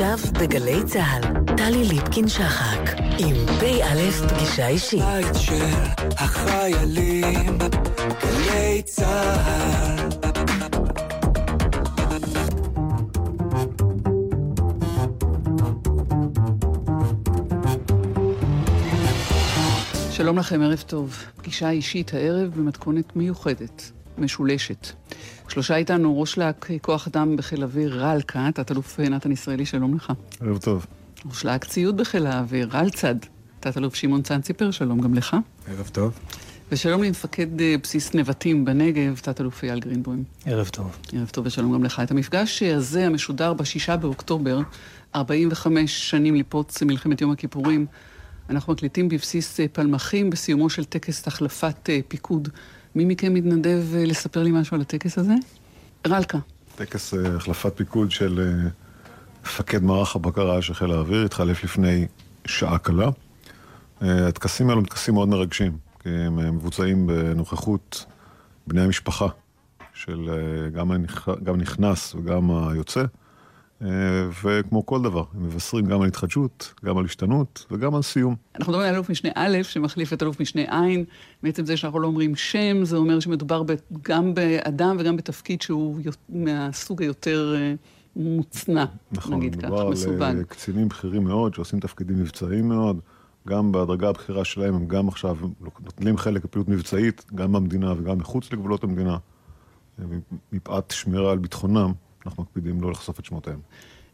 עכשיו 0.00 0.18
בגלי 0.32 0.84
צה"ל, 0.86 1.54
טלי 1.56 1.84
ליפקין-שחק, 1.84 3.00
עם 3.18 3.36
פ"א 3.46 4.28
פגישה 4.28 4.68
אישית. 4.68 5.02
בית 5.02 5.34
של 5.34 5.74
החיילים, 6.16 7.58
גלי 8.22 8.82
צה"ל. 8.84 10.08
שלום 20.10 20.38
לכם, 20.38 20.62
ערב 20.62 20.84
טוב. 20.86 21.16
פגישה 21.36 21.70
אישית 21.70 22.14
הערב 22.14 22.50
במתכונת 22.56 23.16
מיוחדת, 23.16 23.90
משולשת. 24.18 24.88
שלושה 25.48 25.76
איתנו, 25.76 26.20
ראש 26.20 26.38
להק 26.38 26.68
כוח 26.82 27.06
אדם 27.06 27.36
בחיל 27.36 27.62
אוויר, 27.62 27.98
רעל 28.00 28.22
קאט, 28.22 28.60
תת-אלוף 28.60 29.00
נתן 29.00 29.32
ישראלי, 29.32 29.66
שלום 29.66 29.94
לך. 29.94 30.12
ערב 30.40 30.58
טוב. 30.58 30.86
ראש 31.26 31.44
להק 31.44 31.64
ציוד 31.64 31.96
בחיל 31.96 32.26
האוויר, 32.26 32.68
רעל 32.72 32.90
צד, 32.90 33.14
תת-אלוף 33.60 33.94
שמעון 33.94 34.22
צנציפר, 34.22 34.70
שלום 34.70 35.00
גם 35.00 35.14
לך. 35.14 35.36
ערב 35.68 35.88
טוב. 35.92 36.18
ושלום 36.72 37.02
למפקד 37.02 37.60
אה, 37.60 37.74
בסיס 37.82 38.14
נבטים 38.14 38.64
בנגב, 38.64 39.20
תת-אלוף 39.22 39.64
אייל 39.64 39.80
גרינבוים. 39.80 40.24
ערב 40.46 40.68
טוב. 40.68 40.96
ערב 41.12 41.28
טוב 41.28 41.46
ושלום 41.46 41.72
גם 41.72 41.84
לך. 41.84 42.00
את 42.00 42.10
המפגש 42.10 42.62
הזה, 42.62 43.06
המשודר 43.06 43.52
בשישה 43.52 43.96
באוקטובר, 43.96 44.60
45 45.14 46.10
שנים 46.10 46.34
לפרוץ 46.34 46.82
מלחמת 46.82 47.20
יום 47.20 47.30
הכיפורים, 47.30 47.86
אנחנו 48.50 48.72
מקליטים 48.72 49.08
בבסיס 49.08 49.60
אה, 49.60 49.66
פלמחים 49.72 50.30
בסיומו 50.30 50.70
של 50.70 50.84
טקס 50.84 51.26
החלפת 51.26 51.90
אה, 51.90 52.00
פיקוד. 52.08 52.48
מי 52.98 53.04
מכם 53.04 53.34
מתנדב 53.34 53.94
אה, 53.94 54.04
לספר 54.04 54.42
לי 54.42 54.50
משהו 54.52 54.74
על 54.74 54.80
הטקס 54.80 55.18
הזה? 55.18 55.34
רלקה. 56.06 56.38
טקס 56.76 57.14
החלפת 57.14 57.72
פיקוד 57.76 58.10
של 58.10 58.60
מפקד 59.44 59.82
מערך 59.82 60.16
הבקרה 60.16 60.62
של 60.62 60.74
חיל 60.74 60.90
האוויר, 60.90 61.24
התחלף 61.24 61.64
לפני 61.64 62.06
שעה 62.46 62.78
קלה. 62.78 63.10
הטקסים 64.00 64.68
האלו 64.68 64.80
הם 64.80 64.86
טקסים 64.86 65.14
מאוד 65.14 65.28
מרגשים, 65.28 65.76
כי 66.02 66.08
הם 66.08 66.56
מבוצעים 66.56 67.06
בנוכחות 67.06 68.04
בני 68.66 68.80
המשפחה 68.80 69.26
של 69.94 70.30
גם, 70.74 70.90
הנכ... 70.90 71.28
גם 71.44 71.56
נכנס 71.56 72.14
וגם 72.14 72.50
היוצא. 72.50 73.04
אה, 73.82 73.88
וכמו 74.44 74.86
כל 74.86 75.02
דבר, 75.02 75.24
הם 75.34 75.46
מבשרים 75.46 75.86
גם 75.86 76.00
על 76.00 76.08
התחדשות, 76.08 76.74
גם 76.84 76.98
על 76.98 77.04
השתנות 77.04 77.66
וגם 77.70 77.94
על 77.94 78.02
סיום. 78.02 78.36
אנחנו 78.56 78.72
מדברים 78.72 78.88
על 78.88 78.94
אלוף 78.94 79.10
משנה 79.10 79.30
א', 79.34 79.58
שמחליף 79.62 80.12
את 80.12 80.22
אלוף 80.22 80.40
משנה 80.40 80.62
ע', 80.62 80.86
בעצם 81.42 81.66
זה 81.66 81.76
שאנחנו 81.76 82.00
לא 82.00 82.06
אומרים 82.06 82.36
שם, 82.36 82.84
זה 82.84 82.96
אומר 82.96 83.20
שמדובר 83.20 83.62
גם 84.02 84.34
באדם 84.34 84.96
וגם 85.00 85.16
בתפקיד 85.16 85.62
שהוא 85.62 86.00
מהסוג 86.28 87.02
היותר 87.02 87.54
אה, 87.56 87.74
מוצנע, 88.16 88.84
נכון, 89.12 89.34
נגיד 89.34 89.56
כך, 89.56 89.64
מסווג. 89.64 89.92
נכון, 89.92 90.10
מדובר 90.10 90.26
על 90.26 90.42
קצינים 90.42 90.88
בכירים 90.88 91.24
מאוד, 91.24 91.54
שעושים 91.54 91.80
תפקידים 91.80 92.18
מבצעיים 92.20 92.68
מאוד. 92.68 93.00
גם 93.48 93.72
בדרגה 93.72 94.08
הבכירה 94.08 94.44
שלהם, 94.44 94.74
הם 94.74 94.86
גם 94.86 95.08
עכשיו 95.08 95.36
נוטלים 95.84 96.16
חלק 96.16 96.44
בפעילות 96.44 96.68
מבצעית, 96.68 97.24
גם 97.34 97.52
במדינה 97.52 97.92
וגם 97.98 98.18
מחוץ 98.18 98.52
לגבולות 98.52 98.84
המדינה, 98.84 99.16
אה, 99.98 100.04
מפאת 100.52 100.90
שמירה 100.90 101.32
על 101.32 101.38
ביטחונם. 101.38 101.92
אנחנו 102.28 102.42
מקפידים 102.42 102.80
לא 102.80 102.90
לחשוף 102.90 103.20
את 103.20 103.24
שמותיהם. 103.24 103.60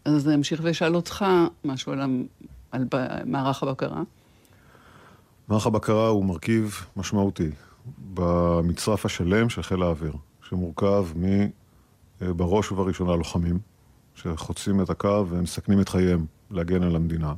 אז 0.04 0.28
אמשיך 0.28 0.60
ואשאל 0.64 0.96
אותך 0.96 1.24
משהו 1.64 1.92
על, 1.92 2.00
על 2.70 2.86
מערך 3.24 3.62
הבקרה. 3.62 4.02
מערך 5.48 5.66
הבקרה 5.66 6.08
הוא 6.08 6.24
מרכיב 6.24 6.86
משמעותי 6.96 7.50
במצרף 8.14 9.06
השלם 9.06 9.48
של 9.48 9.62
חיל 9.62 9.82
האוויר, 9.82 10.12
שמורכב 10.48 11.06
מבראש 12.20 12.72
ובראשונה 12.72 13.16
לוחמים, 13.16 13.58
שחוצים 14.14 14.80
את 14.80 14.90
הקו 14.90 15.26
ומסכנים 15.28 15.80
את 15.80 15.88
חייהם 15.88 16.26
להגן 16.50 16.82
על 16.82 16.96
המדינה. 16.96 17.34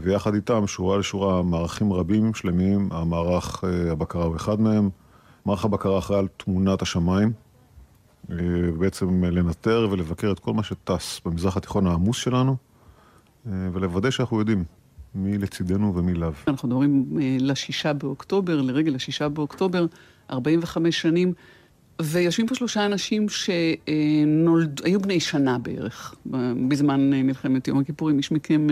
ויחד 0.00 0.34
איתם, 0.34 0.66
שורה 0.66 0.98
לשורה, 0.98 1.42
מערכים 1.42 1.92
רבים 1.92 2.34
שלמים, 2.34 2.88
המערך 2.92 3.64
אה, 3.64 3.92
הבקרה 3.92 4.24
הוא 4.24 4.36
אחד 4.36 4.60
מהם. 4.60 4.90
מערך 5.44 5.64
הבקרה 5.64 5.98
אחראי 5.98 6.18
על 6.18 6.28
תמונת 6.36 6.82
השמיים, 6.82 7.28
אה, 7.28 7.32
בעצם 8.78 9.24
לנטר 9.24 9.88
ולבקר 9.90 10.32
את 10.32 10.38
כל 10.38 10.52
מה 10.52 10.62
שטס 10.62 11.20
במזרח 11.24 11.56
התיכון 11.56 11.86
העמוס 11.86 12.16
שלנו, 12.16 12.56
אה, 13.46 13.52
ולוודא 13.72 14.10
שאנחנו 14.10 14.38
יודעים 14.38 14.64
מי 15.14 15.38
לצידנו 15.38 15.96
ומי 15.96 16.14
לאו. 16.14 16.30
אנחנו 16.48 16.68
מדברים 16.68 17.06
אה, 17.20 17.36
לשישה 17.40 17.92
באוקטובר, 17.92 18.60
לרגל 18.60 18.94
השישה 18.94 19.28
באוקטובר, 19.28 19.86
45 20.30 21.00
שנים, 21.00 21.32
ויושבים 22.02 22.46
פה 22.46 22.54
שלושה 22.54 22.86
אנשים 22.86 23.28
שהיו 23.28 25.00
בני 25.00 25.20
שנה 25.20 25.58
בערך, 25.58 26.14
בזמן 26.68 27.10
מלחמת 27.10 27.68
יום 27.68 27.78
הכיפורים. 27.78 28.18
איש 28.18 28.32
מכם 28.32 28.66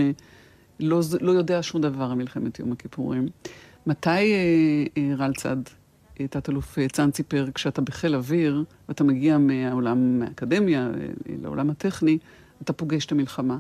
לא, 0.81 1.01
לא 1.21 1.33
יודע 1.33 1.63
שום 1.63 1.81
דבר 1.81 2.05
על 2.05 2.15
מלחמת 2.15 2.59
יום 2.59 2.73
הכיפורים. 2.73 3.29
מתי 3.87 4.35
רל 5.19 5.33
צד 5.35 5.57
תת-אלוף 6.31 6.79
צאנציפר, 6.93 7.47
כשאתה 7.55 7.81
בחיל 7.81 8.15
אוויר, 8.15 8.65
ואתה 8.89 9.05
מגיע 9.05 9.39
מהעולם, 9.39 10.19
מהאקדמיה 10.19 10.89
לעולם 11.43 11.71
הטכני, 11.71 12.19
אתה 12.63 12.73
פוגש 12.73 13.07
את 13.07 13.13
המלחמה. 13.13 13.59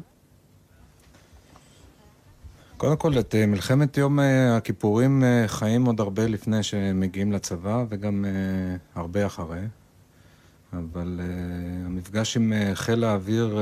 קודם 2.76 2.96
כל, 2.96 3.18
את 3.18 3.34
אה, 3.34 3.46
מלחמת 3.46 3.96
יום 3.96 4.20
אה, 4.20 4.56
הכיפורים 4.56 5.24
אה, 5.24 5.44
חיים 5.46 5.84
עוד 5.84 6.00
הרבה 6.00 6.26
לפני 6.26 6.62
שמגיעים 6.62 7.32
לצבא, 7.32 7.84
וגם 7.88 8.24
הרבה 8.94 9.26
אחרי. 9.26 9.60
אבל 10.72 11.20
המפגש 11.84 12.36
עם 12.36 12.52
חיל 12.74 13.04
האוויר, 13.04 13.58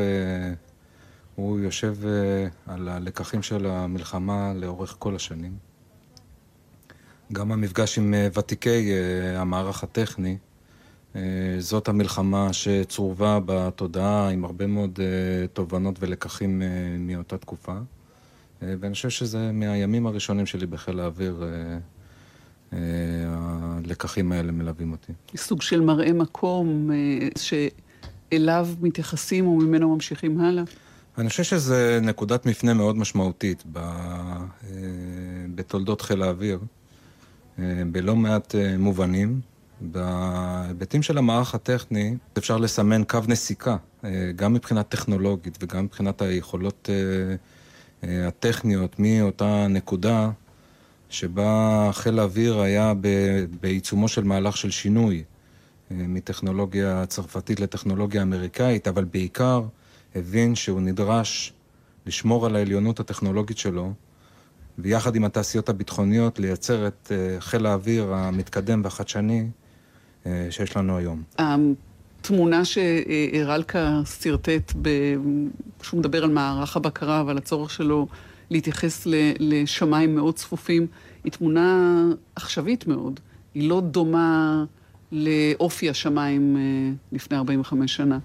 הוא 1.35 1.59
יושב 1.59 1.95
על 2.67 2.89
הלקחים 2.89 3.43
של 3.43 3.67
המלחמה 3.67 4.53
לאורך 4.55 4.97
כל 4.99 5.17
השנים. 5.17 5.53
גם 7.33 7.53
המפגש 7.53 7.99
עם 7.99 8.15
אה, 8.15 8.29
ותיקי 8.39 8.93
אה, 8.93 9.41
המערך 9.41 9.83
הטכני, 9.83 10.37
אה, 11.17 11.21
זאת 11.59 11.89
המלחמה 11.89 12.53
שצורבה 12.53 13.39
בתודעה 13.47 14.29
עם 14.29 14.45
הרבה 14.45 14.67
מאוד 14.67 14.99
תובנות 15.53 15.97
ולקחים 16.01 16.63
מאותה 16.99 17.39
תקופה. 17.39 17.75
ואני 18.63 18.95
חושב 18.95 19.09
שזה 19.09 19.53
מהימים 19.53 20.07
הראשונים 20.07 20.47
שלי 20.47 20.67
בחיל 20.67 21.01
האוויר, 21.01 21.45
הלקחים 23.27 24.33
האלה 24.33 24.53
מלווים 24.53 24.93
אותי. 24.93 25.13
סוג 25.37 25.63
של 25.63 25.81
מראה 25.81 26.13
מקום 26.13 26.91
שאליו 27.39 28.69
מתייחסים 28.81 29.47
וממנו 29.49 29.95
ממשיכים 29.95 30.41
הלאה? 30.41 30.65
אני 31.19 31.29
חושב 31.29 31.43
שזו 31.43 31.75
נקודת 32.03 32.47
מפנה 32.47 32.75
מאוד 32.75 32.97
משמעותית 32.97 33.65
בתולדות 35.55 36.01
חיל 36.01 36.23
האוויר. 36.23 36.59
אה, 37.59 37.83
בלא 37.93 38.17
מעט 38.17 38.55
אה, 38.55 38.79
מובנים. 38.79 39.41
בהיבטים 39.81 41.03
של 41.03 41.19
המערך 41.19 41.55
הטכני 41.55 42.17
אפשר 42.39 42.59
לסמן 42.59 43.05
קו 43.05 43.19
נסיקה, 43.29 43.77
אה, 44.05 44.31
גם 44.37 44.53
מבחינה 44.55 44.83
טכנולוגית 44.83 45.59
וגם 45.63 45.85
מבחינת 45.85 46.23
היכולות 46.23 46.89
הטכניות 48.03 48.97
מאותה 48.99 49.67
נקודה 49.69 50.31
שבה 51.11 51.91
חיל 51.93 52.19
האוויר 52.19 52.61
היה 52.61 52.93
בעיצומו 53.61 54.09
של 54.09 54.25
מהלך 54.25 54.57
של 54.57 54.71
שינוי 54.71 55.25
מטכנולוגיה 55.91 57.07
צרפתית 57.07 57.61
לטכנולוגיה 57.61 58.23
אמריקאית, 58.23 58.89
אבל 58.89 59.05
בעיקר 59.05 59.63
הבין 60.15 60.55
שהוא 60.55 60.81
נדרש 60.81 61.53
לשמור 62.07 62.47
על 62.47 62.57
העליונות 62.57 63.01
הטכנולוגית 63.01 63.59
שלו 63.59 63.93
ויחד 64.79 65.17
עם 65.17 65.25
התעשיות 65.25 65.69
הביטחוניות 65.69 66.39
לייצר 66.39 66.87
את 66.87 67.13
אה, 67.13 67.41
חיל 67.41 67.67
האוויר 67.67 68.15
המתקדם 68.15 68.81
והחדשני 68.85 69.47
אה, 70.27 70.47
שיש 70.51 70.77
לנו 70.77 70.97
היום. 70.97 71.23
התמונה 71.39 72.65
שהרלקה 72.65 74.01
שרטט, 74.21 74.73
כשהוא 75.81 76.01
מדבר 76.01 76.25
על 76.25 76.31
מערך 76.31 76.77
הבקרה 76.77 77.25
ועל 77.27 77.39
הצורך 77.39 77.71
שלו 77.71 78.07
להתייחס 78.51 79.07
לשמיים 79.39 80.15
מאוד 80.15 80.35
צפופים, 80.35 80.87
היא 81.25 81.33
תמונה 81.33 82.03
עכשווית 82.37 82.87
מאוד. 82.87 83.21
היא 83.55 83.69
לא 83.69 83.81
דומה 83.81 84.65
לאופי 85.13 85.91
השמיים 85.91 86.57
אה, 86.57 86.93
לפני 87.13 87.37
45 87.37 87.97
שנה. 87.97 88.19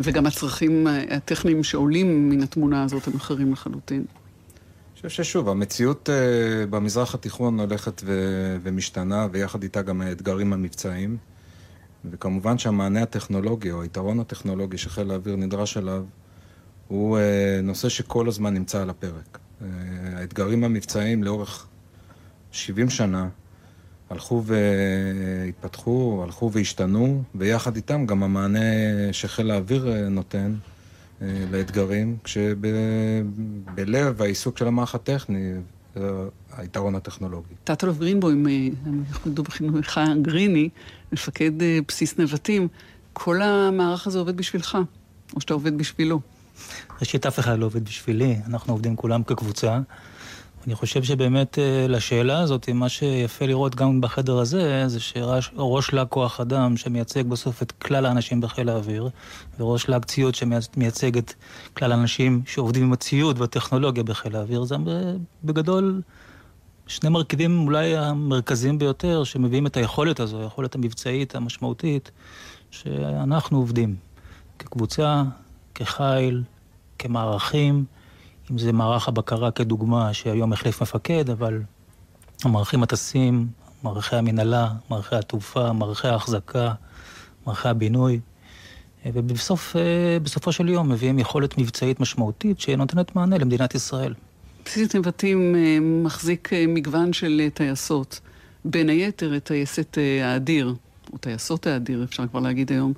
וגם 0.00 0.26
הצרכים 0.26 0.86
הטכניים 1.10 1.64
שעולים 1.64 2.30
מן 2.30 2.42
התמונה 2.42 2.82
הזאת 2.82 3.06
הם 3.06 3.14
אחרים 3.16 3.52
לחלוטין. 3.52 4.04
חושב 5.08 5.22
ששוב, 5.22 5.48
המציאות 5.48 6.08
uh, 6.08 6.66
במזרח 6.70 7.14
התיכון 7.14 7.60
הולכת 7.60 8.02
ו- 8.04 8.56
ומשתנה, 8.62 9.26
ויחד 9.32 9.62
איתה 9.62 9.82
גם 9.82 10.00
האתגרים 10.00 10.52
המבצעיים. 10.52 11.16
וכמובן 12.10 12.58
שהמענה 12.58 13.02
הטכנולוגי, 13.02 13.70
או 13.70 13.82
היתרון 13.82 14.20
הטכנולוגי 14.20 14.78
שחיל 14.78 15.10
האוויר 15.10 15.36
נדרש 15.36 15.76
אליו, 15.76 16.04
הוא 16.88 17.18
uh, 17.18 17.20
נושא 17.62 17.88
שכל 17.88 18.28
הזמן 18.28 18.54
נמצא 18.54 18.82
על 18.82 18.90
הפרק. 18.90 19.38
Uh, 19.38 19.64
האתגרים 20.16 20.64
המבצעיים 20.64 21.22
לאורך 21.22 21.66
70 22.52 22.90
שנה 22.90 23.28
הלכו 24.10 24.42
והתפתחו, 24.44 26.20
הלכו 26.24 26.52
והשתנו, 26.52 27.22
ויחד 27.34 27.76
איתם 27.76 28.06
גם 28.06 28.22
המענה 28.22 28.58
שחיל 29.12 29.50
האוויר 29.50 30.08
נותן 30.10 30.54
לאתגרים, 31.50 32.16
כשבלב 32.24 34.22
העיסוק 34.22 34.58
של 34.58 34.66
המערך 34.66 34.94
הטכני 34.94 35.52
זה 35.94 36.10
היתרון 36.56 36.94
הטכנולוגי. 36.94 37.54
תת-אלוף 37.64 37.98
גרינבוים, 37.98 38.46
אנחנו 39.10 39.30
ידעו 39.30 39.44
בכינויך 39.44 40.00
גריני, 40.22 40.68
מפקד 41.12 41.50
בסיס 41.88 42.18
נבטים, 42.18 42.68
כל 43.12 43.42
המערך 43.42 44.06
הזה 44.06 44.18
עובד 44.18 44.36
בשבילך, 44.36 44.78
או 45.36 45.40
שאתה 45.40 45.54
עובד 45.54 45.78
בשבילו? 45.78 46.20
ראשית, 47.00 47.26
אף 47.26 47.38
אחד 47.38 47.58
לא 47.58 47.66
עובד 47.66 47.84
בשבילי, 47.84 48.36
אנחנו 48.46 48.72
עובדים 48.72 48.96
כולם 48.96 49.22
כקבוצה. 49.22 49.80
אני 50.66 50.74
חושב 50.74 51.02
שבאמת 51.02 51.58
אה, 51.58 51.86
לשאלה 51.88 52.40
הזאת, 52.40 52.68
מה 52.68 52.88
שיפה 52.88 53.46
לראות 53.46 53.74
גם 53.74 54.00
בחדר 54.00 54.38
הזה, 54.38 54.88
זה 54.88 55.00
שראש 55.00 55.92
להג 55.92 56.06
כוח 56.08 56.40
אדם 56.40 56.76
שמייצג 56.76 57.22
בסוף 57.26 57.62
את 57.62 57.72
כלל 57.72 58.06
האנשים 58.06 58.40
בחיל 58.40 58.68
האוויר, 58.68 59.08
וראש 59.58 59.88
להג 59.88 60.04
ציוד 60.04 60.34
שמייצג 60.34 61.18
את 61.18 61.34
כלל 61.76 61.92
האנשים 61.92 62.42
שעובדים 62.46 62.82
עם 62.82 62.92
הציוד 62.92 63.40
והטכנולוגיה 63.40 64.02
בחיל 64.02 64.36
האוויר, 64.36 64.64
זה 64.64 64.76
בגדול 65.44 66.02
שני 66.86 67.08
מרכיבים 67.08 67.60
אולי 67.66 67.96
המרכזיים 67.96 68.78
ביותר 68.78 69.24
שמביאים 69.24 69.66
את 69.66 69.76
היכולת 69.76 70.20
הזו, 70.20 70.40
היכולת 70.40 70.74
המבצעית 70.74 71.34
המשמעותית, 71.34 72.10
שאנחנו 72.70 73.58
עובדים 73.58 73.96
כקבוצה, 74.58 75.22
כחיל, 75.74 76.42
כמערכים. 76.98 77.84
אם 78.50 78.58
זה 78.58 78.72
מערך 78.72 79.08
הבקרה 79.08 79.50
כדוגמה, 79.50 80.14
שהיום 80.14 80.52
החליף 80.52 80.82
מפקד, 80.82 81.30
אבל 81.30 81.62
המערכים 82.44 82.82
הטסים, 82.82 83.48
מערכי 83.82 84.16
המנהלה, 84.16 84.72
מערכי 84.90 85.16
התעופה, 85.16 85.72
מערכי 85.72 86.08
ההחזקה, 86.08 86.72
מערכי 87.46 87.68
הבינוי, 87.68 88.20
ובסופו 89.06 90.52
של 90.52 90.68
יום 90.68 90.88
מביאים 90.88 91.18
יכולת 91.18 91.58
מבצעית 91.58 92.00
משמעותית 92.00 92.60
שנותנת 92.60 93.16
מענה 93.16 93.38
למדינת 93.38 93.74
ישראל. 93.74 94.14
בסיס 94.64 94.94
נבטים 94.94 95.54
אה, 95.56 95.78
מחזיק 95.80 96.52
אה, 96.52 96.64
מגוון 96.68 97.12
של 97.12 97.40
אה, 97.44 97.50
טייסות, 97.50 98.20
בין 98.64 98.88
היתר 98.88 99.36
את 99.36 99.44
טייסת 99.44 99.98
האדיר, 100.22 100.74
או 101.12 101.18
טייסות 101.18 101.66
האדיר, 101.66 102.04
אפשר 102.04 102.26
כבר 102.26 102.40
להגיד 102.40 102.72
היום. 102.72 102.92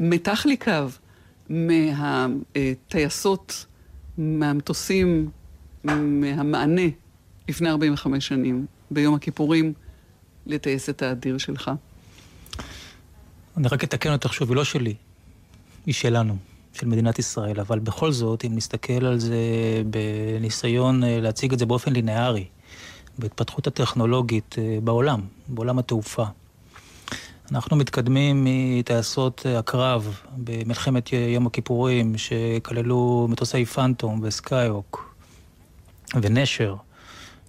מתח 0.00 0.46
לי 0.46 0.56
קו 0.56 0.72
מהטייסות 2.54 3.66
מהמטוסים, 4.20 5.30
מהמענה 5.84 6.82
לפני 7.48 7.70
45 7.70 8.26
שנים, 8.28 8.66
ביום 8.90 9.14
הכיפורים, 9.14 9.72
לטייסת 10.46 11.02
האדיר 11.02 11.38
שלך? 11.38 11.70
אני 13.56 13.68
רק 13.68 13.84
אתקן 13.84 14.12
אותך 14.12 14.32
שוב, 14.32 14.48
היא 14.48 14.56
לא 14.56 14.64
שלי, 14.64 14.94
היא 15.86 15.94
שלנו, 15.94 16.36
של 16.72 16.86
מדינת 16.86 17.18
ישראל, 17.18 17.60
אבל 17.60 17.78
בכל 17.78 18.12
זאת, 18.12 18.44
אם 18.44 18.52
נסתכל 18.54 19.04
על 19.04 19.18
זה 19.18 19.36
בניסיון 19.90 21.04
אה, 21.04 21.20
להציג 21.20 21.52
את 21.52 21.58
זה 21.58 21.66
באופן 21.66 21.92
לינארי, 21.92 22.44
בהתפתחות 23.18 23.66
הטכנולוגית 23.66 24.56
אה, 24.58 24.78
בעולם, 24.84 25.20
בעולם 25.48 25.78
התעופה, 25.78 26.24
אנחנו 27.52 27.76
מתקדמים 27.76 28.46
מטייסות 28.46 29.46
הקרב 29.58 30.20
במלחמת 30.36 31.12
יום 31.12 31.46
הכיפורים, 31.46 32.18
שכללו 32.18 33.26
מטוסי 33.30 33.64
פנטום 33.64 34.20
וסקייוק 34.22 35.14
ונשר, 36.22 36.74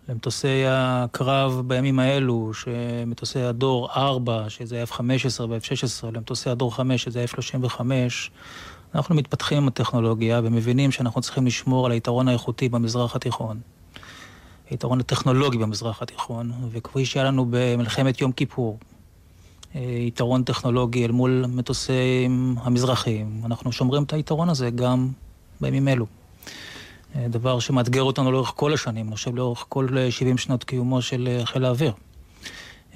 למטוסי 0.09 0.63
הקרב 0.67 1.61
בימים 1.67 1.99
האלו, 1.99 2.51
שמטוסי 2.53 3.39
הדור 3.39 3.89
4, 3.91 4.49
שזה 4.49 4.83
F-15 4.83 5.41
ו-F-16, 5.49 6.05
למטוסי 6.13 6.49
הדור 6.49 6.75
5, 6.75 7.03
שזה 7.03 7.25
F-35, 7.25 7.81
אנחנו 8.95 9.15
מתפתחים 9.15 9.57
עם 9.57 9.67
הטכנולוגיה 9.67 10.41
ומבינים 10.43 10.91
שאנחנו 10.91 11.21
צריכים 11.21 11.45
לשמור 11.45 11.85
על 11.85 11.91
היתרון 11.91 12.27
האיכותי 12.27 12.69
במזרח 12.69 13.15
התיכון. 13.15 13.59
היתרון 14.69 14.99
הטכנולוגי 14.99 15.57
במזרח 15.57 16.01
התיכון, 16.01 16.51
וכפי 16.71 17.05
שהיה 17.05 17.25
לנו 17.25 17.45
במלחמת 17.49 18.21
יום 18.21 18.31
כיפור, 18.31 18.77
יתרון 19.75 20.43
טכנולוגי 20.43 21.05
אל 21.05 21.11
מול 21.11 21.45
מטוסים 21.47 22.55
המזרחיים. 22.61 23.41
אנחנו 23.45 23.71
שומרים 23.71 24.03
את 24.03 24.13
היתרון 24.13 24.49
הזה 24.49 24.69
גם 24.69 25.07
בימים 25.61 25.87
אלו. 25.87 26.05
דבר 27.15 27.59
שמאתגר 27.59 28.03
אותנו 28.03 28.31
לאורך 28.31 28.53
כל 28.55 28.73
השנים, 28.73 29.07
אני 29.07 29.15
חושב 29.15 29.35
לאורך 29.35 29.65
כל 29.69 29.87
70 30.09 30.37
שנות 30.37 30.63
קיומו 30.63 31.01
של 31.01 31.41
חיל 31.43 31.65
האוויר. 31.65 31.93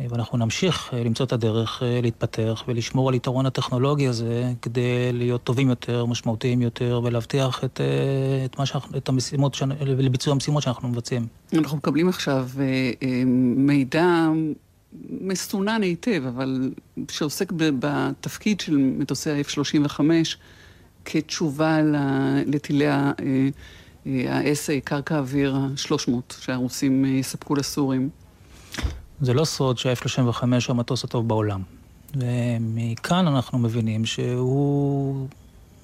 ואנחנו 0.09 0.37
נמשיך 0.37 0.93
למצוא 0.93 1.25
את 1.25 1.33
הדרך 1.33 1.83
להתפתח 2.01 2.63
ולשמור 2.67 3.09
על 3.09 3.15
יתרון 3.15 3.45
הטכנולוגי 3.45 4.07
הזה 4.07 4.53
כדי 4.61 5.13
להיות 5.13 5.43
טובים 5.43 5.69
יותר, 5.69 6.05
משמעותיים 6.05 6.61
יותר, 6.61 7.01
ולהבטיח 7.03 7.63
את, 7.63 7.81
את, 8.45 8.65
שאנחנו, 8.65 8.97
את 8.97 9.09
המשימות, 9.09 9.57
לביצוע 9.81 10.33
המשימות 10.33 10.63
שאנחנו 10.63 10.89
מבצעים. 10.89 11.27
אנחנו 11.53 11.77
מקבלים 11.77 12.09
עכשיו 12.09 12.47
מידע 13.55 14.27
מסונן 15.21 15.81
היטב, 15.81 16.23
אבל 16.27 16.71
שעוסק 17.11 17.51
בתפקיד 17.55 18.59
של 18.59 18.77
מטוסי 18.77 19.29
ה-F-35 19.29 19.99
כתשובה 21.05 21.77
לטילי 22.45 22.87
ה-SA, 22.87 24.71
קרקע 24.83 25.15
האוויר 25.15 25.55
ה-300, 25.55 26.11
שהרוסים 26.39 27.05
יספקו 27.05 27.55
לסורים. 27.55 28.09
זה 29.21 29.33
לא 29.33 29.45
סוד 29.45 29.77
שה-F-35 29.77 30.41
הוא 30.41 30.51
המטוס 30.69 31.03
הטוב 31.03 31.27
בעולם. 31.27 31.61
ומכאן 32.15 33.27
אנחנו 33.27 33.59
מבינים 33.59 34.05
שהוא 34.05 35.27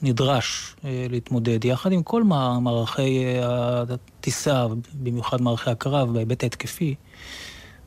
נדרש 0.01 0.75
להתמודד 0.83 1.65
יחד 1.65 1.91
עם 1.91 2.03
כל 2.03 2.23
מערכי 2.61 3.23
הטיסה, 3.39 4.67
במיוחד 4.93 5.41
מערכי 5.41 5.69
הקרב 5.69 6.13
בהיבט 6.13 6.43
ההתקפי. 6.43 6.95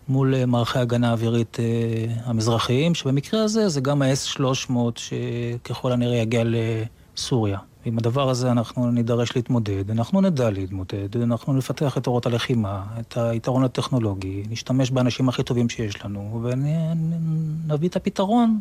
מול 0.08 0.34
אה, 0.34 0.46
מערכי 0.46 0.78
הגנה 0.78 1.12
אווירית 1.12 1.56
אה, 1.60 1.64
המזרחיים, 2.24 2.94
שבמקרה 2.94 3.44
הזה 3.44 3.68
זה 3.68 3.80
גם 3.80 4.02
ה-S-300 4.02 4.72
שככל 4.96 5.92
הנראה 5.92 6.16
יגיע 6.16 6.42
לסוריה. 6.44 7.58
עם 7.84 7.98
הדבר 7.98 8.30
הזה 8.30 8.50
אנחנו 8.50 8.90
נידרש 8.90 9.36
להתמודד, 9.36 9.90
אנחנו 9.90 10.20
נדע 10.20 10.50
להתמודד, 10.50 11.16
אנחנו 11.16 11.52
נפתח 11.52 11.98
את 11.98 12.06
אורות 12.06 12.26
הלחימה, 12.26 12.82
את 13.00 13.16
היתרון 13.16 13.64
הטכנולוגי, 13.64 14.42
נשתמש 14.50 14.90
באנשים 14.90 15.28
הכי 15.28 15.42
טובים 15.42 15.68
שיש 15.68 16.04
לנו, 16.04 16.42
ונביא 16.42 17.88
את 17.88 17.96
הפתרון 17.96 18.60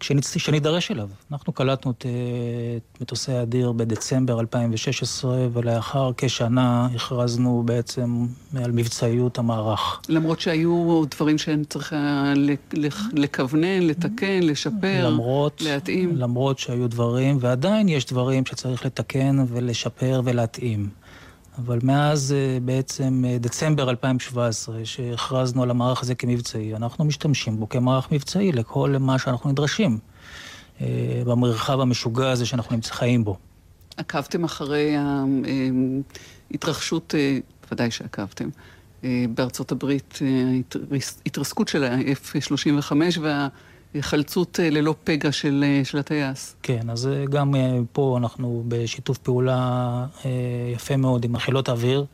כשנידרש 0.00 0.90
אליו. 0.90 1.08
אנחנו 1.32 1.52
קלטנו 1.52 1.90
את, 1.90 2.06
את 2.76 3.02
מטוסי 3.02 3.32
האדיר 3.32 3.72
בדצמבר 3.72 4.40
2016, 4.40 5.46
ולאחר 5.52 6.10
כשנה 6.16 6.88
הכרזנו 6.94 7.62
בעצם 7.66 8.26
על 8.64 8.72
מבצעיות 8.72 9.38
המערך. 9.38 10.00
למרות 10.08 10.40
שהיו 10.40 11.02
דברים 11.10 11.38
שצריך 11.38 11.94
לכוונן, 13.12 13.82
לתקן, 13.82 14.40
לשפר, 14.42 15.08
למרות, 15.08 15.60
להתאים. 15.60 16.16
למרות 16.16 16.58
שהיו 16.58 16.88
דברים, 16.88 17.38
ועדיין 17.40 17.88
יש 17.88 18.06
דברים 18.06 18.46
שצריך 18.46 18.86
לתקן 18.86 19.44
ולשפר 19.48 20.20
ולהתאים. 20.24 20.88
אבל 21.64 21.78
מאז 21.82 22.32
אה, 22.32 22.58
בעצם 22.60 23.24
אה, 23.28 23.38
דצמבר 23.38 23.90
2017, 23.90 24.84
שהכרזנו 24.84 25.62
על 25.62 25.70
המערך 25.70 26.02
הזה 26.02 26.14
כמבצעי, 26.14 26.76
אנחנו 26.76 27.04
משתמשים 27.04 27.60
בו 27.60 27.68
כמערך 27.68 28.12
מבצעי 28.12 28.52
לכל 28.52 28.94
מה 29.00 29.18
שאנחנו 29.18 29.50
נדרשים 29.50 29.98
אה, 30.80 30.86
במרחב 31.26 31.80
המשוגע 31.80 32.30
הזה 32.30 32.46
שאנחנו 32.46 32.76
חיים 32.90 33.24
בו. 33.24 33.36
עקבתם 33.96 34.44
אחרי 34.44 34.94
ההתרחשות, 36.50 37.14
ודאי 37.72 37.90
שעקבתם, 37.90 38.48
בארצות 39.34 39.72
הברית, 39.72 40.18
ההתרסקות 41.24 41.68
של 41.68 41.84
ה-F-35 41.84 42.92
וה... 43.20 43.48
חלצות 44.00 44.60
אה, 44.60 44.70
ללא 44.70 44.94
פגע 45.04 45.32
של, 45.32 45.64
אה, 45.66 45.84
של 45.84 45.98
הטייס. 45.98 46.56
כן, 46.62 46.90
אז 46.90 47.06
אה, 47.06 47.24
גם 47.26 47.54
פה 47.92 48.16
אנחנו 48.18 48.64
בשיתוף 48.68 49.18
פעולה 49.18 50.06
יפה 50.74 50.96
מאוד 50.96 51.24
עם 51.24 51.38
חילות 51.38 51.68
האוויר, 51.68 52.04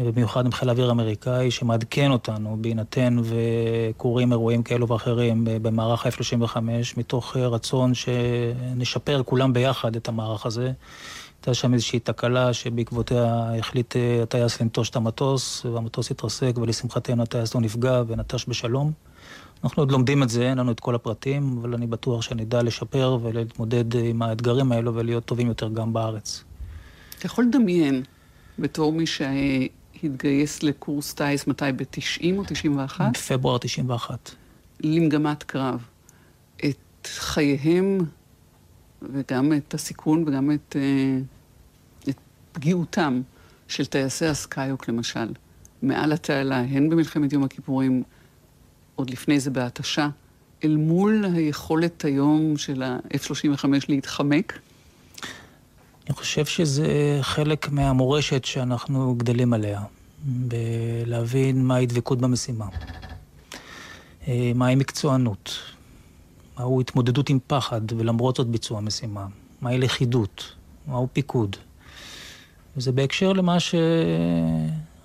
ובמיוחד 0.00 0.46
עם 0.46 0.52
חיל 0.52 0.68
האוויר 0.68 0.88
האמריקאי, 0.88 1.50
שמעדכן 1.50 2.10
אותנו 2.10 2.56
בהינתן 2.60 3.16
וקורים 3.24 4.32
אירועים 4.32 4.62
כאלו 4.62 4.88
ואחרים 4.88 5.44
במערך 5.44 6.06
ה-F-35, 6.06 6.56
מתוך 6.96 7.36
רצון 7.36 7.94
שנשפר 7.94 9.22
כולם 9.24 9.52
ביחד 9.52 9.96
את 9.96 10.08
המערך 10.08 10.46
הזה. 10.46 10.72
הייתה 11.38 11.54
שם 11.54 11.74
איזושהי 11.74 11.98
תקלה 11.98 12.52
שבעקבותיה 12.52 13.50
החליט 13.58 13.96
הטייס 14.22 14.60
לנטוש 14.60 14.90
את 14.90 14.96
המטוס, 14.96 15.66
והמטוס 15.66 16.10
התרסק, 16.10 16.52
ולשמחתנו 16.56 17.22
הטייס 17.22 17.54
לא 17.54 17.60
נפגע 17.60 18.02
ונטש 18.08 18.44
בשלום. 18.48 18.92
אנחנו 19.64 19.82
עוד 19.82 19.92
לומדים 19.92 20.22
את 20.22 20.28
זה, 20.28 20.50
אין 20.50 20.58
לנו 20.58 20.72
את 20.72 20.80
כל 20.80 20.94
הפרטים, 20.94 21.58
אבל 21.60 21.74
אני 21.74 21.86
בטוח 21.86 22.22
שנדע 22.22 22.62
לשפר 22.62 23.18
ולהתמודד 23.22 23.94
עם 23.94 24.22
האתגרים 24.22 24.72
האלו 24.72 24.94
ולהיות 24.94 25.24
טובים 25.24 25.46
יותר 25.46 25.68
גם 25.68 25.92
בארץ. 25.92 26.44
אתה 27.18 27.26
יכול 27.26 27.44
לדמיין, 27.44 28.02
בתור 28.58 28.92
מי 28.92 29.04
שהתגייס 29.06 30.62
לקורס 30.62 31.14
טיס, 31.14 31.46
מתי? 31.46 31.64
ב-90 31.76 32.38
או 32.38 32.44
91? 32.46 33.04
בפברואר 33.14 33.58
91. 33.58 34.30
למגמת 34.80 35.42
קרב. 35.42 35.84
את 36.64 37.06
חייהם 37.06 37.98
וגם 39.02 39.52
את 39.52 39.74
הסיכון 39.74 40.24
וגם 40.26 40.50
את, 40.50 40.76
אה, 40.78 41.18
את 42.08 42.16
פגיעותם 42.52 43.20
של 43.68 43.86
טייסי 43.86 44.26
הסקיוק 44.26 44.88
למשל, 44.88 45.32
מעל 45.82 46.12
התעלה, 46.12 46.58
הן 46.58 46.88
במלחמת 46.88 47.32
יום 47.32 47.44
הכיפורים, 47.44 48.02
עוד 48.98 49.10
לפני 49.10 49.40
זה 49.40 49.50
בהתשה, 49.50 50.08
אל 50.64 50.76
מול 50.76 51.24
היכולת 51.34 52.04
היום 52.04 52.56
של 52.56 52.82
ה-F-35 52.82 53.64
להתחמק? 53.88 54.58
אני 56.06 56.14
חושב 56.14 56.44
שזה 56.44 57.18
חלק 57.20 57.68
מהמורשת 57.68 58.44
שאנחנו 58.44 59.14
גדלים 59.14 59.52
עליה, 59.52 59.80
בלהבין 60.24 61.64
מהי 61.64 61.86
דבקות 61.86 62.18
במשימה, 62.18 62.66
אה, 64.28 64.52
מהי 64.54 64.74
מקצוענות, 64.74 65.58
מהו 66.58 66.80
התמודדות 66.80 67.30
עם 67.30 67.38
פחד 67.46 67.92
ולמרות 67.92 68.36
זאת 68.36 68.46
ביצוע 68.46 68.80
משימה, 68.80 69.26
מהי 69.60 69.78
לכידות, 69.78 70.52
מהו 70.86 71.08
פיקוד. 71.12 71.56
וזה 72.76 72.92
בהקשר 72.92 73.32
למה 73.32 73.56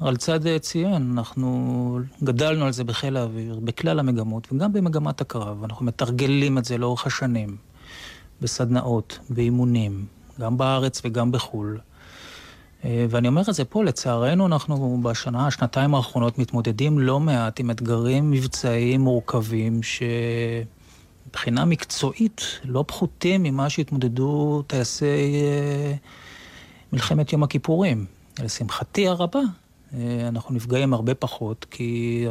שרלצד 0.03 0.57
ציין, 0.57 1.11
אנחנו 1.17 1.99
גדלנו 2.23 2.65
על 2.65 2.71
זה 2.71 2.83
בחיל 2.83 3.17
האוויר, 3.17 3.59
בכלל 3.63 3.99
המגמות 3.99 4.47
וגם 4.53 4.73
במגמת 4.73 5.21
הקרב. 5.21 5.63
אנחנו 5.63 5.85
מתרגלים 5.85 6.57
את 6.57 6.65
זה 6.65 6.77
לאורך 6.77 7.07
השנים, 7.07 7.57
בסדנאות, 8.41 9.19
באימונים, 9.29 10.05
גם 10.39 10.57
בארץ 10.57 11.01
וגם 11.05 11.31
בחו"ל. 11.31 11.79
אה, 12.85 13.05
ואני 13.09 13.27
אומר 13.27 13.41
את 13.41 13.55
זה 13.55 13.65
פה, 13.65 13.83
לצערנו 13.83 14.45
אנחנו 14.45 14.99
בשנה, 15.03 15.47
השנתיים 15.47 15.95
האחרונות 15.95 16.39
מתמודדים 16.39 16.99
לא 16.99 17.19
מעט 17.19 17.59
עם 17.59 17.71
אתגרים 17.71 18.31
מבצעיים 18.31 19.01
מורכבים 19.01 19.81
שמבחינה 21.33 21.65
מקצועית 21.65 22.59
לא 22.63 22.83
פחותים 22.87 23.43
ממה 23.43 23.69
שהתמודדו 23.69 24.63
טייסי 24.67 25.05
אה, 25.05 25.93
מלחמת 26.93 27.33
יום 27.33 27.43
הכיפורים. 27.43 28.05
לשמחתי 28.39 29.07
הרבה, 29.07 29.39
אה, 29.39 29.62
אנחנו 30.27 30.55
נפגעים 30.55 30.93
הרבה 30.93 31.15
פחות, 31.15 31.65
כי 31.71 32.25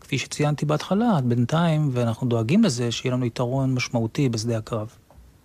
כפי 0.00 0.18
שציינתי 0.18 0.66
בהתחלה, 0.66 1.20
בינתיים, 1.24 1.88
ואנחנו 1.92 2.26
דואגים 2.26 2.64
לזה, 2.64 2.92
שיהיה 2.92 3.14
לנו 3.14 3.24
יתרון 3.24 3.74
משמעותי 3.74 4.28
בשדה 4.28 4.58
הקרב. 4.58 4.88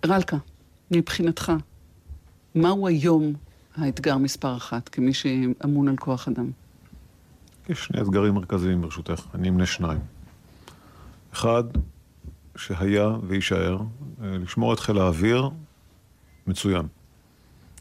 רלקה, 0.06 0.36
מבחינתך, 0.90 1.52
מהו 2.54 2.88
היום 2.88 3.32
האתגר 3.76 4.18
מספר 4.18 4.56
אחת, 4.56 4.88
כמי 4.88 5.14
שאמון 5.14 5.88
על 5.88 5.96
כוח 5.96 6.28
אדם? 6.28 6.50
יש 7.68 7.84
שני 7.84 8.00
אתגרים 8.00 8.34
מרכזיים 8.34 8.82
ברשותך, 8.82 9.26
אני 9.34 9.48
אמנה 9.48 9.66
שניים. 9.66 10.00
אחד, 11.32 11.64
שהיה 12.56 13.08
ויישאר, 13.26 13.78
אה, 14.22 14.38
לשמור 14.38 14.72
את 14.72 14.80
חיל 14.80 14.98
האוויר 14.98 15.50
מצוין. 16.46 16.86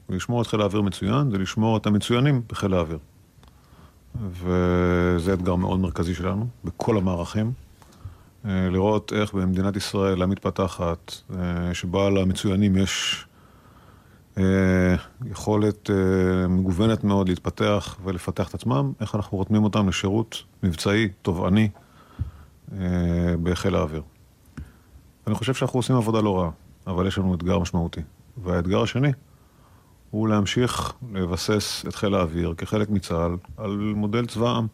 ולשמור 0.09 0.41
את 0.41 0.47
חיל 0.47 0.61
האוויר 0.61 0.81
מצוין 0.81 1.31
זה 1.31 1.37
לשמור 1.37 1.77
את 1.77 1.85
המצוינים 1.85 2.41
בחיל 2.49 2.73
האוויר. 2.73 2.99
וזה 4.21 5.33
אתגר 5.33 5.55
מאוד 5.55 5.79
מרכזי 5.79 6.15
שלנו, 6.15 6.47
בכל 6.63 6.97
המערכים. 6.97 7.51
אה, 8.45 8.69
לראות 8.69 9.13
איך 9.13 9.33
במדינת 9.33 9.75
ישראל 9.75 10.21
המתפתחת, 10.21 11.11
אה, 11.39 11.73
שבה 11.73 12.09
למצוינים 12.09 12.77
יש 12.77 13.25
אה, 14.37 14.95
יכולת 15.25 15.89
מגוונת 16.49 17.03
מאוד 17.03 17.29
להתפתח 17.29 17.97
ולפתח 18.03 18.49
את 18.49 18.53
עצמם, 18.53 18.91
איך 19.01 19.15
אנחנו 19.15 19.37
רותמים 19.37 19.63
אותם 19.63 19.89
לשירות 19.89 20.43
מבצעי, 20.63 21.09
תובעני, 21.21 21.69
בחיל 23.43 23.75
האוויר. 23.75 24.01
אני 25.27 25.35
חושב 25.35 25.53
שאנחנו 25.53 25.79
עושים 25.79 25.95
עבודה 25.95 26.21
לא 26.21 26.39
רעה, 26.39 26.49
אבל 26.87 27.07
יש 27.07 27.17
לנו 27.17 27.35
אתגר 27.35 27.59
משמעותי. 27.59 28.01
והאתגר 28.43 28.81
השני 28.81 29.11
הוא 30.13 30.27
להמשיך 30.27 30.93
לבסס 31.13 31.85
את 31.87 31.95
חיל 31.95 32.15
האוויר 32.15 32.53
כחלק 32.57 32.89
מצה"ל 32.89 33.35
על 33.57 33.93
מודל 33.95 34.25
צבא 34.25 34.49
העם, 34.49 34.67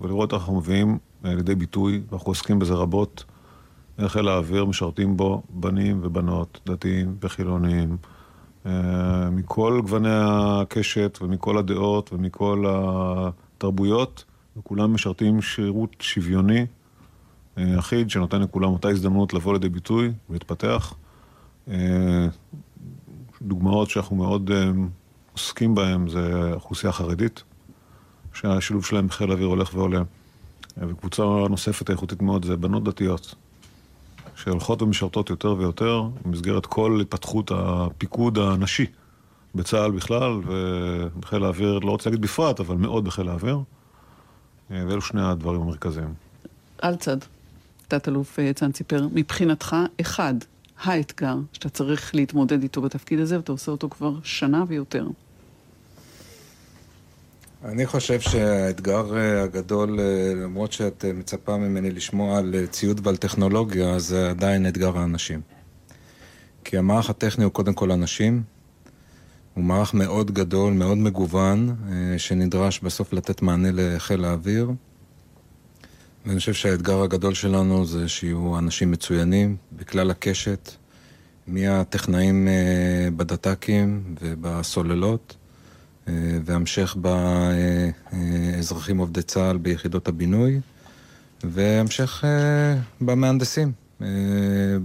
ולראות 0.00 0.32
איך 0.32 0.40
אנחנו 0.42 0.56
מביאים 0.56 0.98
לידי 1.24 1.54
ביטוי, 1.54 2.02
ואנחנו 2.10 2.30
עוסקים 2.30 2.58
בזה 2.58 2.74
רבות, 2.74 3.24
איך 3.98 4.12
חיל 4.12 4.28
האוויר 4.28 4.64
משרתים 4.64 5.16
בו 5.16 5.42
בנים 5.48 6.00
ובנות, 6.02 6.60
דתיים 6.66 7.16
וחילוניים. 7.22 7.96
אה, 8.66 9.30
מכל 9.30 9.80
גווני 9.82 10.08
הקשת 10.12 11.18
ומכל 11.22 11.58
הדעות 11.58 12.12
ומכל 12.12 12.64
התרבויות, 12.68 14.24
וכולם 14.56 14.94
משרתים 14.94 15.42
שירות 15.42 15.96
שוויוני, 16.00 16.66
אה, 17.58 17.78
אחיד, 17.78 18.10
שנותן 18.10 18.42
לכולם 18.42 18.72
אותה 18.72 18.88
הזדמנות 18.88 19.34
לבוא 19.34 19.52
לידי 19.52 19.68
ביטוי 19.68 20.12
ולהתפתח. 20.30 20.94
אה, 23.50 23.54
דוגמאות 23.54 23.90
שאנחנו 23.90 24.16
מאוד 24.16 24.50
עוסקים 25.32 25.74
בהן 25.74 26.08
זה 26.08 26.50
האוכלוסייה 26.52 26.90
החרדית, 26.90 27.42
שהשילוב 28.34 28.84
שלהם 28.84 29.06
בחיל 29.06 29.30
האוויר 29.30 29.46
הולך 29.46 29.74
ועולה. 29.74 30.02
וקבוצה 30.76 31.22
נוספת 31.22 31.90
איכותית 31.90 32.22
מאוד 32.22 32.44
זה 32.44 32.56
בנות 32.56 32.84
דתיות, 32.84 33.34
שהולכות 34.36 34.82
ומשרתות 34.82 35.30
יותר 35.30 35.54
ויותר 35.58 36.02
במסגרת 36.24 36.66
כל 36.66 36.98
התפתחות 37.00 37.50
הפיקוד 37.54 38.38
הנשי 38.38 38.86
בצה"ל 39.54 39.90
בכלל, 39.90 40.40
ובחיל 40.46 41.44
האוויר, 41.44 41.78
לא 41.78 41.90
רוצה 41.90 42.10
להגיד 42.10 42.22
בפרט, 42.22 42.60
אבל 42.60 42.76
מאוד 42.76 43.04
בחיל 43.04 43.28
האוויר. 43.28 43.58
אה, 44.70 44.84
ואלו 44.88 45.00
שני 45.00 45.22
הדברים 45.22 45.60
המרכזיים. 45.60 46.14
על 46.78 46.96
צד, 46.96 47.16
תת-אלוף 47.88 48.38
אה, 48.38 48.52
צאן 48.52 48.72
ציפר, 48.72 49.06
מבחינתך, 49.12 49.76
אחד, 50.00 50.34
האתגר 50.82 51.36
שאתה 51.52 51.68
צריך 51.68 52.14
להתמודד 52.14 52.62
איתו 52.62 52.82
בתפקיד 52.82 53.20
הזה, 53.20 53.36
ואתה 53.36 53.52
עושה 53.52 53.70
אותו 53.72 53.88
כבר 53.88 54.14
שנה 54.22 54.64
ויותר. 54.68 55.06
אני 57.64 57.86
חושב 57.86 58.20
שהאתגר 58.20 59.16
אה, 59.16 59.42
הגדול, 59.42 60.00
אה, 60.00 60.34
למרות 60.34 60.72
שאת 60.72 61.04
אה, 61.04 61.12
מצפה 61.12 61.56
ממני 61.56 61.90
לשמוע 61.90 62.38
על 62.38 62.66
ציוד 62.70 63.06
ועל 63.06 63.16
טכנולוגיה, 63.16 63.98
זה 63.98 64.30
עדיין 64.30 64.68
אתגר 64.68 64.98
האנשים. 64.98 65.40
כי 66.64 66.78
המערך 66.78 67.10
הטכני 67.10 67.44
הוא 67.44 67.52
קודם 67.52 67.74
כל 67.74 67.90
אנשים, 67.92 68.42
הוא 69.54 69.64
מערך 69.64 69.94
מאוד 69.94 70.30
גדול, 70.30 70.72
מאוד 70.72 70.98
מגוון, 70.98 71.76
שנדרש 72.18 72.80
בסוף 72.80 73.12
לתת 73.12 73.42
מענה 73.42 73.68
לחיל 73.72 74.24
האוויר. 74.24 74.70
ואני 76.26 76.38
חושב 76.38 76.54
שהאתגר 76.54 77.02
הגדול 77.02 77.34
שלנו 77.34 77.86
זה 77.86 78.08
שיהיו 78.08 78.58
אנשים 78.58 78.90
מצוינים 78.90 79.56
בכלל 79.72 80.10
הקשת, 80.10 80.70
מהטכנאים 81.46 82.48
בדת"קים 83.16 84.14
ובסוללות, 84.20 85.36
אה, 86.08 86.38
והמשך 86.44 86.96
באזרחים 88.12 88.98
עובדי 88.98 89.22
צה"ל 89.22 89.58
ביחידות 89.58 90.08
הבינוי, 90.08 90.60
והמשך 91.44 92.24
אה, 92.24 92.76
במהנדסים, 93.00 93.72
אה, 94.02 94.06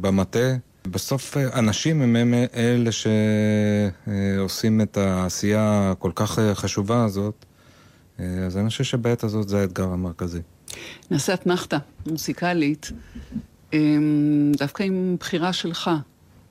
במטה. 0.02 0.56
בסוף 0.88 1.38
אנשים 1.38 2.02
הם 2.02 2.34
אלה 2.56 2.90
שעושים 2.92 4.82
את 4.82 4.98
העשייה 4.98 5.92
הכל 5.92 6.12
כך 6.16 6.40
חשובה 6.54 7.04
הזאת, 7.04 7.46
אז 8.20 8.58
אני 8.58 8.70
חושב 8.70 8.84
שבעת 8.84 9.24
הזאת 9.24 9.50
זה 9.50 9.62
האתגר 9.62 9.92
המרכזי. 9.92 10.42
נעשה 11.12 11.34
אתנחתא 11.34 11.78
מוסיקלית, 12.08 12.92
דווקא 14.58 14.84
עם 14.84 15.16
בחירה 15.20 15.54
שלך, 15.54 15.90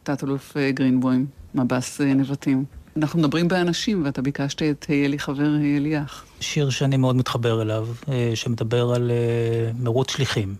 תת-אלוף 0.03 0.57
גרינבוים, 0.75 1.27
מב"ס 1.55 2.01
נבטים. 2.01 2.65
אנחנו 2.97 3.19
מדברים 3.19 3.49
באנשים, 3.49 4.05
ואתה 4.05 4.23
ביקשת 4.23 4.63
את 4.63 4.85
היה 4.89 5.09
לי 5.09 5.19
חבר, 5.19 5.51
היה 5.61 5.81
לי 5.81 6.03
אח. 6.03 6.25
שיר 6.41 6.71
שאני 6.71 6.97
מאוד 6.97 7.17
מתחבר 7.17 7.63
אליו, 7.63 7.89
אה, 8.09 8.33
שמדבר 8.35 8.95
על 8.95 9.11
אה, 9.11 9.71
מרוץ 9.79 10.11
שליחים, 10.11 10.55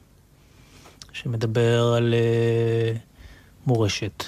שמדבר 1.13 1.95
על 1.97 2.15
אה, 2.15 2.97
מורשת, 3.67 4.25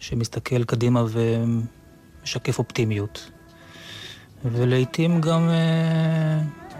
שמסתכל 0.00 0.64
קדימה 0.64 1.04
ומשקף 1.08 2.58
אופטימיות. 2.58 3.30
ולעיתים 4.44 5.20
גם 5.20 5.50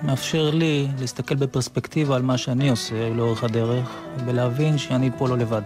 מאפשר 0.03 0.51
לי 0.51 0.89
להסתכל 1.01 1.35
בפרספקטיבה 1.35 2.17
על 2.17 2.23
מה 2.23 2.39
שאני 2.39 2.69
עושה 2.69 3.09
לאורך 3.09 3.45
הדרך, 3.45 3.89
ולהבין 4.27 4.79
שאני 4.79 5.11
פה 5.19 5.29
לא 5.29 5.39
לבד. 5.39 5.63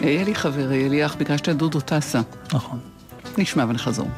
היה 0.00 0.24
לי 0.24 0.34
חבר, 0.34 0.68
היה 0.70 0.88
לי 0.88 1.06
אח, 1.06 1.14
ביקשת 1.14 1.48
את 1.48 1.56
דודו 1.56 1.80
טסה. 1.80 2.20
נכון. 2.52 2.78
נשמע 3.38 3.64
ונחזור. 3.68 4.08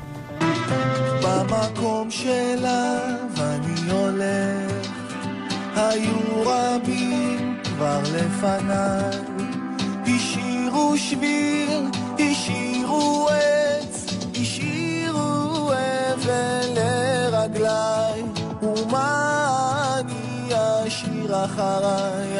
במקום 1.23 2.11
שאליו 2.11 3.29
אני 3.39 3.91
הולך, 3.91 4.89
היו 5.77 6.43
רבים 6.47 7.57
כבר 7.65 8.01
לפניי, 8.03 9.19
השאירו 10.07 10.99
שביל, 10.99 11.83
השאירו 12.19 13.29
עץ, 13.31 14.07
השאירו 14.41 15.71
אבל 16.15 16.54
אחריי, 21.35 22.34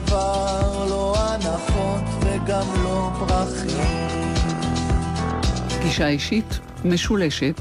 דבר, 0.00 0.86
לא 0.90 1.14
הנחות 1.18 2.02
וגם 2.20 2.66
לא 2.84 3.10
פרחים. 3.18 3.78
פגישה 5.80 6.08
אישית 6.08 6.58
משולשת, 6.84 7.60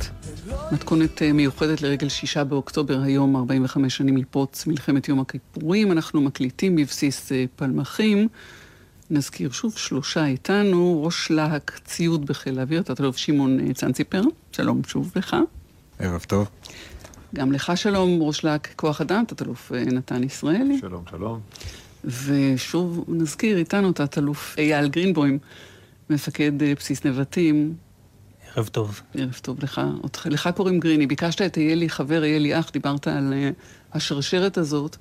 מתכונת 0.71 1.21
אה, 1.21 1.33
מיוחדת 1.33 1.81
לרגל 1.81 2.09
שישה 2.09 2.43
באוקטובר, 2.43 3.01
היום 3.01 3.35
45 3.35 3.97
שנים 3.97 4.17
לפרוץ 4.17 4.67
מלחמת 4.67 5.07
יום 5.07 5.19
הכיפורים. 5.19 5.91
אנחנו 5.91 6.21
מקליטים 6.21 6.75
בבסיס 6.75 7.31
אה, 7.31 7.45
פלמחים. 7.55 8.27
נזכיר 9.09 9.51
שוב, 9.51 9.77
שלושה 9.77 10.25
איתנו, 10.25 11.03
ראש 11.05 11.31
להק 11.31 11.79
ציוד 11.85 12.25
בחיל 12.25 12.59
האוויר, 12.59 12.81
תת-אלוף 12.81 13.17
שמעון 13.17 13.59
אה, 13.59 13.73
צנציפר, 13.73 14.21
שלום 14.51 14.81
שוב 14.87 15.11
לך. 15.15 15.35
ערב 15.99 16.25
טוב. 16.27 16.47
גם 17.35 17.51
לך 17.51 17.71
שלום, 17.75 18.21
ראש 18.21 18.43
להק 18.43 18.73
כוח 18.75 19.01
אדם, 19.01 19.23
תת-אלוף 19.27 19.71
נתן 19.71 20.23
ישראלי. 20.23 20.79
שלום, 20.79 21.03
שלום. 21.09 21.39
ושוב 22.03 23.05
נזכיר 23.07 23.57
איתנו 23.57 23.91
תת-אלוף 23.91 24.55
אייל 24.57 24.87
גרינבוים, 24.87 25.39
מפקד 26.09 26.63
אה, 26.63 26.73
בסיס 26.75 27.05
נבטים. 27.05 27.75
ערב 28.55 28.67
טוב. 28.67 29.01
ערב 29.15 29.39
טוב 29.41 29.63
לך. 29.63 29.81
אותך, 30.03 30.27
לך 30.31 30.49
קוראים 30.55 30.79
גריני. 30.79 31.07
ביקשת 31.07 31.41
את 31.41 31.57
איילי 31.57 31.89
חבר, 31.89 32.23
איילי 32.23 32.59
אח, 32.59 32.69
דיברת 32.71 33.07
על 33.07 33.33
uh, 33.33 33.95
השרשרת 33.95 34.57
הזאת. 34.57 34.97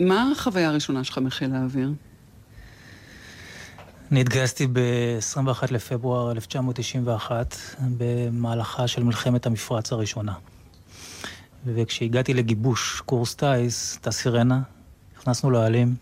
מה 0.00 0.30
החוויה 0.32 0.68
הראשונה 0.68 1.04
שלך 1.04 1.18
מחיל 1.18 1.54
האוויר? 1.54 1.92
אני 4.10 4.20
התגייסתי 4.20 4.66
ב-21 4.66 5.66
לפברואר 5.70 6.32
1991, 6.32 7.56
במהלכה 7.98 8.88
של 8.88 9.02
מלחמת 9.02 9.46
המפרץ 9.46 9.92
הראשונה. 9.92 10.34
וכשהגעתי 11.66 12.34
לגיבוש 12.34 13.02
קורס 13.06 13.34
טיס, 13.34 13.98
את 14.00 14.06
הסירנה, 14.06 14.60
נכנסנו 15.26 15.50
לאוהלים, 15.50 15.94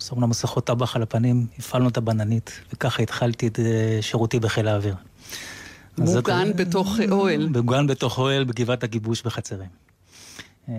שמנו 0.00 0.26
מסכות 0.26 0.66
טבח 0.66 0.96
על 0.96 1.02
הפנים, 1.02 1.46
הפעלנו 1.58 1.88
את 1.88 1.96
הבננית, 1.96 2.50
וככה 2.72 3.02
התחלתי 3.02 3.46
את 3.46 3.58
אה, 3.60 3.98
שירותי 4.00 4.40
בחיל 4.40 4.68
האוויר. 4.68 4.94
אז 6.02 6.08
זאת- 6.08 6.28
מוגן 6.28 6.52
בתוך 6.56 7.00
אה, 7.00 7.04
אוהל. 7.10 7.48
מוגן 7.48 7.86
בתוך 7.86 8.18
אוהל 8.18 8.44
בגבעת 8.44 8.84
הגיבוש 8.84 9.22
בחצרים. 9.22 9.68
אה, 10.68 10.74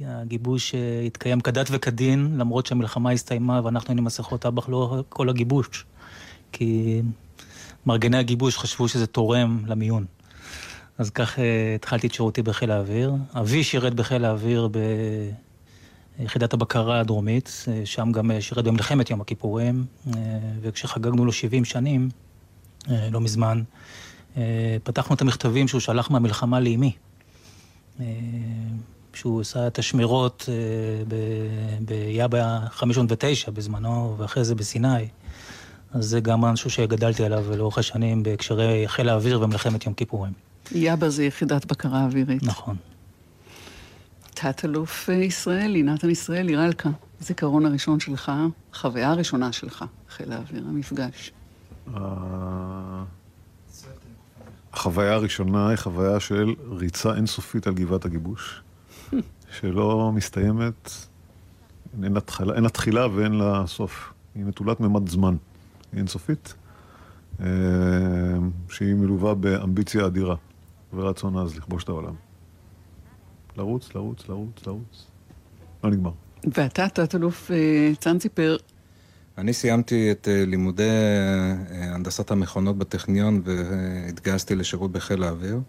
הגיבוש 0.00 0.74
התקיים 1.06 1.40
כדת 1.40 1.66
וכדין, 1.70 2.34
למרות 2.38 2.66
שהמלחמה 2.66 3.10
הסתיימה 3.10 3.60
ואנחנו 3.64 3.88
היינו 3.90 4.02
מסכות 4.02 4.40
טבח 4.40 4.68
לאורך 4.68 5.04
כל 5.08 5.28
הגיבוש. 5.28 5.84
כי 6.52 7.02
מארגני 7.86 8.16
הגיבוש 8.18 8.58
חשבו 8.58 8.88
שזה 8.88 9.06
תורם 9.06 9.62
למיון. 9.66 10.04
אז 10.98 11.10
כך 11.10 11.38
התחלתי 11.74 12.06
את 12.06 12.14
שירותי 12.14 12.42
בחיל 12.42 12.70
האוויר. 12.70 13.12
אבי 13.34 13.64
שירת 13.64 13.94
בחיל 13.94 14.24
האוויר 14.24 14.68
ביחידת 16.18 16.52
הבקרה 16.52 17.00
הדרומית, 17.00 17.64
אה, 17.68 17.80
שם 17.84 18.12
גם 18.12 18.30
אה, 18.30 18.40
שירת 18.40 18.64
במלחמת 18.64 19.10
יום 19.10 19.20
הכיפורים, 19.20 19.84
אה, 20.06 20.12
וכשחגגנו 20.60 21.24
לו 21.24 21.32
70 21.32 21.64
שנים, 21.64 22.08
לא 23.10 23.20
מזמן, 23.20 23.62
פתחנו 24.82 25.14
את 25.14 25.20
המכתבים 25.20 25.68
שהוא 25.68 25.80
שלח 25.80 26.10
מהמלחמה 26.10 26.60
לאימי. 26.60 26.92
שהוא 29.14 29.40
עשה 29.40 29.66
את 29.66 29.78
השמירות 29.78 30.48
ב- 31.08 31.84
ביאבה 31.84 32.58
509 32.70 33.50
בזמנו, 33.50 34.14
ואחרי 34.18 34.44
זה 34.44 34.54
בסיני. 34.54 35.08
אז 35.92 36.04
זה 36.04 36.20
גם 36.20 36.40
משהו 36.40 36.70
שגדלתי 36.70 37.24
עליו 37.24 37.56
לאורך 37.56 37.78
השנים 37.78 38.22
בהקשרי 38.22 38.88
חיל 38.88 39.08
האוויר 39.08 39.40
ומלחמת 39.42 39.86
יום 39.86 39.94
כיפורים. 39.94 40.32
יאבה 40.72 41.10
זה 41.10 41.24
יחידת 41.24 41.64
בקרה 41.64 42.04
אווירית. 42.04 42.42
נכון. 42.42 42.76
תת-אלוף 44.34 45.10
אה, 45.10 45.14
ישראלי, 45.14 45.82
נתן 45.82 46.10
ישראלי, 46.10 46.56
רלקה, 46.56 46.90
זיכרון 47.20 47.66
הראשון 47.66 48.00
שלך, 48.00 48.32
חוויה 48.74 49.10
הראשונה 49.10 49.52
שלך, 49.52 49.84
חיל 50.10 50.32
האוויר, 50.32 50.64
המפגש. 50.68 51.32
ה- 51.94 53.04
החוויה 54.72 55.12
הראשונה 55.14 55.68
היא 55.68 55.76
חוויה 55.76 56.20
של 56.20 56.54
ריצה 56.70 57.14
אינסופית 57.14 57.66
על 57.66 57.74
גבעת 57.74 58.04
הגיבוש, 58.04 58.62
שלא 59.58 60.12
מסתיימת, 60.14 60.90
אין 62.02 62.12
לה 62.12 62.20
תחילה, 62.20 62.54
אין 62.54 62.62
לה 62.62 62.68
תחילה 62.68 63.06
ואין 63.14 63.32
לה 63.34 63.62
סוף. 63.66 64.12
היא 64.34 64.44
נטולת 64.44 64.80
ממד 64.80 65.08
זמן, 65.08 65.36
היא 65.92 65.98
אינסופית, 65.98 66.54
אה, 67.40 67.46
שהיא 68.68 68.94
מלווה 68.94 69.34
באמביציה 69.34 70.06
אדירה 70.06 70.36
ורצון 70.94 71.38
עז 71.38 71.56
לכבוש 71.56 71.84
את 71.84 71.88
העולם. 71.88 72.14
לרוץ, 73.56 73.94
לרוץ, 73.94 74.28
לרוץ, 74.28 74.66
לרוץ. 74.66 75.06
לא 75.84 75.90
נגמר. 75.90 76.10
ואתה, 76.44 76.88
תת-אלוף 76.88 77.50
אה, 77.50 77.92
צנציפר, 77.98 78.56
אני 79.38 79.52
סיימתי 79.52 80.10
את 80.10 80.28
אה, 80.28 80.44
לימודי 80.46 80.82
אה, 80.82 81.94
הנדסת 81.94 82.30
המכונות 82.30 82.78
בטכניון 82.78 83.42
והתגייסתי 83.44 84.54
לשירות 84.54 84.92
בחיל 84.92 85.22
האוויר. 85.22 85.60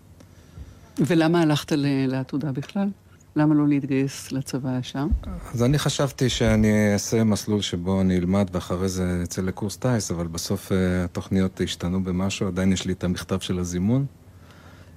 ולמה 1.00 1.42
הלכת 1.42 1.72
ל- 1.72 2.06
לעתודה 2.08 2.52
בכלל? 2.52 2.88
למה 3.36 3.56
לא 3.56 3.68
להתגייס 3.68 4.32
לצבא 4.32 4.80
ישר? 4.80 5.06
אז 5.54 5.64
אני 5.64 5.80
חשבתי 5.80 6.30
שאני 6.30 6.94
אעשה 6.94 7.24
מסלול 7.24 7.62
שבו 7.62 8.02
אני 8.02 8.18
אלמד 8.18 8.48
ואחרי 8.52 8.90
זה 8.90 9.22
אצא 9.24 9.42
לקורס 9.42 9.78
טיס, 9.78 10.12
אבל 10.12 10.28
בסוף 10.28 10.72
התוכניות 11.06 11.62
השתנו 11.62 12.04
במשהו, 12.04 12.48
עדיין 12.48 12.74
יש 12.74 12.86
לי 12.86 12.94
את 12.94 13.04
המכתב 13.04 13.40
של 13.40 13.60
הזימון. 13.60 14.06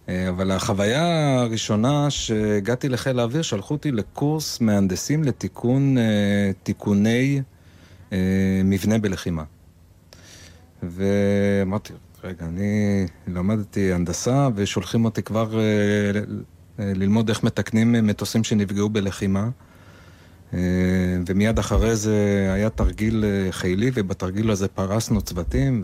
אה, 0.09 0.29
אבל 0.29 0.51
החוויה 0.51 1.35
הראשונה 1.41 2.11
שהגעתי 2.11 2.89
לחיל 2.89 3.19
האוויר, 3.19 3.43
שלחו 3.43 3.75
אותי 3.75 3.93
לקורס 3.93 4.61
מהנדסים 4.61 5.25
לתיקון 5.25 5.99
אה, 5.99 6.51
תיקוני 6.63 7.43
אה, 8.13 8.19
מבנה 8.65 8.99
בלחימה. 8.99 9.45
ואמרתי, 10.83 11.93
רגע, 12.25 12.47
אני 12.47 13.07
למדתי 13.27 13.93
הנדסה 13.93 14.49
ושולחים 14.55 15.05
אותי 15.05 15.23
כבר 15.23 15.59
ללמוד 16.79 17.29
איך 17.29 17.43
מתקנים 17.45 17.93
מטוסים 17.93 18.45
שנפגעו 18.45 18.89
בלחימה. 18.89 19.49
ומיד 21.27 21.59
אחרי 21.59 21.97
זה 21.97 22.51
היה 22.55 22.71
תרגיל 22.71 23.25
חילי, 23.51 23.91
ובתרגיל 23.95 24.51
הזה 24.51 24.69
פרסנו 24.69 25.23
צוותים, 25.23 25.83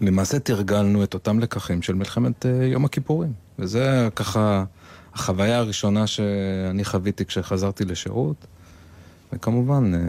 ולמעשה 0.00 0.38
תרגלנו 0.38 1.04
את 1.04 1.14
אותם 1.14 1.38
לקחים 1.38 1.82
של 1.82 1.94
מלחמת 1.94 2.46
אה, 2.46 2.64
יום 2.64 2.84
הכיפורים. 2.84 3.32
וזה 3.58 4.08
ככה 4.16 4.64
החוויה 5.14 5.58
הראשונה 5.58 6.06
שאני 6.06 6.84
חוויתי 6.84 7.24
כשחזרתי 7.24 7.84
לשירות, 7.84 8.46
וכמובן, 9.32 9.94
אה, 9.94 10.00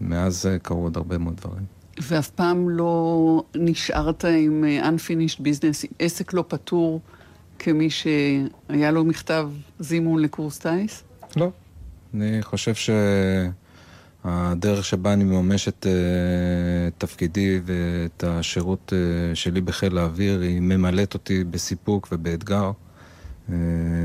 מאז 0.00 0.46
אה, 0.46 0.58
קרו 0.58 0.82
עוד 0.82 0.96
הרבה 0.96 1.18
מאוד 1.18 1.36
דברים. 1.36 1.64
ואף 2.02 2.30
פעם 2.30 2.68
לא 2.68 3.42
נשארת 3.54 4.24
עם 4.24 4.64
unfinished 4.82 5.40
business, 5.40 5.86
עסק 5.98 6.32
לא 6.32 6.44
פתור, 6.48 7.00
כמי 7.58 7.90
שהיה 7.90 8.90
לו 8.90 9.04
מכתב 9.04 9.50
זימון 9.78 10.22
לקורס 10.22 10.58
טיס? 10.58 11.02
לא. 11.36 11.50
אני 12.14 12.42
חושב 12.42 12.74
שהדרך 14.26 14.84
שבה 14.84 15.12
אני 15.12 15.24
מממש 15.24 15.68
את 15.68 15.86
אה, 15.86 16.90
תפקידי 16.98 17.60
ואת 17.64 18.24
השירות 18.24 18.92
אה, 18.92 19.34
שלי 19.34 19.60
בחיל 19.60 19.98
האוויר, 19.98 20.40
היא 20.40 20.60
ממלאת 20.60 21.14
אותי 21.14 21.44
בסיפוק 21.44 22.08
ובאתגר, 22.12 22.70
אה, 23.48 23.54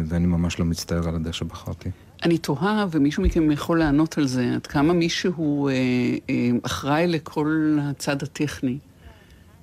ואני 0.05 0.27
ממש 0.27 0.59
לא 0.59 0.65
מצטער 0.65 1.09
על 1.09 1.15
הדרך 1.15 1.33
שבחרתי. 1.33 1.89
אני 2.23 2.37
תוהה, 2.37 2.85
ומישהו 2.91 3.23
מכם 3.23 3.51
יכול 3.51 3.79
לענות 3.79 4.17
על 4.17 4.27
זה, 4.27 4.51
עד 4.55 4.67
כמה 4.67 4.93
מישהו 4.93 5.67
אה, 5.67 5.73
אה, 6.29 6.49
אחראי 6.63 7.07
לכל 7.07 7.77
הצד 7.81 8.23
הטכני. 8.23 8.77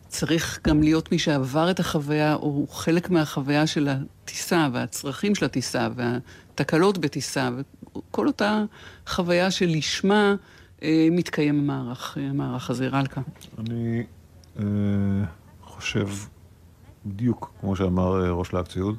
צריך 0.08 0.60
גם 0.66 0.82
להיות 0.82 1.12
מי 1.12 1.18
שעבר 1.18 1.70
את 1.70 1.80
החוויה, 1.80 2.34
או 2.34 2.40
הוא 2.40 2.68
חלק 2.68 3.10
מהחוויה 3.10 3.66
של 3.66 3.88
הטיסה, 3.88 4.68
והצרכים 4.72 5.34
של 5.34 5.44
הטיסה, 5.44 5.88
והתקלות 5.96 6.98
בטיסה, 6.98 7.50
וכל 7.98 8.26
אותה 8.26 8.64
חוויה 9.06 9.50
שלשמה 9.50 10.34
אה, 10.82 11.08
מתקיים 11.10 11.58
המערך, 11.58 12.18
המערך 12.20 12.70
הזה. 12.70 12.88
רלקה. 12.88 13.20
אני 13.58 14.02
אה, 14.58 14.64
חושב 15.62 16.08
בדיוק 17.06 17.52
כמו 17.60 17.76
שאמר 17.76 18.24
אה, 18.24 18.30
ראש 18.30 18.52
להק 18.52 18.66
ציוד. 18.66 18.96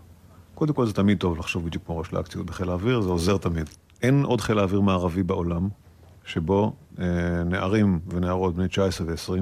קודם 0.56 0.74
כל 0.74 0.86
זה 0.86 0.94
תמיד 0.94 1.18
טוב 1.18 1.38
לחשוב 1.38 1.66
בדיוק 1.66 1.86
כמו 1.86 1.98
ראש 1.98 2.14
להק 2.14 2.28
ציוד 2.28 2.48
בחיל 2.48 2.70
האוויר, 2.70 3.02
זה 3.02 3.10
עוזר 3.10 3.38
תמיד. 3.38 3.70
אין 4.02 4.24
עוד 4.24 4.42
חיל 4.42 4.60
האוויר 4.60 4.82
מערבי 4.82 5.24
בעולם 5.24 5.70
שבו 6.26 6.74
אה, 7.00 7.06
נערים 7.46 8.00
ונערות 8.08 8.56
בני 8.56 8.68
19 8.68 9.08
ו-20, 9.08 9.42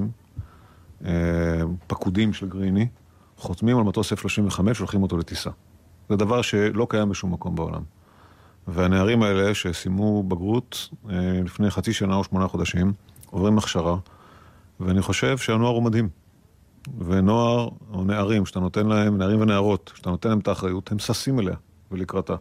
אה, 1.04 1.60
פקודים 1.86 2.32
של 2.32 2.48
גריני, 2.48 2.88
חותמים 3.36 3.78
על 3.78 3.84
מטוס 3.84 4.12
F-35 4.12 4.60
והולכים 4.74 5.02
אותו 5.02 5.18
לטיסה. 5.18 5.50
זה 6.08 6.16
דבר 6.16 6.42
שלא 6.42 6.86
קיים 6.90 7.08
בשום 7.08 7.32
מקום 7.32 7.54
בעולם. 7.54 7.82
והנערים 8.68 9.22
האלה 9.22 9.54
שסיימו 9.54 10.22
בגרות 10.22 10.88
אה, 11.10 11.40
לפני 11.44 11.70
חצי 11.70 11.92
שנה 11.92 12.14
או 12.14 12.24
שמונה 12.24 12.48
חודשים, 12.48 12.92
עוברים 13.30 13.58
הכשרה, 13.58 13.96
ואני 14.80 15.02
חושב 15.02 15.38
שהנוער 15.38 15.74
הוא 15.74 15.82
מדהים. 15.82 16.08
ונוער, 16.98 17.68
או 17.92 18.04
נערים, 18.04 18.46
שאתה 18.46 18.60
נותן 18.60 18.86
להם, 18.86 19.18
נערים 19.18 19.40
ונערות, 19.40 19.92
שאתה 19.94 20.10
נותן 20.10 20.28
להם 20.28 20.38
את 20.38 20.48
האחריות, 20.48 20.92
הם 20.92 20.98
ששים 20.98 21.40
אליה 21.40 21.54
ולקראתה, 21.92 22.34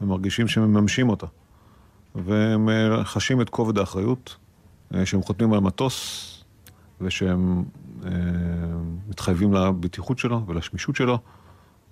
ומרגישים 0.00 0.48
שהם 0.48 0.72
מממשים 0.72 1.08
אותה. 1.08 1.26
והם 2.14 2.68
אה, 2.68 3.04
חשים 3.04 3.40
את 3.40 3.50
כובד 3.50 3.78
האחריות, 3.78 4.36
אה, 4.94 5.06
שהם 5.06 5.22
חותמים 5.22 5.52
על 5.52 5.60
מטוס, 5.60 6.26
ושהם 7.00 7.64
אה, 8.04 8.10
מתחייבים 9.08 9.54
לבטיחות 9.54 10.18
שלו 10.18 10.42
ולשמישות 10.46 10.96
שלו, 10.96 11.18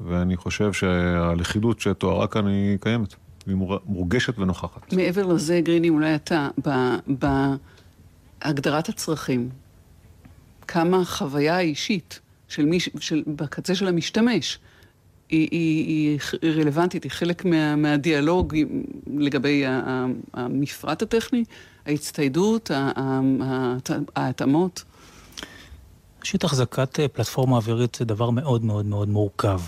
ואני 0.00 0.36
חושב 0.36 0.72
שהלכידות 0.72 1.80
שתוארה 1.80 2.26
כאן 2.26 2.46
היא 2.46 2.78
קיימת, 2.78 3.14
והיא 3.48 3.78
מורגשת 3.86 4.38
ונוכחת. 4.38 4.92
מעבר 4.92 5.26
לזה, 5.26 5.60
גריני, 5.60 5.88
אולי 5.88 6.14
אתה, 6.14 6.48
בהגדרת 8.44 8.88
הצרכים, 8.88 9.48
כמה 10.68 11.00
החוויה 11.00 11.56
האישית 11.56 12.20
של 12.48 12.64
מי, 12.64 12.80
של, 12.80 13.22
בקצה 13.26 13.74
של 13.74 13.88
המשתמש, 13.88 14.58
היא, 15.28 15.48
היא, 15.50 16.18
היא 16.42 16.54
רלוונטית, 16.54 17.04
היא 17.04 17.10
חלק 17.10 17.44
מה, 17.44 17.76
מהדיאלוג 17.76 18.54
לגבי 19.16 19.64
המפרט 20.34 21.02
הטכני, 21.02 21.44
ההצטיידות, 21.86 22.70
ההתאמות. 24.16 24.84
ראשית, 26.20 26.44
החזקת 26.44 27.00
אה, 27.00 27.08
פלטפורמה 27.08 27.56
אווירית 27.56 27.94
זה 27.94 28.04
דבר 28.04 28.30
מאוד 28.30 28.64
מאוד 28.64 28.86
מאוד 28.86 29.08
מורכב. 29.08 29.60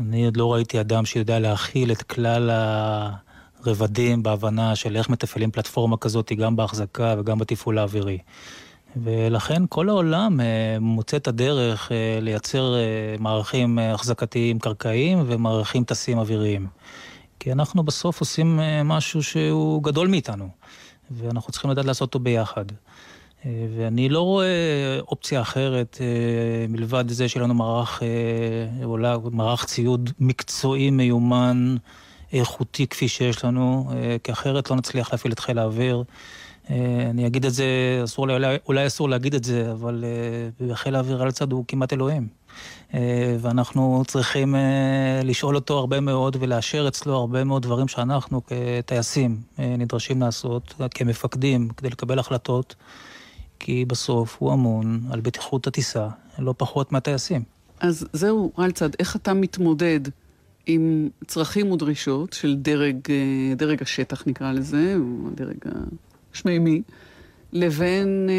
אני 0.00 0.24
עוד 0.24 0.36
לא 0.36 0.52
ראיתי 0.52 0.80
אדם 0.80 1.04
שיודע 1.04 1.38
להכיל 1.38 1.92
את 1.92 2.02
כלל 2.02 2.50
הרבדים 2.50 4.22
בהבנה 4.22 4.76
של 4.76 4.96
איך 4.96 5.08
מתפעלים 5.08 5.50
פלטפורמה 5.50 5.96
כזאת 5.96 6.32
גם 6.32 6.56
בהחזקה 6.56 7.14
וגם 7.18 7.38
בתפעול 7.38 7.78
האווירי. 7.78 8.18
ולכן 8.96 9.62
כל 9.68 9.88
העולם 9.88 10.40
אה, 10.40 10.76
מוצא 10.80 11.16
את 11.16 11.28
הדרך 11.28 11.92
אה, 11.92 12.18
לייצר 12.20 12.74
מערכים 13.18 13.78
החזקתיים 13.78 14.58
קרקעיים 14.58 15.24
ומערכים 15.26 15.84
טסים 15.84 16.18
אוויריים. 16.18 16.66
כי 17.40 17.52
אנחנו 17.52 17.82
בסוף 17.82 18.20
עושים 18.20 18.60
משהו 18.84 19.22
שהוא 19.22 19.82
גדול 19.82 20.08
מאיתנו, 20.08 20.48
ואנחנו 21.10 21.52
צריכים 21.52 21.70
לדעת 21.70 21.84
לעשות 21.84 22.06
אותו 22.06 22.18
ביחד. 22.18 22.64
אה, 23.46 23.66
ואני 23.76 24.08
לא 24.08 24.20
רואה 24.20 24.98
אופציה 25.08 25.40
אחרת 25.40 25.98
אה, 26.00 26.66
מלבד 26.68 27.04
זה 27.08 27.28
שיהיה 27.28 27.44
לנו 27.44 27.54
מערך, 27.54 28.02
אולי 28.84 29.08
אה, 29.08 29.16
מערך 29.32 29.64
ציוד 29.64 30.10
מקצועי, 30.20 30.90
מיומן, 30.90 31.76
איכותי 32.32 32.86
כפי 32.86 33.08
שיש 33.08 33.44
לנו, 33.44 33.90
כי 34.22 34.32
אחרת 34.32 34.70
לא 34.70 34.76
נצליח 34.76 35.12
להפעיל 35.12 35.32
את 35.32 35.38
חיל 35.38 35.58
האוויר. 35.58 36.04
אני 37.10 37.26
אגיד 37.26 37.46
את 37.46 37.54
זה, 37.54 37.64
אסור, 38.04 38.30
אולי, 38.30 38.56
אולי 38.68 38.86
אסור 38.86 39.08
להגיד 39.08 39.34
את 39.34 39.44
זה, 39.44 39.72
אבל 39.72 40.04
בחיל 40.60 40.96
האוויר 40.96 41.22
על 41.22 41.30
צד 41.30 41.52
הוא 41.52 41.64
כמעט 41.68 41.92
אלוהים. 41.92 42.28
ואנחנו 43.40 44.02
צריכים 44.06 44.54
לשאול 45.24 45.56
אותו 45.56 45.78
הרבה 45.78 46.00
מאוד 46.00 46.36
ולאשר 46.40 46.88
אצלו 46.88 47.16
הרבה 47.16 47.44
מאוד 47.44 47.62
דברים 47.62 47.88
שאנחנו 47.88 48.40
כטייסים 48.46 49.40
נדרשים 49.58 50.20
לעשות, 50.20 50.74
כמפקדים, 50.94 51.68
כדי 51.68 51.90
לקבל 51.90 52.18
החלטות. 52.18 52.74
כי 53.64 53.84
בסוף 53.84 54.36
הוא 54.38 54.52
אמון 54.52 55.00
על 55.10 55.20
בטיחות 55.20 55.66
הטיסה, 55.66 56.08
לא 56.38 56.54
פחות 56.56 56.92
מהטייסים. 56.92 57.42
אז 57.80 58.06
זהו, 58.12 58.52
רלצד, 58.58 58.90
איך 58.98 59.16
אתה 59.16 59.34
מתמודד 59.34 60.00
עם 60.66 61.08
צרכים 61.26 61.72
ודרישות 61.72 62.32
של 62.32 62.56
דרג, 62.56 62.96
אה, 63.10 63.54
דרג 63.56 63.82
השטח 63.82 64.22
נקרא 64.26 64.52
לזה, 64.52 64.96
או 64.98 65.28
הדרג 65.28 65.56
השמימי, 66.32 66.82
לבין 67.52 68.30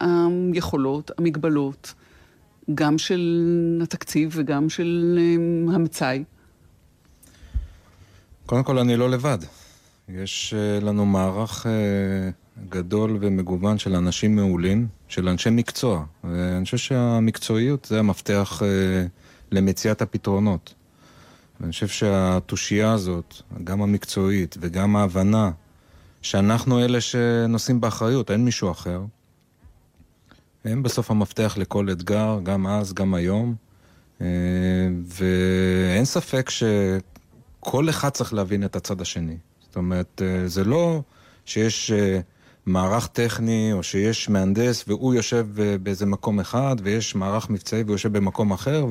אה, 0.00 0.06
היכולות, 0.54 1.10
המגבלות, 1.18 1.94
גם 2.74 2.98
של 2.98 3.80
התקציב 3.82 4.30
וגם 4.34 4.68
של 4.68 5.18
אה, 5.20 5.74
המצאי? 5.74 6.24
קודם 8.46 8.62
כל, 8.62 8.78
אני 8.78 8.96
לא 8.96 9.10
לבד. 9.10 9.38
יש 10.08 10.54
אה, 10.54 10.80
לנו 10.80 11.06
מערך... 11.06 11.66
אה, 11.66 12.43
גדול 12.68 13.18
ומגוון 13.20 13.78
של 13.78 13.94
אנשים 13.94 14.36
מעולים, 14.36 14.88
של 15.08 15.28
אנשי 15.28 15.50
מקצוע. 15.50 16.04
ואני 16.24 16.64
חושב 16.64 16.76
שהמקצועיות 16.76 17.84
זה 17.84 17.98
המפתח 17.98 18.62
אה, 18.62 19.06
למציאת 19.52 20.02
הפתרונות. 20.02 20.74
ואני 21.60 21.72
חושב 21.72 21.88
שהתושייה 21.88 22.92
הזאת, 22.92 23.34
גם 23.64 23.82
המקצועית 23.82 24.56
וגם 24.60 24.96
ההבנה 24.96 25.50
שאנחנו 26.22 26.84
אלה 26.84 27.00
שנושאים 27.00 27.80
באחריות, 27.80 28.30
אין 28.30 28.44
מישהו 28.44 28.70
אחר, 28.70 29.02
הם 30.64 30.82
בסוף 30.82 31.10
המפתח 31.10 31.54
לכל 31.58 31.90
אתגר, 31.90 32.38
גם 32.42 32.66
אז, 32.66 32.92
גם 32.92 33.14
היום. 33.14 33.54
אה, 34.20 34.26
ואין 35.04 36.04
ספק 36.04 36.50
שכל 36.50 37.90
אחד 37.90 38.08
צריך 38.08 38.34
להבין 38.34 38.64
את 38.64 38.76
הצד 38.76 39.00
השני. 39.00 39.36
זאת 39.60 39.76
אומרת, 39.76 40.22
אה, 40.24 40.48
זה 40.48 40.64
לא 40.64 41.02
שיש 41.44 41.92
מערך 42.66 43.06
טכני, 43.06 43.72
או 43.72 43.82
שיש 43.82 44.28
מהנדס 44.28 44.84
והוא 44.88 45.14
יושב 45.14 45.46
באיזה 45.82 46.06
מקום 46.06 46.40
אחד, 46.40 46.76
ויש 46.82 47.14
מערך 47.14 47.50
מבצעי 47.50 47.82
והוא 47.82 47.94
יושב 47.94 48.12
במקום 48.12 48.52
אחר, 48.52 48.86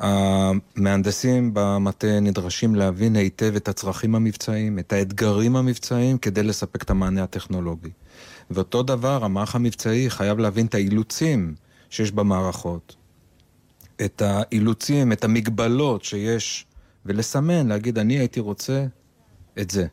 והמהנדסים 0.00 1.50
במטה 1.52 2.20
נדרשים 2.20 2.74
להבין 2.74 3.16
היטב 3.16 3.56
את 3.56 3.68
הצרכים 3.68 4.14
המבצעיים, 4.14 4.78
את 4.78 4.92
האתגרים 4.92 5.56
המבצעיים, 5.56 6.18
כדי 6.18 6.42
לספק 6.42 6.82
את 6.82 6.90
המענה 6.90 7.22
הטכנולוגי. 7.22 7.90
ואותו 8.50 8.82
דבר, 8.82 9.24
המערך 9.24 9.54
המבצעי 9.54 10.10
חייב 10.10 10.38
להבין 10.38 10.66
את 10.66 10.74
האילוצים 10.74 11.54
שיש 11.90 12.12
במערכות, 12.12 12.96
את 14.04 14.22
האילוצים, 14.22 15.12
את 15.12 15.24
המגבלות 15.24 16.04
שיש, 16.04 16.66
ולסמן, 17.06 17.66
להגיד, 17.68 17.98
אני 17.98 18.18
הייתי 18.18 18.40
רוצה 18.40 18.86
את 19.60 19.70
זה. 19.70 19.86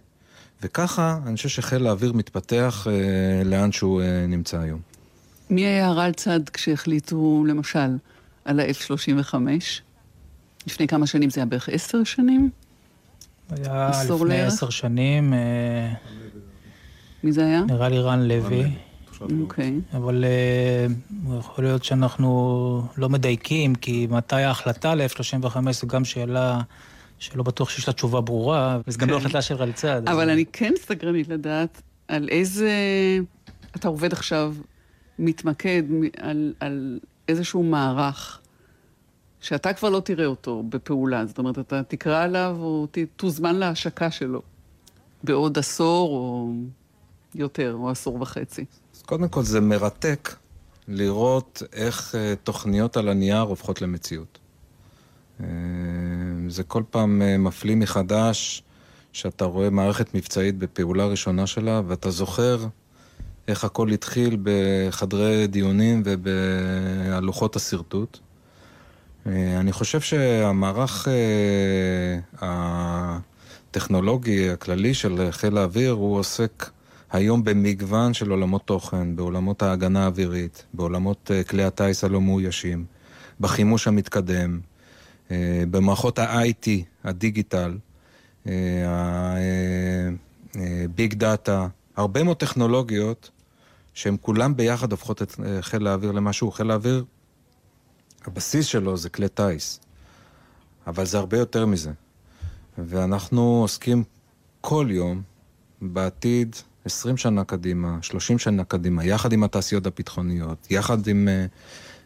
וככה, 0.62 1.20
אני 1.28 1.36
חושב 1.36 1.50
שחיל 1.50 1.88
האוויר 1.88 2.14
מתפתח 2.14 2.88
אה, 2.90 3.44
לאן 3.44 3.72
שהוא 3.72 4.02
אה, 4.02 4.26
נמצא 4.28 4.60
היום. 4.60 4.80
מי 5.50 5.66
היה 5.66 5.88
הרל 5.88 6.12
צד 6.12 6.50
כשהחליטו, 6.50 7.44
למשל, 7.48 7.98
על 8.46 8.60
ה-F-35? 8.60 9.36
לפני 10.68 10.88
כמה 10.88 11.08
שנים 11.08 11.30
זה 11.30 11.42
היה 11.42 11.46
בערך 11.46 11.70
עשר 11.70 12.04
שנים? 12.04 12.50
היה 13.50 13.92
לפני 14.10 14.42
עשר 14.42 14.70
שנים. 14.70 15.34
אה, 15.34 15.94
מי 17.24 17.32
זה 17.32 17.46
היה? 17.46 17.62
נראה 17.62 17.90
לי 17.90 18.00
רן 18.00 18.22
לוי. 18.22 18.64
אוקיי. 19.42 19.80
אבל 19.94 20.26
uh, 20.26 21.30
יכול 21.40 21.64
להיות 21.64 21.84
שאנחנו 21.84 22.88
לא 22.98 23.10
מדייקים, 23.10 23.76
כי 23.76 24.08
מתי 24.10 24.42
ההחלטה 24.42 24.96
ל-F-35 24.96 25.72
זו 25.72 25.88
גם 25.88 26.06
שאלה 26.06 26.62
שלא 27.20 27.44
בטוח 27.44 27.70
שיש 27.70 27.88
לה 27.88 27.94
תשובה 27.94 28.22
ברורה, 28.22 28.80
וזה 28.88 28.98
גם 28.98 29.10
לא 29.10 29.20
כן. 29.20 29.26
החלטה 29.26 29.42
של 29.42 29.56
רלצד. 29.56 30.02
אבל 30.08 30.30
אני 30.30 30.46
כן 30.46 30.74
סקרנית 30.80 31.28
לדעת 31.28 31.82
על 32.08 32.30
איזה... 32.30 32.72
אתה 33.76 33.88
עובד 33.88 34.14
עכשיו, 34.14 34.56
מתמקד 35.20 35.84
על, 36.18 36.54
על 36.60 37.00
איזשהו 37.28 37.64
מערך 37.64 38.40
שאתה 39.42 39.74
כבר 39.74 39.90
לא 39.90 40.00
תראה 40.00 40.26
אותו 40.26 40.64
בפעולה. 40.70 41.26
זאת 41.26 41.38
אומרת, 41.38 41.60
אתה 41.60 41.84
תקרא 41.84 42.24
עליו 42.24 42.58
או 42.60 42.88
תוזמן 43.16 43.56
להשקה 43.56 44.12
שלו 44.12 44.42
בעוד 45.24 45.58
עשור 45.58 46.10
או 46.10 46.54
יותר, 47.36 47.74
או 47.74 47.90
עשור 47.90 48.22
וחצי. 48.22 48.66
אז 48.96 49.02
קודם 49.02 49.28
כל 49.30 49.44
זה 49.44 49.62
מרתק 49.62 50.36
לראות 50.88 51.64
איך 51.74 52.16
uh, 52.16 52.18
תוכניות 52.44 52.98
על 52.98 53.10
הנייר 53.10 53.40
הופכות 53.40 53.82
למציאות. 53.82 54.40
אה, 56.46 56.50
זה 56.50 56.64
כל 56.64 56.84
פעם 56.90 57.22
אה, 57.22 57.38
מפליא 57.38 57.76
מחדש 57.76 58.64
שאתה 59.14 59.46
רואה 59.46 59.70
מערכת 59.70 60.16
מבצעית 60.16 60.58
בפעולה 60.58 61.06
ראשונה 61.06 61.48
שלה, 61.48 61.82
ואתה 61.88 62.12
זוכר 62.12 62.66
איך 63.48 63.64
הכל 63.64 63.90
התחיל 63.90 64.38
בחדרי 64.44 65.48
דיונים 65.48 66.04
ובהלוחות 66.06 67.56
השרטוט. 67.56 68.18
אה, 69.28 69.60
אני 69.60 69.72
חושב 69.72 70.02
שהמערך 70.02 71.08
הטכנולוגי 72.42 74.50
הכללי 74.50 74.94
של 74.94 75.32
חיל 75.32 75.58
האוויר 75.58 75.92
הוא 75.92 76.20
עוסק 76.20 76.70
היום 77.12 77.44
במגוון 77.44 78.14
של 78.14 78.30
עולמות 78.30 78.62
תוכן, 78.66 79.16
בעולמות 79.16 79.64
ההגנה 79.64 80.04
האווירית, 80.04 80.66
בעולמות 80.74 81.32
כלי 81.50 81.64
הטיס 81.64 82.04
הלא 82.04 82.22
מאוישים, 82.22 82.86
בחימוש 83.40 83.88
המתקדם, 83.88 84.60
אה, 84.60 84.75
במערכות 85.72 86.20
ה-IT, 86.20 86.68
הדיגיטל, 87.04 87.78
הביג 90.56 91.14
דאטה, 91.14 91.68
הרבה 91.96 92.24
מאוד 92.24 92.38
טכנולוגיות 92.38 93.32
שהן 93.94 94.18
כולן 94.22 94.56
ביחד 94.56 94.92
הופכות 94.92 95.22
את 95.22 95.36
אה, 95.46 95.62
חיל 95.62 95.88
האוויר 95.88 96.12
למשהו. 96.12 96.52
חיל 96.52 96.72
האוויר, 96.72 97.06
הבסיס 98.26 98.66
שלו 98.66 98.98
זה 98.98 99.10
כלי 99.10 99.30
טיס, 99.30 99.80
אבל 100.88 101.06
זה 101.06 101.18
הרבה 101.18 101.38
יותר 101.38 101.66
מזה. 101.66 101.92
ואנחנו 102.78 103.42
עוסקים 103.62 104.04
כל 104.62 104.88
יום 104.90 105.22
בעתיד 105.82 106.56
20 106.86 107.18
שנה 107.18 107.44
קדימה, 107.44 107.98
30 108.02 108.40
שנה 108.40 108.64
קדימה, 108.64 109.06
יחד 109.06 109.34
עם 109.34 109.44
התעשיות 109.44 109.86
הביטחוניות, 109.86 110.68
יחד 110.70 111.08
עם 111.08 111.28
uh, 111.28 111.50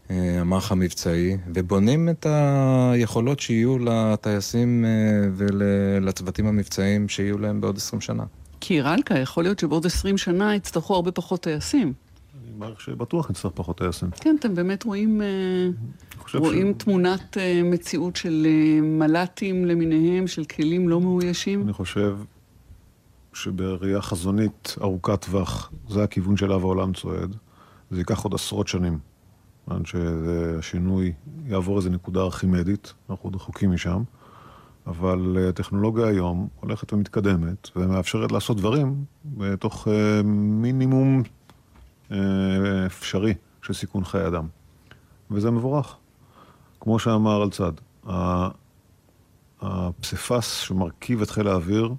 uh, 0.09 0.13
המערך 0.39 0.71
המבצעי, 0.71 1.37
ובונים 1.53 2.09
את 2.09 2.25
היכולות 2.93 3.39
שיהיו 3.39 3.77
לטייסים 3.79 4.85
uh, 4.85 5.27
ולצוותים 5.35 6.47
המבצעיים 6.47 7.09
שיהיו 7.09 7.37
להם 7.37 7.61
בעוד 7.61 7.77
20 7.77 8.01
שנה. 8.01 8.23
כי 8.59 8.81
רלקה, 8.81 9.19
יכול 9.19 9.43
להיות 9.43 9.59
שבעוד 9.59 9.85
20 9.85 10.17
שנה 10.17 10.55
יצטרכו 10.55 10.95
הרבה 10.95 11.11
פחות 11.11 11.43
טייסים. 11.43 11.93
אני 12.43 12.51
מעריך 12.57 12.81
שבטוח 12.81 13.29
נצטרך 13.31 13.51
פחות 13.55 13.77
טייסים. 13.77 14.09
כן, 14.11 14.35
אתם 14.39 14.55
באמת 14.55 14.83
רואים, 14.83 15.21
רואים 16.33 16.73
ש... 16.73 16.83
תמונת 16.83 17.37
מציאות 17.63 18.15
של 18.15 18.47
מל"טים 18.81 19.65
למיניהם, 19.65 20.27
של 20.27 20.45
כלים 20.45 20.89
לא 20.89 21.01
מאוישים? 21.01 21.61
אני 21.61 21.73
חושב 21.73 22.17
שבראייה 23.33 24.01
חזונית 24.01 24.75
ארוכת 24.81 25.25
טווח, 25.25 25.71
זה 25.89 26.03
הכיוון 26.03 26.37
שאליו 26.37 26.59
העולם 26.59 26.93
צועד. 26.93 27.35
זה 27.91 27.99
ייקח 27.99 28.23
עוד 28.23 28.33
עשרות 28.33 28.67
שנים. 28.67 28.99
עד 29.69 29.85
שהשינוי 29.85 31.13
יעבור 31.45 31.77
איזו 31.77 31.89
נקודה 31.89 32.21
ארכימדית, 32.21 32.93
אנחנו 33.09 33.27
עוד 33.27 33.35
רחוקים 33.35 33.71
משם. 33.71 34.03
אבל 34.87 35.47
הטכנולוגיה 35.49 36.07
היום 36.07 36.47
הולכת 36.59 36.93
ומתקדמת, 36.93 37.69
ומאפשרת 37.75 38.31
לעשות 38.31 38.57
דברים 38.57 39.05
בתוך 39.25 39.87
אה, 39.87 40.21
מינימום 40.23 41.23
אה, 42.11 42.17
אפשרי 42.85 43.33
של 43.61 43.73
סיכון 43.73 44.03
חיי 44.03 44.27
אדם. 44.27 44.47
וזה 45.31 45.51
מבורך. 45.51 45.95
כמו 46.79 46.99
שאמר 46.99 47.41
על 47.41 47.49
צד, 47.49 47.71
הפסיפס 49.61 50.59
שמרכיב 50.59 51.21
את 51.21 51.29
חיל 51.29 51.47
האוויר 51.47 51.93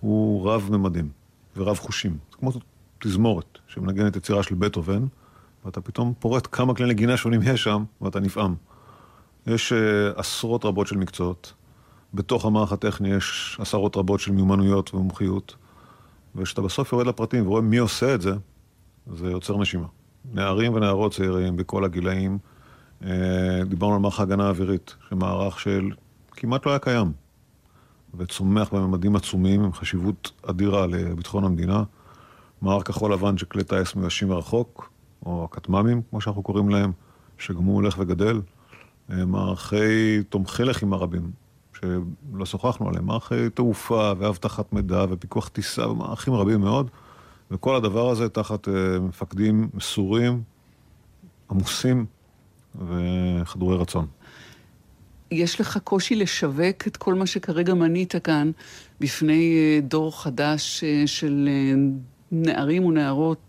הוא 0.00 0.50
רב-ממדים 0.50 1.08
ורב 1.56 1.76
חושים. 1.76 2.18
זה 2.30 2.36
כמו 2.36 2.50
תזמורת 2.98 3.58
שמנגנת 3.66 4.16
יצירה 4.16 4.42
של 4.42 4.54
בטהובן, 4.54 5.06
ואתה 5.64 5.80
פתאום 5.80 6.12
פורט 6.18 6.48
כמה 6.52 6.74
כלי 6.74 6.86
נגינה 6.86 7.16
שונים 7.16 7.40
יש 7.44 7.62
שם, 7.62 7.84
ואתה 8.00 8.20
נפעם. 8.20 8.54
יש 9.46 9.72
uh, 9.72 10.20
עשרות 10.20 10.64
רבות 10.64 10.86
של 10.86 10.96
מקצועות. 10.96 11.52
בתוך 12.14 12.44
המערך 12.44 12.72
הטכני 12.72 13.08
יש 13.08 13.56
עשרות 13.60 13.96
רבות 13.96 14.20
של 14.20 14.32
מיומנויות 14.32 14.94
ומומחיות. 14.94 15.56
וכשאתה 16.34 16.62
בסוף 16.62 16.92
יורד 16.92 17.06
לפרטים 17.06 17.46
ורואה 17.46 17.62
מי 17.62 17.76
עושה 17.76 18.14
את 18.14 18.20
זה, 18.20 18.32
זה 19.14 19.30
יוצר 19.30 19.56
נשימה. 19.56 19.86
נערים 20.32 20.74
ונערות 20.74 21.12
צעירים 21.12 21.56
בכל 21.56 21.84
הגילאים. 21.84 22.38
Uh, 23.02 23.04
דיברנו 23.68 23.94
על 23.94 24.00
מערך 24.00 24.20
ההגנה 24.20 24.46
האווירית, 24.46 24.94
שמערך 25.08 25.60
של 25.60 25.90
כמעט 26.30 26.66
לא 26.66 26.70
היה 26.70 26.78
קיים. 26.78 27.12
וצומח 28.14 28.74
בממדים 28.74 29.16
עצומים, 29.16 29.64
עם 29.64 29.72
חשיבות 29.72 30.32
אדירה 30.42 30.86
לביטחון 30.86 31.44
המדינה. 31.44 31.82
מערך 32.62 32.86
כחול 32.86 33.12
לבן 33.12 33.38
של 33.38 33.46
כלי 33.46 33.64
טיס 33.64 33.94
מיואשים 33.94 34.28
מרחוק, 34.28 34.90
או 35.26 35.44
הכטמ"מים, 35.44 36.02
כמו 36.10 36.20
שאנחנו 36.20 36.42
קוראים 36.42 36.68
להם, 36.68 36.92
שגם 37.38 37.64
הוא 37.64 37.74
הולך 37.74 37.96
וגדל. 37.98 38.40
אה, 39.12 39.24
מערכי 39.24 40.22
תומכי 40.28 40.64
לחימה 40.64 40.96
רבים, 40.96 41.30
שלא 41.80 42.46
שוחחנו 42.46 42.88
עליהם, 42.88 43.06
מערכי 43.06 43.50
תעופה 43.50 44.12
ואבטחת 44.18 44.72
מידע 44.72 45.04
ופיקוח 45.10 45.48
טיסה 45.48 45.88
ומערכים 45.88 46.34
רבים 46.34 46.60
מאוד, 46.60 46.90
וכל 47.50 47.76
הדבר 47.76 48.10
הזה 48.10 48.28
תחת 48.28 48.68
אה, 48.68 49.00
מפקדים 49.00 49.68
מסורים, 49.74 50.42
עמוסים 51.50 52.06
וחדורי 52.88 53.76
רצון. 53.76 54.06
יש 55.30 55.60
לך 55.60 55.78
קושי 55.84 56.14
לשווק 56.14 56.86
את 56.86 56.96
כל 56.96 57.14
מה 57.14 57.26
שכרגע 57.26 57.74
מנית 57.74 58.14
כאן 58.16 58.50
בפני 59.00 59.56
אה, 59.56 59.80
דור 59.80 60.22
חדש 60.22 60.84
של 61.06 61.48
נערים 62.32 62.84
ונערות 62.84 63.47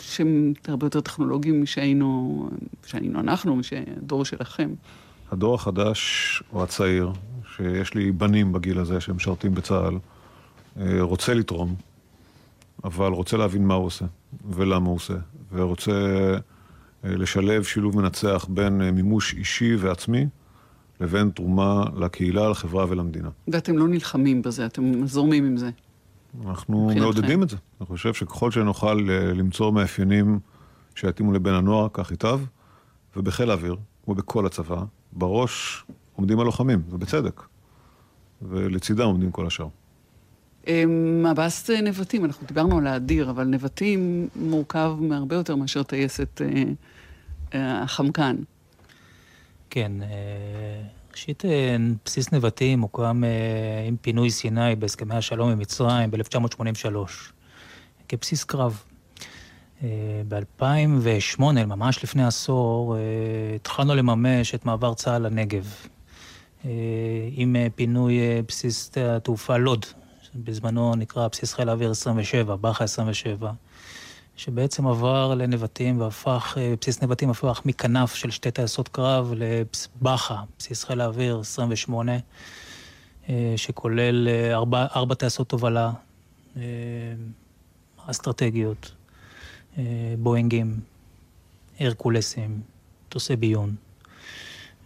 שהם 0.00 0.52
הרבה 0.68 0.86
יותר 0.86 1.00
טכנולוגיים 1.00 1.62
משהיינו, 1.62 2.50
שהיינו 2.86 3.20
אנחנו, 3.20 3.56
משהדור 3.56 4.24
שלכם. 4.24 4.70
הדור 5.32 5.54
החדש, 5.54 6.42
או 6.52 6.62
הצעיר, 6.62 7.12
שיש 7.56 7.94
לי 7.94 8.12
בנים 8.12 8.52
בגיל 8.52 8.78
הזה 8.78 9.00
שמשרתים 9.00 9.54
בצה"ל, 9.54 9.98
רוצה 11.00 11.34
לתרום, 11.34 11.74
אבל 12.84 13.12
רוצה 13.12 13.36
להבין 13.36 13.66
מה 13.66 13.74
הוא 13.74 13.86
עושה, 13.86 14.04
ולמה 14.50 14.86
הוא 14.88 14.96
עושה, 14.96 15.14
ורוצה 15.52 15.92
לשלב 17.04 17.62
שילוב 17.62 17.96
מנצח 17.96 18.46
בין 18.48 18.90
מימוש 18.90 19.34
אישי 19.34 19.76
ועצמי, 19.76 20.26
לבין 21.00 21.30
תרומה 21.30 21.84
לקהילה, 21.96 22.48
לחברה 22.50 22.86
ולמדינה. 22.88 23.28
ואתם 23.48 23.78
לא 23.78 23.88
נלחמים 23.88 24.42
בזה, 24.42 24.66
אתם 24.66 25.06
זורמים 25.06 25.44
עם 25.44 25.56
זה. 25.56 25.70
אנחנו 26.46 26.90
מעודדים 26.96 27.42
את 27.42 27.48
זה. 27.48 27.56
אני 27.80 27.86
חושב 27.86 28.14
שככל 28.14 28.50
שנוכל 28.50 29.06
אה, 29.10 29.32
למצוא 29.34 29.72
מאפיינים 29.72 30.38
שיתאימו 30.94 31.32
לבן 31.32 31.54
הנוער, 31.54 31.88
כך 31.92 32.10
ייטב, 32.10 32.40
ובחיל 33.16 33.50
האוויר, 33.50 33.76
כמו 34.04 34.14
בכל 34.14 34.46
הצבא, 34.46 34.82
בראש 35.12 35.84
עומדים 36.16 36.40
הלוחמים, 36.40 36.82
ובצדק. 36.90 37.42
ולצידם 38.42 39.04
עומדים 39.04 39.30
כל 39.30 39.46
השאר. 39.46 39.68
מב"ס 41.22 41.70
אה, 41.70 41.80
נבטים, 41.80 42.24
אנחנו 42.24 42.46
דיברנו 42.46 42.78
על 42.78 42.86
האדיר, 42.86 43.30
אבל 43.30 43.44
נבטים 43.44 44.28
מורכב 44.36 44.96
מהרבה 45.00 45.36
יותר 45.36 45.56
מאשר 45.56 45.82
טייסת 45.82 46.40
אה, 47.54 47.82
החמקן. 47.82 48.36
כן, 49.70 49.92
ראשית, 51.12 51.44
אה, 51.44 51.76
בסיס 52.04 52.32
נבטים 52.32 52.80
הוקם 52.80 53.24
אה, 53.24 53.88
עם 53.88 53.96
פינוי 54.00 54.30
סיני 54.30 54.76
בהסכמי 54.76 55.14
השלום 55.14 55.50
עם 55.50 55.58
מצרים 55.58 56.10
ב-1983, 56.10 56.96
כבסיס 58.08 58.44
קרב. 58.44 58.82
ב-2008, 60.28 61.40
ממש 61.40 62.04
לפני 62.04 62.24
עשור, 62.24 62.96
התחלנו 63.56 63.94
לממש 63.94 64.54
את 64.54 64.66
מעבר 64.66 64.94
צה"ל 64.94 65.26
לנגב, 65.26 65.74
עם 67.32 67.56
פינוי 67.74 68.20
בסיס 68.48 68.90
התעופה 68.96 69.56
לוד, 69.56 69.86
שבזמנו 70.22 70.94
נקרא 70.94 71.28
בסיס 71.28 71.54
חיל 71.54 71.68
האוויר 71.68 71.90
27, 71.90 72.56
באחה 72.56 72.84
27. 72.84 73.50
שבעצם 74.38 74.86
עבר 74.86 75.34
לנבטים 75.34 76.00
והפך, 76.00 76.54
אה, 76.60 76.74
בסיס 76.80 77.02
נבטים 77.02 77.30
הפך 77.30 77.62
מכנף 77.64 78.14
של 78.14 78.30
שתי 78.30 78.50
טייסות 78.50 78.88
קרב 78.88 79.32
לבאחה, 79.36 80.42
בסיס 80.58 80.84
חיל 80.84 81.00
האוויר 81.00 81.38
28, 81.40 82.12
אה, 83.28 83.54
שכולל 83.56 84.28
אה, 84.28 84.54
ארבע, 84.54 84.86
ארבע 84.96 85.14
טייסות 85.14 85.48
תובלה 85.48 85.92
אסטרטגיות, 88.06 88.92
בואינגים, 90.18 90.80
הרקולסים, 91.80 92.60
טוסי 93.08 93.36
ביון. 93.36 93.74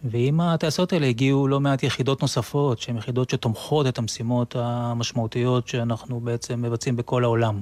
ועם 0.03 0.41
הטייסות 0.41 0.93
האלה 0.93 1.07
הגיעו 1.07 1.47
לא 1.47 1.59
מעט 1.59 1.83
יחידות 1.83 2.21
נוספות, 2.21 2.79
שהן 2.79 2.97
יחידות 2.97 3.29
שתומכות 3.29 3.87
את 3.87 3.97
המשימות 3.97 4.55
המשמעותיות 4.55 5.67
שאנחנו 5.67 6.19
בעצם 6.19 6.61
מבצעים 6.61 6.95
בכל 6.95 7.23
העולם. 7.23 7.61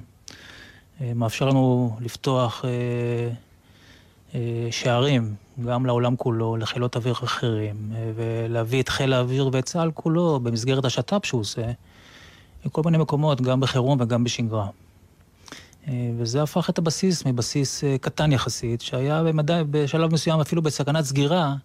אה, 1.02 1.14
מאפשר 1.16 1.46
לנו 1.46 1.96
לפתוח 2.02 2.66
אה, 2.66 2.70
אה, 4.36 4.68
שערים 4.72 5.36
גם 5.66 5.86
לעולם 5.86 6.16
כולו, 6.16 6.58
לחילות 6.58 6.96
אוויר 6.96 7.14
אחרים, 7.14 7.76
ולהביא 8.16 8.82
את 8.82 8.90
חיל 8.90 9.14
האוויר 9.14 9.50
ואת 9.54 9.66
צה"ל 9.66 9.92
כולו 9.94 10.40
במסגרת 10.40 10.86
השת"פ 10.86 11.26
שהוא 11.26 11.42
עושה, 11.42 11.72
לכל 12.66 12.82
מיני 12.86 12.98
מקומות, 12.98 13.42
גם 13.42 13.60
בחירום 13.60 14.02
וגם 14.02 14.24
בשגרה. 14.24 14.68
וזה 16.18 16.44
הפך 16.44 16.70
את 16.70 16.78
הבסיס 16.78 17.26
מבסיס 17.26 17.84
קטן 18.02 18.32
יחסית, 18.32 18.82
שהיה 18.82 19.24
במדי, 19.24 19.62
בשלב 19.72 20.14
מסוים 20.14 20.40
אפילו 20.40 20.62
בסכנת 20.62 21.06
סגירה, 21.06 21.56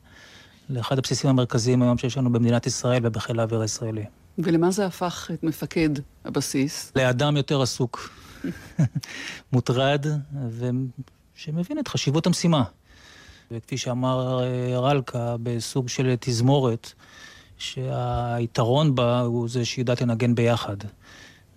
לאחד 0.71 0.99
הבסיסים 0.99 1.31
המרכזיים 1.31 1.83
היום 1.83 1.99
שיש 1.99 2.17
לנו 2.19 2.33
במדינת 2.33 2.67
ישראל 2.67 3.01
ובחיל 3.07 3.41
האוויר 3.41 3.61
הישראלי. 3.61 4.05
ולמה 4.39 4.71
זה 4.71 4.87
הפך 4.87 5.31
את 5.35 5.43
מפקד 5.43 5.91
הבסיס? 6.25 6.93
לאדם 6.97 7.37
יותר 7.37 7.63
עסוק. 7.63 8.11
מוטרד, 9.53 10.07
ושמבין 11.37 11.79
את 11.79 11.89
חשיבות 11.89 12.27
המשימה. 12.27 12.65
וכפי 13.51 13.79
שאמר 13.79 14.43
אה, 14.43 14.79
רלקה, 14.79 15.37
בסוג 15.43 15.89
של 15.89 16.15
תזמורת, 16.21 16.93
שהיתרון 17.59 18.95
בה 18.95 19.21
הוא 19.21 19.49
זה 19.49 19.65
שיודעת 19.65 20.03
לנגן 20.03 20.35
ביחד. 20.35 20.77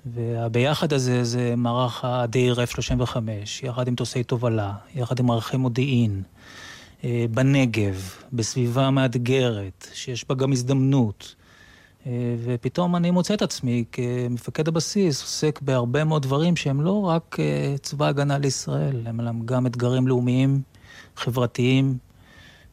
והביחד 0.05 0.93
הזה 0.93 1.23
זה 1.23 1.53
מערך 1.57 2.05
הדיר 2.05 2.59
F-35, 2.63 3.15
יחד 3.63 3.87
עם 3.87 3.95
טוסי 3.95 4.23
תובלה, 4.23 4.73
יחד 4.95 5.19
עם 5.19 5.25
מערכי 5.25 5.57
מודיעין, 5.57 6.23
אה, 7.03 7.25
בנגב, 7.31 8.13
בסביבה 8.33 8.89
מאתגרת, 8.89 9.87
שיש 9.93 10.27
בה 10.27 10.35
גם 10.35 10.51
הזדמנות. 10.51 11.35
אה, 12.07 12.35
ופתאום 12.43 12.95
אני 12.95 13.11
מוצא 13.11 13.33
את 13.33 13.41
עצמי 13.41 13.85
כמפקד 13.91 14.67
הבסיס, 14.67 15.21
עוסק 15.21 15.61
בהרבה 15.61 16.03
מאוד 16.03 16.21
דברים 16.21 16.55
שהם 16.55 16.81
לא 16.81 17.01
רק 17.01 17.37
אה, 17.39 17.75
צבא 17.81 18.07
הגנה 18.07 18.37
לישראל, 18.37 19.07
הם 19.07 19.45
גם 19.45 19.67
אתגרים 19.67 20.07
לאומיים, 20.07 20.61
חברתיים, 21.15 21.97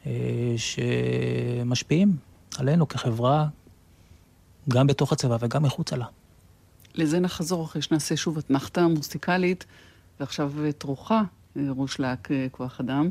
אה, 0.06 0.54
שמשפיעים 0.56 2.16
עלינו 2.58 2.88
כחברה, 2.88 3.48
גם 4.68 4.86
בתוך 4.86 5.12
הצבא 5.12 5.36
וגם 5.40 5.62
מחוצה 5.62 5.96
לה. 5.96 6.06
לזה 6.94 7.20
נחזור 7.20 7.64
אחרי 7.64 7.82
שנעשה 7.82 8.16
שוב 8.16 8.38
אתנחתה 8.38 8.86
מוסיקלית, 8.88 9.64
ועכשיו 10.20 10.52
תורך, 10.78 11.12
ראש 11.56 12.00
להק 12.00 12.28
כוח 12.50 12.80
אדם. 12.80 13.10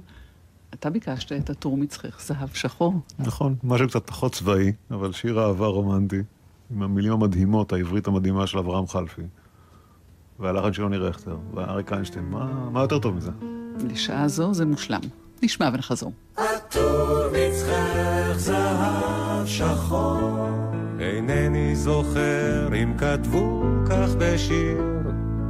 אתה 0.74 0.90
ביקשת 0.90 1.32
את 1.32 1.50
הטור 1.50 1.78
מצחך, 1.78 2.22
זהב 2.22 2.50
שחור. 2.54 2.94
נכון, 3.20 3.56
משהו 3.64 3.88
קצת 3.88 4.08
פחות 4.08 4.34
צבאי, 4.34 4.72
אבל 4.92 5.12
שיר 5.12 5.40
אהבה 5.40 5.68
רומנטי, 5.68 6.22
עם 6.72 6.84
המילים 6.84 7.12
המדהימות, 7.12 7.74
העברית 7.74 8.08
המדהימה 8.08 8.48
של 8.48 8.58
אברהם 8.58 8.88
חלפי. 8.88 9.22
והלחן 10.40 10.74
של 10.74 10.82
יוני 10.82 10.98
רכטר, 10.98 11.38
ואריק 11.54 11.94
איינשטיין, 11.94 12.26
מה, 12.26 12.70
מה 12.70 12.82
יותר 12.82 13.00
טוב 13.00 13.16
מזה? 13.16 13.32
לשעה 13.90 14.28
זו 14.28 14.54
זה 14.54 14.66
מושלם. 14.66 15.02
נשמע 15.44 15.70
ונחזור. 15.74 16.12
עטור 16.36 17.28
מצחך 17.34 18.38
זהב 18.38 19.46
שחור 19.46 20.50
אינני 21.00 21.76
זוכר 21.76 22.68
אם 22.84 22.94
כתבו 22.98 23.64
כך 23.90 24.10
בשיר 24.18 24.78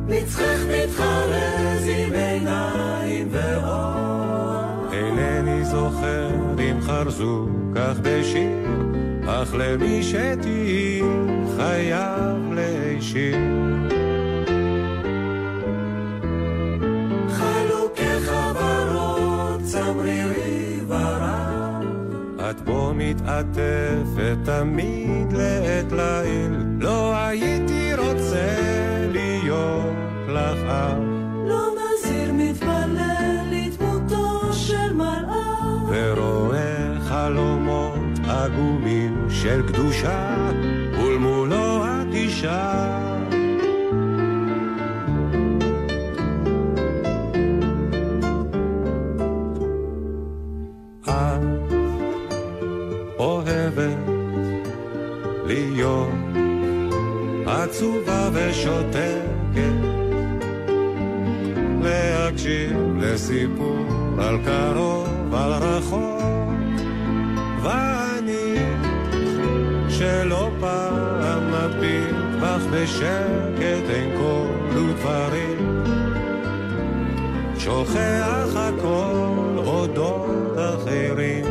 מצחך 0.07 0.59
מתחרז 0.69 1.87
עם 1.87 2.13
עיניים 2.13 3.27
ואור 3.31 4.14
אינני 5.17 5.65
זוכר 5.65 6.29
אם 6.59 6.81
חרזו 6.81 7.47
כך 7.75 7.99
בשיר 8.01 8.65
אך 9.27 9.53
למי 9.57 10.03
שתהי 10.03 11.01
חייב 11.57 12.53
להישיר 12.53 13.37
חלוקי 17.29 18.19
חברות 18.19 19.61
צמרירי 19.63 20.79
ורב 20.87 21.83
את 22.49 22.61
בו 22.61 22.91
מתעטפת 22.95 24.37
תמיד 24.43 25.33
לעת 25.33 25.91
ליל 25.91 26.51
לא 26.79 27.15
הייתי 27.15 27.91
רוצה 27.95 28.57
להיות 29.11 29.95
לך 30.27 30.59
אח 30.67 31.04
ורואה 35.87 36.99
חלומות 37.07 38.19
עגומים 38.27 39.27
של 39.29 39.67
קדושה 39.67 40.49
ולמולו 40.93 41.65
אוהבת 53.19 53.97
להיות 55.45 56.09
עצובה 57.45 58.29
ושותקת 58.33 59.15
להקשיב 61.81 62.77
לסיפור 62.97 63.85
על 64.19 64.37
קרוב, 64.45 64.64
בך 72.95 73.01
בשקט 73.01 73.89
אין 73.89 74.17
קול 74.17 74.77
ודברים 74.77 75.83
שוכח 77.59 78.55
הכל 78.55 79.57
אודות 79.57 80.57
אחרים. 80.57 81.45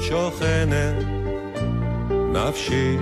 שוכנת 0.00 0.94
נפשי 2.10 2.96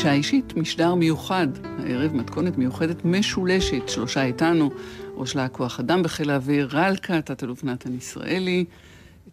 פגישה 0.00 0.12
אישית, 0.14 0.56
משדר 0.56 0.94
מיוחד. 0.94 1.48
הערב 1.78 2.12
מתכונת 2.14 2.58
מיוחדת 2.58 3.04
משולשת, 3.04 3.88
שלושה 3.88 4.24
איתנו, 4.24 4.70
ראש 5.14 5.36
להק 5.36 5.52
כוח 5.52 5.80
אדם 5.80 6.02
בחיל 6.02 6.30
האוויר, 6.30 6.68
רלקה, 6.72 7.20
תת-אלוף 7.22 7.64
נתן 7.64 7.94
ישראלי, 7.94 8.64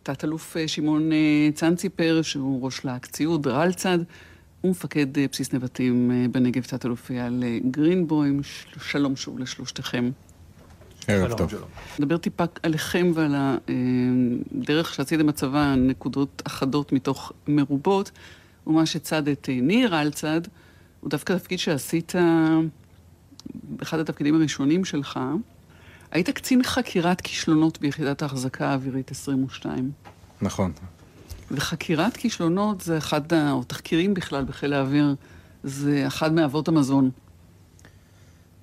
תת-אלוף 0.04 0.58
אה, 0.58 0.68
שמעון 0.68 1.12
אה, 1.12 1.50
צנציפר, 1.54 2.20
שהוא 2.22 2.66
ראש 2.66 2.86
להק 2.86 3.06
ציוד, 3.06 3.48
רלצד, 3.48 4.00
ומפקד 4.64 5.18
אה, 5.18 5.26
בסיס 5.32 5.54
נבטים 5.54 6.12
בנגב, 6.32 6.62
תת-אלוף 6.64 7.12
אייל 7.12 7.44
גרינבוים. 7.72 8.44
של- 8.44 8.80
שלום 8.80 9.16
שוב 9.16 9.40
לשלושתכם. 9.40 10.12
ערב. 11.08 11.34
טוב. 11.38 11.54
נדבר 12.00 12.18
טיפה 12.18 12.44
עליכם 12.64 13.12
ועל 13.14 13.36
הדרך 14.52 14.94
שעשיתם 14.94 15.28
בצבא, 15.28 15.76
נקודות 15.78 16.42
אחדות 16.46 16.92
מתוך 16.94 17.32
מרובות, 17.48 18.12
ומה 18.68 18.86
שצד 18.86 19.28
את 19.28 19.50
ניר 19.62 19.96
על 19.96 20.12
צד, 20.12 20.42
הוא 21.02 21.10
דווקא 21.10 21.34
תפקיד 21.34 21.60
שעשית 21.60 22.14
באחד 23.64 24.00
התפקידים 24.00 24.36
הראשונים 24.36 24.86
שלך. 24.86 25.20
היית 26.12 26.30
קצין 26.30 26.64
חקירת 26.64 27.22
כישלונות 27.22 27.82
ביחידת 27.82 28.22
ההחזקה 28.22 28.68
האווירית 28.70 29.12
22. 29.12 29.92
נכון. 30.42 30.72
וחקירת 31.52 32.18
כישלונות 32.18 32.82
זה 32.82 32.98
אחד, 32.98 33.34
או 33.34 33.64
תחקירים 33.64 34.14
בכלל 34.14 34.46
בחיל 34.46 34.74
האוויר, 34.74 35.16
זה 35.64 36.04
אחד 36.08 36.34
מאבות 36.34 36.68
המזון. 36.68 37.10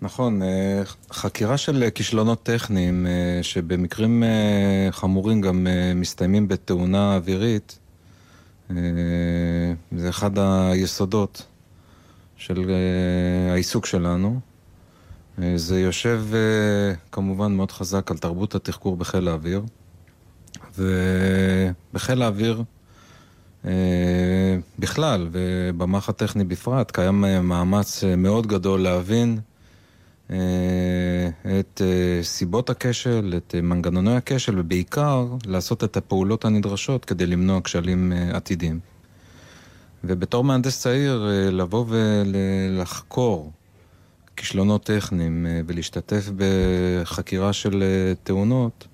נכון, 0.02 0.42
אה, 0.42 0.82
חקירה 1.12 1.56
של 1.56 1.84
כישלונות 1.94 2.42
טכניים, 2.42 3.06
אה, 3.06 3.42
שבמקרים 3.42 4.22
אה, 4.22 4.88
חמורים 4.90 5.40
גם 5.40 5.66
מסתיימים 5.94 6.48
בתאונה 6.48 7.14
אווירית, 7.14 7.78
זה 9.96 10.08
אחד 10.08 10.30
היסודות 10.38 11.46
של 12.36 12.70
אה, 12.70 13.52
העיסוק 13.52 13.86
שלנו. 13.86 14.40
אה, 15.42 15.52
זה 15.56 15.80
יושב 15.80 16.22
אה, 16.34 16.94
כמובן 17.12 17.52
מאוד 17.52 17.72
חזק 17.72 18.10
על 18.10 18.18
תרבות 18.18 18.54
התחקור 18.54 18.96
בחיל 18.96 19.28
האוויר, 19.28 19.62
ובחיל 20.78 22.22
האוויר 22.22 22.62
אה, 23.64 23.70
בכלל, 24.78 25.28
ובמח 25.32 26.08
הטכני 26.08 26.44
בפרט, 26.44 26.90
קיים 26.90 27.24
אה, 27.24 27.42
מאמץ 27.42 28.04
אה, 28.04 28.16
מאוד 28.16 28.46
גדול 28.46 28.80
להבין 28.80 29.38
אה, 29.38 29.53
את 30.30 31.80
אה, 31.80 32.22
סיבות 32.22 32.70
הכשל, 32.70 33.34
את 33.36 33.54
אה, 33.54 33.60
מנגנוני 33.60 34.16
הכשל, 34.16 34.58
ובעיקר 34.58 35.26
לעשות 35.46 35.84
את 35.84 35.96
הפעולות 35.96 36.44
הנדרשות 36.44 37.04
כדי 37.04 37.26
למנוע 37.26 37.60
כשלים 37.64 38.12
אה, 38.12 38.36
עתידיים. 38.36 38.80
ובתור 40.04 40.44
מהנדס 40.44 40.80
צעיר, 40.80 41.28
אה, 41.30 41.50
לבוא 41.50 41.84
ולחקור 41.88 43.52
כישלונות 44.36 44.84
טכניים 44.84 45.46
אה, 45.46 45.60
ולהשתתף 45.66 46.30
בחקירה 46.36 47.52
של 47.52 47.82
אה, 47.82 48.12
תאונות, 48.22 48.86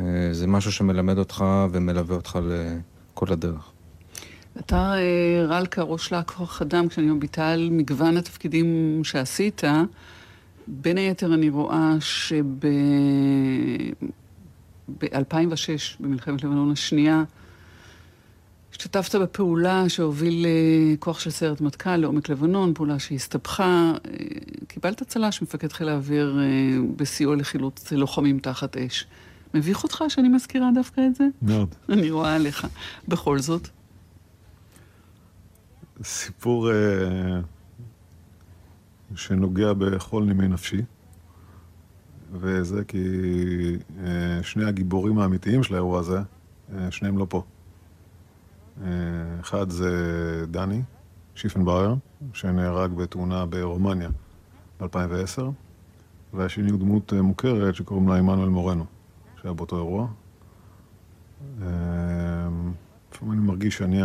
אה, 0.00 0.06
זה 0.32 0.46
משהו 0.46 0.72
שמלמד 0.72 1.18
אותך 1.18 1.44
ומלווה 1.70 2.16
אותך 2.16 2.38
לכל 2.46 3.32
הדרך. 3.32 3.70
אתה, 4.58 4.94
אה, 4.94 5.46
רלקה, 5.48 5.82
ראש 5.82 6.12
להק 6.12 6.30
כוח 6.30 6.62
אדם, 6.62 6.88
כשאני 6.88 7.06
מביטה 7.06 7.48
על 7.48 7.68
מגוון 7.72 8.16
התפקידים 8.16 9.00
שעשית, 9.04 9.62
בין 10.68 10.98
היתר 10.98 11.34
אני 11.34 11.48
רואה 11.48 11.94
שב-2006, 12.00 12.66
במלחמת 16.00 16.44
לבנון 16.44 16.70
השנייה, 16.70 17.24
השתתפת 18.72 19.14
בפעולה 19.14 19.88
שהוביל 19.88 20.46
אה, 20.46 20.94
כוח 20.98 21.20
של 21.20 21.30
סיירת 21.30 21.60
מטכ"ל 21.60 21.96
לעומק 21.96 22.28
לבנון, 22.28 22.74
פעולה 22.74 22.98
שהסתבכה. 22.98 23.64
אה, 23.64 24.16
קיבלת 24.68 25.02
צל"ש 25.02 25.42
מפקד 25.42 25.72
חיל 25.72 25.88
האוויר 25.88 26.38
אה, 26.40 26.78
בסיוע 26.96 27.36
לחילוץ 27.36 27.92
לוחמים 27.92 28.38
תחת 28.38 28.76
אש. 28.76 29.06
מביך 29.54 29.82
אותך 29.82 30.04
שאני 30.08 30.28
מזכירה 30.28 30.70
דווקא 30.74 31.00
את 31.06 31.14
זה? 31.14 31.24
מאוד. 31.42 31.74
אני 31.92 32.10
רואה 32.10 32.34
עליך. 32.34 32.66
בכל 33.08 33.38
זאת, 33.38 33.68
סיפור 36.02 36.70
אה, 36.70 36.74
שנוגע 39.14 39.72
בכל 39.72 40.24
נימי 40.24 40.48
נפשי. 40.48 40.82
וזה 42.32 42.84
כי 42.84 42.98
אה, 44.04 44.42
שני 44.42 44.64
הגיבורים 44.64 45.18
האמיתיים 45.18 45.62
של 45.62 45.74
האירוע 45.74 45.98
הזה, 45.98 46.18
אה, 46.74 46.90
שניהם 46.90 47.18
לא 47.18 47.26
פה. 47.28 47.42
אה, 48.82 48.88
אחד 49.40 49.70
זה 49.70 49.90
דני 50.50 50.82
שיפנבאואר, 51.34 51.94
שנהרג 52.32 52.92
בתאונה 52.92 53.46
ברומניה 53.46 54.08
ב-2010, 54.80 55.42
והשני 56.34 56.70
הוא 56.70 56.80
דמות 56.80 57.12
מוכרת 57.12 57.74
שקוראים 57.74 58.08
לה 58.08 58.16
עמנואל 58.16 58.48
מורנו, 58.48 58.84
שהיה 59.42 59.54
באותו 59.54 59.76
אירוע. 59.76 60.08
לפעמים 63.12 63.32
אני 63.32 63.40
מרגיש 63.40 63.76
שאני 63.76 64.00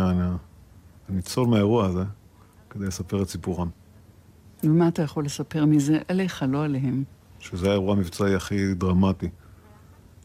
הניצול 1.08 1.48
מהאירוע 1.48 1.86
הזה 1.86 2.04
כדי 2.70 2.86
לספר 2.86 3.22
את 3.22 3.28
סיפורם. 3.28 3.68
ומה 4.64 4.88
אתה 4.88 5.02
יכול 5.02 5.24
לספר 5.24 5.64
מזה 5.64 5.98
עליך, 6.08 6.44
לא 6.48 6.64
עליהם? 6.64 7.04
שזה 7.40 7.68
האירוע 7.68 7.92
המבצעי 7.92 8.34
הכי 8.34 8.74
דרמטי 8.74 9.28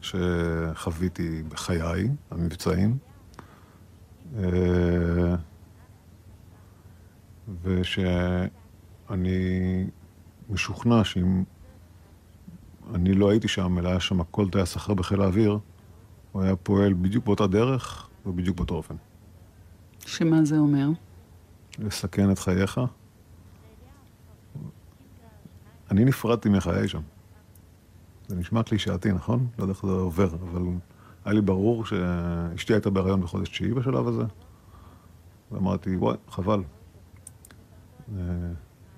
שחוויתי 0.01 1.43
בחיי, 1.49 2.09
המבצעים. 2.31 2.97
אה, 4.38 5.35
ושאני 7.63 8.17
משוכנע 10.49 11.03
שאם 11.03 11.43
אני 12.95 13.13
לא 13.13 13.29
הייתי 13.29 13.47
שם, 13.47 13.77
אלא 13.79 13.89
היה 13.89 13.99
שם 13.99 14.23
כל 14.23 14.49
טייס 14.49 14.77
אחר 14.77 14.93
בחיל 14.93 15.21
האוויר, 15.21 15.59
הוא 16.31 16.41
היה 16.41 16.55
פועל 16.55 16.93
בדיוק 16.93 17.25
באותה 17.25 17.47
דרך 17.47 18.09
ובדיוק 18.25 18.57
באותו 18.57 18.75
אופן. 18.75 18.95
שמה 20.05 20.45
זה 20.45 20.57
אומר? 20.57 20.89
לסכן 21.79 22.31
את 22.31 22.39
חייך. 22.39 22.79
אני 25.91 26.05
נפרדתי 26.05 26.49
מחיי 26.49 26.88
שם. 26.88 27.01
זה 28.27 28.35
נשמע 28.35 28.63
קלישאתי, 28.63 29.11
נכון? 29.11 29.47
לא 29.57 29.63
יודע 29.63 29.73
איך 29.73 29.85
זה 29.85 29.91
עובר, 29.91 30.35
אבל 30.35 30.61
היה 31.25 31.33
לי 31.33 31.41
ברור 31.41 31.85
שאשתי 31.85 32.73
הייתה 32.73 32.89
בהיריון 32.89 33.21
בחודש 33.21 33.49
תשיעי 33.49 33.73
בשלב 33.73 34.07
הזה, 34.07 34.23
ואמרתי, 35.51 35.95
וואי, 35.95 36.17
חבל. 36.29 36.63
אה, 38.15 38.21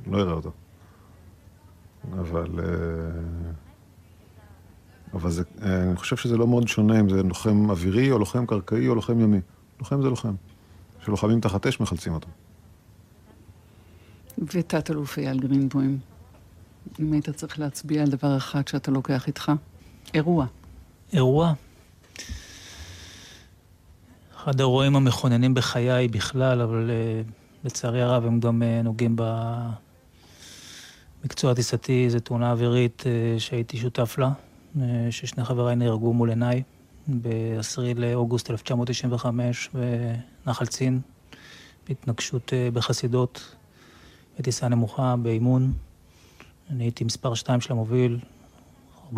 לא 0.07 0.21
אראה 0.21 0.33
אותו. 0.33 0.51
אבל... 2.13 2.59
אה, 2.59 3.51
אבל 5.13 5.31
זה, 5.31 5.43
אה, 5.61 5.83
אני 5.83 5.95
חושב 5.95 6.15
שזה 6.15 6.37
לא 6.37 6.47
מאוד 6.47 6.67
שונה 6.67 6.99
אם 6.99 7.09
זה 7.09 7.23
לוחם 7.23 7.69
אווירי, 7.69 8.11
או 8.11 8.19
לוחם 8.19 8.45
קרקעי, 8.45 8.87
או 8.87 8.95
לוחם 8.95 9.19
ימי. 9.19 9.39
לוחם 9.79 10.01
זה 10.01 10.09
לוחם. 10.09 10.33
כשלוחמים 11.01 11.41
תחת 11.41 11.67
אש 11.67 11.79
מחלצים 11.79 12.13
אותו. 12.13 12.27
ותת-אלוף 14.37 15.17
אייל 15.17 15.39
גרינבוים, 15.39 15.99
אם 16.99 17.13
היית 17.13 17.29
צריך 17.29 17.59
להצביע 17.59 18.01
על 18.01 18.07
דבר 18.09 18.37
אחד 18.37 18.67
שאתה 18.67 18.91
לוקח 18.91 19.27
איתך, 19.27 19.51
אירוע. 20.13 20.45
אירוע. 21.13 21.53
אחד 24.35 24.59
האירועים 24.59 24.95
המכוננים 24.95 25.53
בחיי 25.53 26.07
בכלל, 26.07 26.61
אבל 26.61 26.89
uh, 26.89 27.31
לצערי 27.63 28.01
הרב 28.01 28.25
הם 28.25 28.39
גם 28.39 28.61
uh, 28.61 28.83
נוגעים 28.83 29.15
במקצוע 31.23 31.53
טיסתי, 31.53 32.09
זו 32.09 32.19
תאונה 32.19 32.51
אווירית 32.51 33.01
uh, 33.01 33.39
שהייתי 33.39 33.77
שותף 33.77 34.15
לה, 34.17 34.31
uh, 34.75 34.79
ששני 35.11 35.45
חבריי 35.45 35.75
נהרגו 35.75 36.13
מול 36.13 36.29
עיניי 36.29 36.63
ב-10 37.07 37.81
לאוגוסט 37.95 38.51
1995 38.51 39.69
בנחל 40.45 40.65
צין, 40.65 40.99
בהתנגשות 41.87 42.49
uh, 42.49 42.73
בחסידות, 42.73 43.55
בטיסה 44.39 44.67
נמוכה, 44.67 45.15
באימון. 45.15 45.73
אני 46.69 46.83
הייתי 46.83 47.03
מספר 47.03 47.33
2 47.33 47.61
של 47.61 47.73
המוביל, 47.73 48.19
400-500 49.13 49.17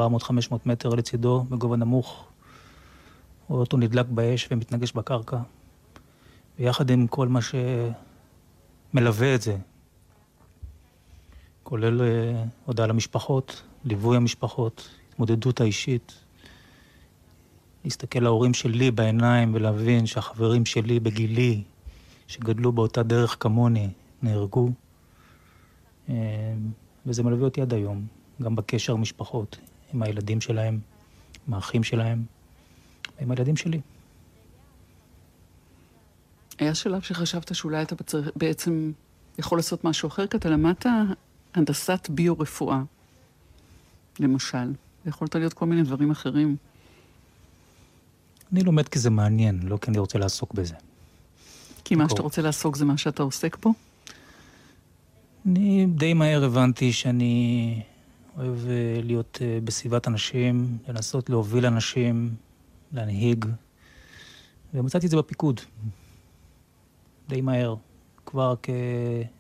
מטר 0.66 0.90
לצידו, 0.90 1.46
בגובה 1.50 1.78
נמוך. 1.78 2.28
האוטו 3.50 3.78
נדלק 3.78 4.06
באש 4.06 4.48
ומתנגש 4.52 4.92
בקרקע. 4.92 5.38
ויחד 6.60 6.90
עם 6.90 7.08
כל 7.08 7.28
מה 7.28 7.40
שמלווה 8.94 9.36
את 9.36 9.42
זה, 9.42 9.58
כולל 11.64 12.02
uh, 12.02 12.04
הודעה 12.66 12.88
למשפחות, 12.88 13.64
ליווי 13.84 14.18
המשפחות, 14.18 14.90
התמודדות 15.10 15.62
האישית, 15.62 16.14
להסתכל 17.84 18.20
להורים 18.20 18.54
שלי 18.54 18.92
בעיניים 18.92 19.54
ולהבין 19.54 20.06
שהחברים 20.06 20.66
שלי 20.66 21.00
בגילי, 21.00 21.64
שגדלו 22.28 22.72
באותה 22.72 23.04
דרך 23.04 23.38
כמוני, 23.40 23.90
נהרגו. 24.22 24.70
וזה 27.06 27.24
מלווה 27.24 27.46
אותי 27.46 27.62
עד 27.62 27.74
היום, 27.74 28.06
גם 28.42 28.56
בקשר 28.56 28.96
משפחות, 28.96 29.58
עם 29.94 30.04
הילדים 30.04 30.42
שלהם, 30.42 30.80
עם 31.48 31.54
האחים 31.54 31.84
שלהם, 31.84 32.24
עם 33.20 33.32
הילדים 33.32 33.58
שלי. 33.58 33.82
היה 36.60 36.76
שלב 36.76 37.02
שחשבת 37.02 37.56
שאולי 37.56 37.82
אתה 37.82 37.96
בצר... 37.96 38.22
בעצם 38.36 38.92
יכול 39.40 39.58
לעשות 39.58 39.84
משהו 39.84 40.08
אחר, 40.08 40.28
כי 40.28 40.38
אתה 40.38 40.50
למדת 40.50 40.86
הנדסת 41.54 42.10
ביו-רפואה, 42.10 42.82
למשל. 44.20 44.74
יכולת 45.06 45.36
להיות 45.36 45.54
כל 45.54 45.66
מיני 45.66 45.84
דברים 45.84 46.12
אחרים. 46.12 46.56
אני 48.54 48.64
לומד 48.64 48.88
כי 48.88 49.00
זה 49.00 49.10
מעניין, 49.10 49.60
לא 49.64 49.78
כי 49.78 49.92
אני 49.92 50.00
רוצה 50.00 50.20
לעסוק 50.20 50.54
בזה. 50.54 50.76
כי 51.84 51.96
מה. 51.96 52.10
שאתה 52.10 52.22
רוצה 52.22 52.42
לעסוק 52.42 52.76
זה 52.76 52.86
מה 52.86 52.98
שאתה 52.98 53.24
עוסק 53.24 53.58
בו? 53.58 53.74
אני 55.46 55.86
די 55.86 56.14
מהר 56.14 56.44
הבנתי 56.44 56.94
שאני 56.94 57.82
אוהב 58.38 58.68
אה, 58.68 59.02
להיות 59.04 59.40
אה, 59.42 59.60
בסביבת 59.64 60.08
אנשים, 60.08 60.78
לנסות 60.88 61.30
להוביל 61.30 61.66
אנשים, 61.66 62.36
להנהיג, 62.94 63.46
ומצאתי 64.74 65.06
את 65.06 65.12
זה 65.12 65.18
בפיקוד. 65.18 65.62
די 67.30 67.42
מהר. 67.42 67.76
כבר 68.26 68.54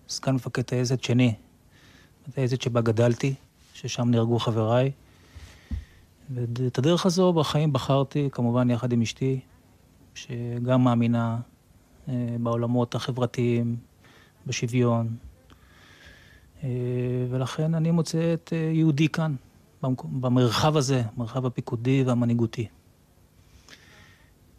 כסגן 0.08 0.36
מפקד 0.36 0.62
טייסת 0.62 1.04
שני, 1.04 1.34
בטייסת 2.28 2.62
שבה 2.62 2.82
גדלתי, 2.82 3.34
ששם 3.74 4.10
נהרגו 4.12 4.40
חבריי. 4.40 4.92
ואת 6.30 6.78
הדרך 6.78 7.06
הזו 7.06 7.34
בחיים 7.34 7.74
בחרתי, 7.74 8.30
כמובן 8.32 8.70
יחד 8.70 8.94
עם 8.94 9.02
אשתי, 9.02 9.40
שגם 10.16 10.84
מאמינה 10.84 11.38
אה, 12.10 12.14
בעולמות 12.40 12.96
החברתיים, 12.96 13.76
בשוויון, 14.48 15.16
ולכן 17.30 17.76
אני 17.76 17.92
מוצא 17.92 18.34
את 18.34 18.54
אה, 18.54 18.72
יהודי 18.74 19.08
כאן, 19.08 19.36
במרחב 20.04 20.78
הזה, 20.78 21.04
המרחב 21.16 21.46
הפיקודי 21.46 22.04
והמנהיגותי. 22.04 22.68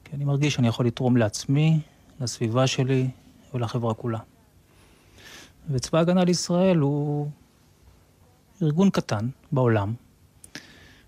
כי 0.05 0.17
אני 0.17 0.25
מרגיש 0.25 0.55
שאני 0.55 0.69
יכול 0.69 0.87
לתרום 0.87 1.17
לעצמי, 1.17 1.81
לסביבה 2.21 2.67
שלי 2.67 3.09
ולחברה 3.55 3.95
כולה. 3.95 4.19
וצבא 5.71 5.99
ההגנה 5.99 6.25
לישראל 6.25 6.79
הוא 6.79 7.29
ארגון 8.63 8.91
קטן 8.91 9.29
בעולם, 9.53 9.95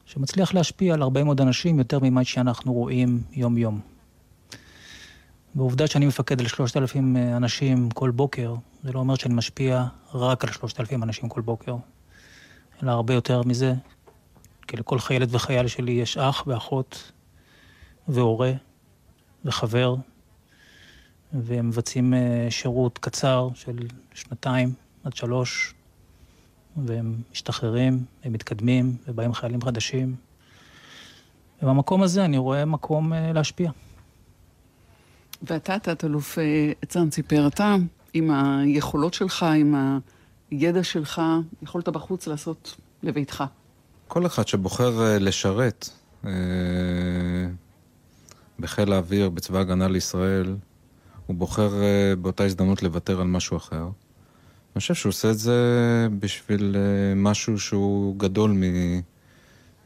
שמצליח 0.07 0.55
להשפיע 0.55 0.95
על 0.95 1.03
הרבה 1.03 1.25
מאוד 1.25 1.41
אנשים 1.41 1.79
יותר 1.79 1.99
ממה 2.03 2.25
שאנחנו 2.25 2.73
רואים 2.73 3.23
יום-יום. 3.33 3.94
ועובדה 5.57 5.87
שאני 5.87 6.07
מפקד 6.07 6.41
על 6.41 6.47
שלושת 6.47 6.77
אלפים 6.77 7.17
אנשים 7.17 7.91
כל 7.91 8.11
בוקר, 8.11 8.55
זה 8.83 8.93
לא 8.93 8.99
אומר 8.99 9.15
שאני 9.15 9.35
משפיע 9.35 9.85
רק 10.15 10.45
על 10.45 10.53
שלושת 10.53 10.81
אלפים 10.81 11.03
אנשים 11.03 11.29
כל 11.29 11.41
בוקר, 11.41 11.77
אלא 12.83 12.91
הרבה 12.91 13.15
יותר 13.15 13.43
מזה, 13.43 13.75
כי 14.67 14.77
לכל 14.77 14.99
חיילת 14.99 15.29
וחייל 15.31 15.67
שלי 15.67 15.93
יש 15.93 16.19
אח 16.19 16.45
ואחות 16.47 17.13
והורה 18.09 18.53
וחבר, 19.45 19.95
והם 21.33 21.69
מבצעים 21.69 22.15
אה, 22.15 22.47
שירות 22.51 22.99
קצר 22.99 23.49
של 23.55 23.77
שנתיים 24.15 24.73
עד 25.05 25.17
שלוש, 25.17 25.75
והם 26.77 27.15
משתחררים, 27.33 28.05
הם 28.25 28.33
מתקדמים, 28.33 28.97
ובאים 29.09 29.33
חיילים 29.33 29.63
חדשים. 29.63 30.17
ובמקום 31.63 32.03
הזה 32.03 32.25
אני 32.25 32.39
רואה 32.39 32.65
מקום 32.65 33.13
אה, 33.13 33.33
להשפיע. 33.33 33.71
ואתה, 35.47 35.79
תת-אלוף 35.79 36.39
אה, 36.39 36.73
עצרן 36.83 37.11
ציפר, 37.11 37.47
אתה, 37.47 37.77
עם 38.13 38.31
היכולות 38.31 39.15
שלך, 39.15 39.43
עם 39.43 39.99
הידע 40.51 40.83
שלך, 40.83 41.23
יכולת 41.63 41.89
בחוץ 41.89 42.27
לעשות 42.27 42.77
לביתך. 43.03 43.45
כל 44.09 44.27
אחד 44.27 44.49
שבוחר 44.49 45.03
אה, 45.03 45.19
לשרת 45.19 45.89
אה, 46.27 46.31
בחיל 48.59 48.93
האוויר, 48.93 49.29
בצבא 49.29 49.59
ההגנה 49.59 49.89
לישראל, 49.89 50.57
הוא 51.27 51.37
בוחר 51.37 51.71
באותה 52.21 52.45
הזדמנות 52.45 52.83
לוותר 52.83 53.21
על 53.21 53.27
משהו 53.27 53.57
אחר. 53.57 53.83
אני 53.83 54.81
חושב 54.81 54.95
שהוא 54.95 55.11
עושה 55.11 55.31
את 55.31 55.39
זה 55.39 55.59
בשביל 56.19 56.77
משהו 57.17 57.59
שהוא 57.59 58.17
גדול 58.19 58.57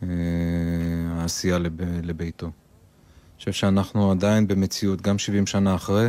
מהעשייה 0.02 1.58
לב, 1.58 1.72
לביתו. 2.02 2.50
חושב 3.38 3.52
שאנחנו 3.52 4.10
עדיין 4.10 4.48
במציאות, 4.48 5.02
גם 5.02 5.18
70 5.18 5.46
שנה 5.46 5.74
אחרי, 5.74 6.08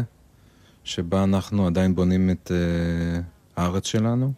שבה 0.84 1.24
אנחנו 1.24 1.68
עדיין 1.68 1.96
בונים 1.96 2.30
את 2.30 2.52
אה, 2.52 3.22
הארץ 3.56 3.86
שלנו. 3.86 4.34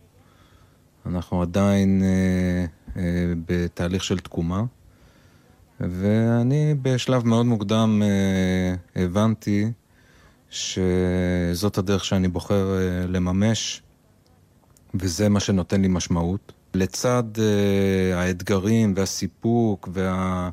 אנחנו 1.05 1.41
עדיין 1.41 2.03
אה, 2.95 3.01
בתהליך 3.45 4.03
של 4.03 4.19
תקומה. 4.19 4.63
ואני 5.79 6.75
בשלב 6.81 7.27
מאוד 7.27 7.45
מוקדם 7.45 8.01
הבנתי 8.95 9.71
שזאת 10.49 11.77
הדרך 11.77 12.05
שאני 12.05 12.27
בוחר 12.27 12.77
לממש, 13.07 13.81
וזה 14.93 15.29
מה 15.29 15.39
שנותן 15.39 15.81
לי 15.81 15.87
משמעות. 15.87 16.51
לצד 16.73 17.23
האתגרים 18.15 18.93
והסיפוק 18.95 19.89
וה... 19.93 20.49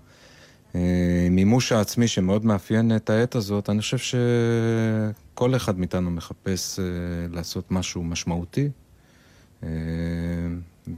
מימוש 1.30 1.72
העצמי 1.72 2.08
שמאוד 2.08 2.44
מאפיין 2.44 2.96
את 2.96 3.10
העת 3.10 3.34
הזאת, 3.34 3.70
אני 3.70 3.80
חושב 3.80 3.98
שכל 3.98 5.56
אחד 5.56 5.78
מאיתנו 5.78 6.10
מחפש 6.10 6.78
אה, 6.78 6.84
לעשות 7.30 7.70
משהו 7.70 8.04
משמעותי. 8.04 8.68
אה, 9.62 9.68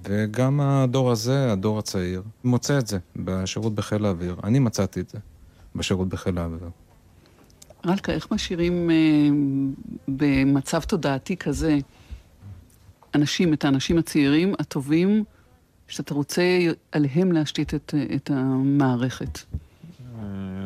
וגם 0.05 0.61
הדור 0.61 1.11
הזה, 1.11 1.53
הדור 1.53 1.79
הצעיר, 1.79 2.23
מוצא 2.45 2.79
את 2.79 2.87
זה 2.87 2.99
בשירות 3.17 3.75
בחיל 3.75 4.05
האוויר. 4.05 4.37
אני 4.45 4.59
מצאתי 4.59 5.01
את 5.01 5.11
זה 5.11 5.19
בשירות 5.75 6.09
בחיל 6.09 6.39
האוויר. 6.39 6.71
רלקה, 7.87 8.13
איך 8.13 8.33
משאירים 8.33 8.91
אה, 8.91 8.97
במצב 10.09 10.81
תודעתי 10.81 11.37
כזה 11.37 11.79
אנשים, 13.15 13.53
את 13.53 13.65
האנשים 13.65 13.99
הצעירים, 13.99 14.55
הטובים, 14.59 15.25
שאתה 15.91 16.15
רוצה 16.15 16.43
עליהם 16.93 17.33
להשתית 17.33 17.75
את, 17.75 17.95
את 18.17 18.31
המערכת? 18.31 19.39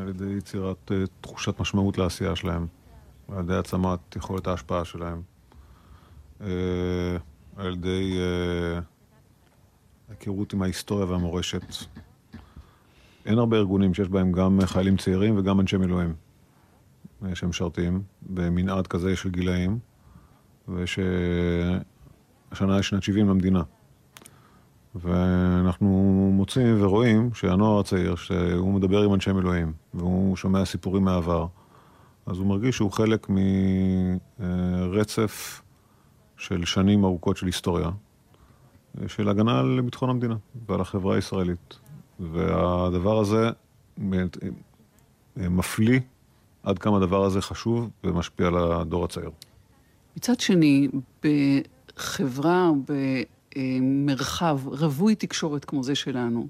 על 0.02 0.08
ידי 0.08 0.24
יצירת 0.38 0.90
uh, 0.90 0.94
תחושת 1.20 1.60
משמעות 1.60 1.98
לעשייה 1.98 2.36
שלהם, 2.36 2.66
על 3.28 3.44
ידי 3.44 3.54
העצמת 3.54 4.16
יכולת 4.16 4.46
ההשפעה 4.46 4.84
שלהם, 4.84 5.22
uh, 6.40 6.44
על 7.56 7.72
ידי 7.72 8.18
היכרות 10.08 10.52
עם 10.52 10.62
ההיסטוריה 10.62 11.06
והמורשת. 11.06 11.62
אין 13.26 13.38
הרבה 13.38 13.56
ארגונים 13.56 13.94
שיש 13.94 14.08
בהם 14.08 14.32
גם 14.32 14.58
חיילים 14.64 14.96
צעירים 14.96 15.38
וגם 15.38 15.60
אנשי 15.60 15.76
מילואים 15.76 16.14
שמשרתים 17.34 18.02
במנעד 18.22 18.86
כזה 18.86 19.16
של 19.16 19.30
גילאים, 19.30 19.78
ושהשנה 20.68 21.84
היא 22.74 22.82
שנת 22.82 23.02
70 23.02 23.28
למדינה. 23.28 23.62
ואנחנו 24.94 25.86
מוצאים 26.34 26.82
ורואים 26.82 27.34
שהנוער 27.34 27.80
הצעיר, 27.80 28.14
שהוא 28.14 28.74
מדבר 28.74 29.02
עם 29.02 29.14
אנשי 29.14 29.32
מילואים, 29.32 29.72
והוא 29.94 30.36
שומע 30.36 30.64
סיפורים 30.64 31.04
מהעבר, 31.04 31.46
אז 32.26 32.38
הוא 32.38 32.46
מרגיש 32.46 32.76
שהוא 32.76 32.92
חלק 32.92 33.26
מרצף 34.38 35.62
של 36.36 36.64
שנים 36.64 37.04
ארוכות 37.04 37.36
של 37.36 37.46
היסטוריה, 37.46 37.90
של 39.06 39.28
הגנה 39.28 39.60
על 39.60 39.80
ביטחון 39.84 40.10
המדינה 40.10 40.36
ועל 40.68 40.80
החברה 40.80 41.14
הישראלית. 41.14 41.78
והדבר 42.20 43.18
הזה 43.18 43.50
מפליא 45.36 46.00
עד 46.62 46.78
כמה 46.78 46.96
הדבר 46.96 47.24
הזה 47.24 47.42
חשוב 47.42 47.90
ומשפיע 48.04 48.46
על 48.46 48.72
הדור 48.72 49.04
הצעיר. 49.04 49.30
מצד 50.16 50.40
שני, 50.40 50.88
בחברה, 51.24 52.70
מרחב 53.80 54.60
רווי 54.64 55.14
תקשורת 55.14 55.64
כמו 55.64 55.82
זה 55.82 55.94
שלנו, 55.94 56.48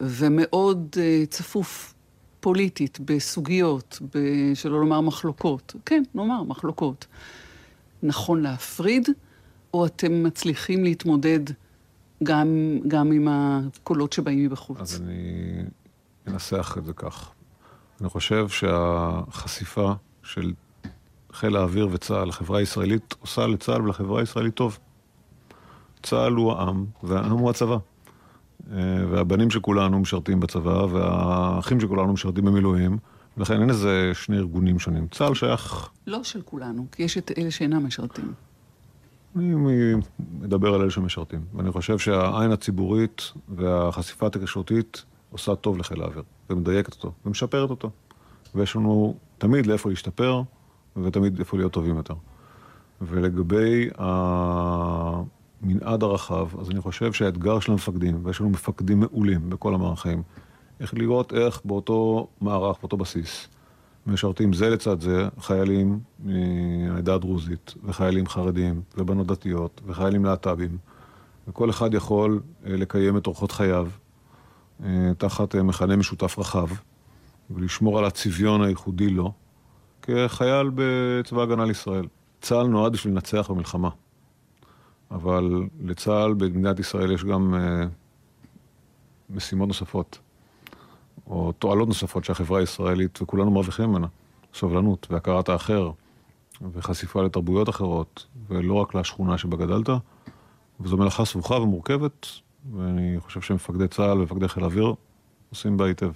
ומאוד 0.00 0.96
אה, 1.00 1.24
צפוף 1.30 1.94
פוליטית 2.40 2.98
בסוגיות, 3.04 3.98
שלא 4.54 4.80
לומר 4.80 5.00
מחלוקות, 5.00 5.74
כן, 5.86 6.02
נאמר 6.14 6.42
מחלוקות, 6.42 7.06
נכון 8.02 8.42
להפריד, 8.42 9.08
או 9.74 9.86
אתם 9.86 10.22
מצליחים 10.22 10.84
להתמודד 10.84 11.40
גם, 12.22 12.78
גם 12.88 13.12
עם 13.12 13.28
הקולות 13.30 14.12
שבאים 14.12 14.44
מבחוץ? 14.44 14.80
אז 14.80 15.02
אני 15.02 15.62
אנסח 16.26 16.74
את 16.78 16.84
זה 16.84 16.92
כך. 16.92 17.30
אני 18.00 18.08
חושב 18.08 18.48
שהחשיפה 18.48 19.92
של 20.22 20.52
חיל 21.32 21.56
האוויר 21.56 21.88
וצה"ל 21.92 22.28
לחברה 22.28 22.58
הישראלית 22.58 23.14
עושה 23.20 23.46
לצה"ל 23.46 23.82
ולחברה 23.82 24.20
הישראלית 24.20 24.54
טוב. 24.54 24.78
צה"ל 26.02 26.32
הוא 26.32 26.52
העם, 26.52 26.84
והעם 27.02 27.38
הוא 27.38 27.50
הצבא. 27.50 27.76
אה, 28.72 28.78
והבנים 29.10 29.50
של 29.50 29.60
כולנו 29.60 29.98
משרתים 29.98 30.40
בצבא, 30.40 30.86
והאחים 30.90 31.80
של 31.80 31.88
כולנו 31.88 32.12
משרתים 32.12 32.44
במילואים, 32.44 32.98
ולכן 33.36 33.60
אין 33.60 33.70
איזה 33.70 34.10
שני 34.14 34.36
ארגונים 34.36 34.78
שונים. 34.78 35.06
צה"ל 35.10 35.34
שייך... 35.34 35.90
לא 36.06 36.24
של 36.24 36.42
כולנו, 36.42 36.86
כי 36.92 37.02
יש 37.02 37.18
את 37.18 37.32
אלה 37.38 37.50
שאינם 37.50 37.86
משרתים. 37.86 38.32
אני 39.36 39.54
מדבר 40.40 40.74
על 40.74 40.80
אלה 40.80 40.90
שמשרתים, 40.90 41.40
ואני 41.54 41.72
חושב 41.72 41.98
שהעין 41.98 42.52
הציבורית 42.52 43.32
והחשיפה 43.48 44.26
התקשורתית 44.26 45.04
עושה 45.30 45.54
טוב 45.54 45.78
לחיל 45.78 46.02
האוויר, 46.02 46.22
ומדייקת 46.50 46.92
אותו, 46.92 47.12
ומשפרת 47.26 47.70
אותו. 47.70 47.90
ויש 48.54 48.76
לנו 48.76 49.16
תמיד 49.38 49.66
לאיפה 49.66 49.88
להשתפר, 49.88 50.42
ותמיד 50.96 51.38
איפה 51.38 51.56
להיות 51.56 51.72
טובים 51.72 51.96
יותר. 51.96 52.14
ולגבי 53.02 53.88
ה... 53.98 54.02
המנעד 55.62 56.02
הרחב, 56.02 56.60
אז 56.60 56.70
אני 56.70 56.80
חושב 56.80 57.12
שהאתגר 57.12 57.60
של 57.60 57.72
המפקדים, 57.72 58.20
ויש 58.24 58.40
לנו 58.40 58.50
מפקדים 58.50 59.00
מעולים 59.00 59.50
בכל 59.50 59.74
המערכים, 59.74 60.22
איך 60.80 60.94
לראות 60.94 61.32
איך 61.32 61.60
באותו 61.64 62.28
מערך, 62.40 62.76
באותו 62.80 62.96
בסיס, 62.96 63.48
משרתים 64.06 64.52
זה 64.52 64.70
לצד 64.70 65.00
זה 65.00 65.28
חיילים 65.40 66.00
מהעדה 66.18 67.14
הדרוזית, 67.14 67.74
וחיילים 67.84 68.28
חרדים, 68.28 68.82
ובנות 68.96 69.26
דתיות, 69.26 69.80
וחיילים 69.86 70.24
להט"בים, 70.24 70.78
וכל 71.48 71.70
אחד 71.70 71.94
יכול 71.94 72.40
אה, 72.66 72.76
לקיים 72.76 73.16
את 73.16 73.26
אורחות 73.26 73.52
חייו 73.52 73.88
אה, 74.84 75.10
תחת 75.18 75.54
אה, 75.54 75.62
מכנה 75.62 75.96
משותף 75.96 76.38
רחב, 76.38 76.68
ולשמור 77.50 77.98
על 77.98 78.04
הצביון 78.04 78.62
הייחודי 78.62 79.08
לו, 79.08 79.32
כחייל 80.02 80.70
בצבא 80.74 81.42
הגנה 81.42 81.64
לישראל. 81.64 82.06
צה"ל 82.40 82.66
נועד 82.66 82.92
בשביל 82.92 83.12
לנצח 83.14 83.50
במלחמה. 83.50 83.88
אבל 85.12 85.62
לצה"ל 85.84 86.34
במדינת 86.34 86.78
ישראל 86.78 87.12
יש 87.12 87.24
גם 87.24 87.54
uh, 87.54 87.88
משימות 89.30 89.68
נוספות, 89.68 90.18
או 91.26 91.52
תועלות 91.52 91.88
נוספות 91.88 92.24
שהחברה 92.24 92.60
הישראלית, 92.60 93.22
וכולנו 93.22 93.50
מרוויחים 93.50 93.90
ממנה, 93.90 94.06
סובלנות 94.54 95.06
והכרת 95.10 95.48
האחר, 95.48 95.90
וחשיפה 96.72 97.22
לתרבויות 97.22 97.68
אחרות, 97.68 98.26
ולא 98.48 98.74
רק 98.74 98.94
לשכונה 98.94 99.38
שבה 99.38 99.56
גדלת, 99.56 99.88
וזו 100.80 100.96
מלאכה 100.96 101.24
סבוכה 101.24 101.54
ומורכבת, 101.54 102.26
ואני 102.72 103.16
חושב 103.20 103.40
שמפקדי 103.40 103.88
צה"ל 103.88 104.18
ומפקדי 104.18 104.48
חיל 104.48 104.62
האוויר 104.62 104.94
עושים 105.50 105.76
בה 105.76 105.86
היטב. 105.86 106.10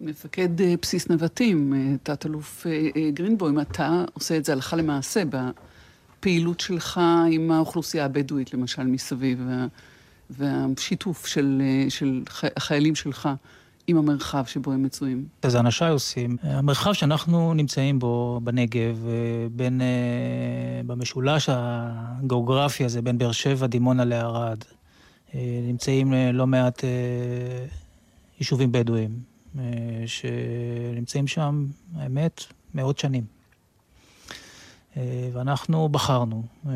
מפקד 0.00 0.60
אה, 0.60 0.74
בסיס 0.82 1.10
נבטים, 1.10 1.74
אה, 1.74 1.94
תת-אלוף 2.02 2.66
גרינבוים, 3.14 3.60
אתה 3.60 4.04
עושה 4.14 4.36
את 4.36 4.44
זה 4.44 4.52
הלכה 4.52 4.76
למעשה 4.76 5.24
הפעילות 6.20 6.60
שלך 6.60 7.00
עם 7.30 7.50
האוכלוסייה 7.50 8.04
הבדואית, 8.04 8.54
למשל, 8.54 8.82
מסביב, 8.82 9.42
וה, 9.46 9.66
והשיתוף 10.30 11.26
של, 11.26 11.62
של 11.88 12.22
החיילים 12.56 12.94
שלך 12.94 13.28
עם 13.86 13.96
המרחב 13.96 14.44
שבו 14.44 14.72
הם 14.72 14.82
מצויים? 14.82 15.24
אז 15.42 15.56
אנשיי 15.56 15.90
עושים. 15.90 16.36
המרחב 16.42 16.92
שאנחנו 16.92 17.54
נמצאים 17.54 17.98
בו 17.98 18.40
בנגב, 18.44 19.06
אה, 19.08 19.12
בין, 19.52 19.80
אה, 19.80 19.86
במשולש 20.86 21.48
הגיאוגרפי 21.52 22.84
הזה, 22.84 23.02
בין 23.02 23.18
באר 23.18 23.32
שבע, 23.32 23.66
דימונה 23.66 24.04
לערד, 24.04 24.64
אה, 25.34 25.60
נמצאים 25.62 26.12
לא 26.32 26.46
מעט 26.46 26.84
יישובים 28.40 28.72
בדואיים, 28.72 29.10
שנמצאים 30.06 31.26
שם, 31.26 31.66
האמת, 31.96 32.44
מאות 32.74 32.98
שנים. 32.98 33.39
אה, 34.96 35.28
ואנחנו 35.32 35.88
בחרנו 35.88 36.42
אה, 36.68 36.72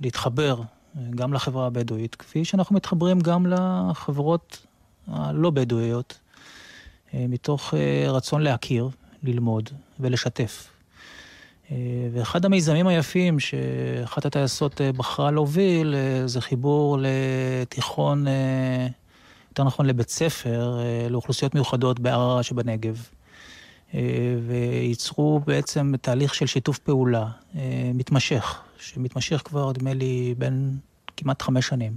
להתחבר 0.00 0.60
אה, 0.60 1.02
גם 1.10 1.32
לחברה 1.32 1.66
הבדואית, 1.66 2.14
כפי 2.14 2.44
שאנחנו 2.44 2.76
מתחברים 2.76 3.20
גם 3.20 3.46
לחברות 3.46 4.66
הלא 5.08 5.50
בדואיות, 5.50 6.18
מתוך 7.14 7.74
רצון 8.08 8.42
להכיר, 8.42 8.88
ללמוד 9.22 9.70
ולשתף. 10.00 10.72
ואחד 12.12 12.44
המיזמים 12.44 12.86
היפים 12.86 13.40
שאחת 13.40 14.26
הטייסות 14.26 14.80
בחרה 14.96 15.30
להוביל 15.30 15.94
זה 16.26 16.40
חיבור 16.40 16.98
לתיכון, 17.00 18.26
יותר 19.50 19.64
נכון 19.64 19.86
לבית 19.86 20.10
ספר, 20.10 20.78
לאוכלוסיות 21.10 21.54
מיוחדות 21.54 22.00
בערערה 22.00 22.42
שבנגב. 22.42 23.08
אה, 23.94 24.00
וייצרו 24.46 25.40
בעצם 25.46 25.92
תהליך 26.00 26.34
של 26.34 26.46
שיתוף 26.46 26.78
פעולה 26.78 27.28
אה, 27.56 27.90
מתמשך, 27.94 28.60
שמתמשך 28.78 29.42
כבר, 29.44 29.70
נדמה 29.70 29.94
לי, 29.94 30.34
בין 30.38 30.76
כמעט 31.16 31.42
חמש 31.42 31.66
שנים. 31.66 31.96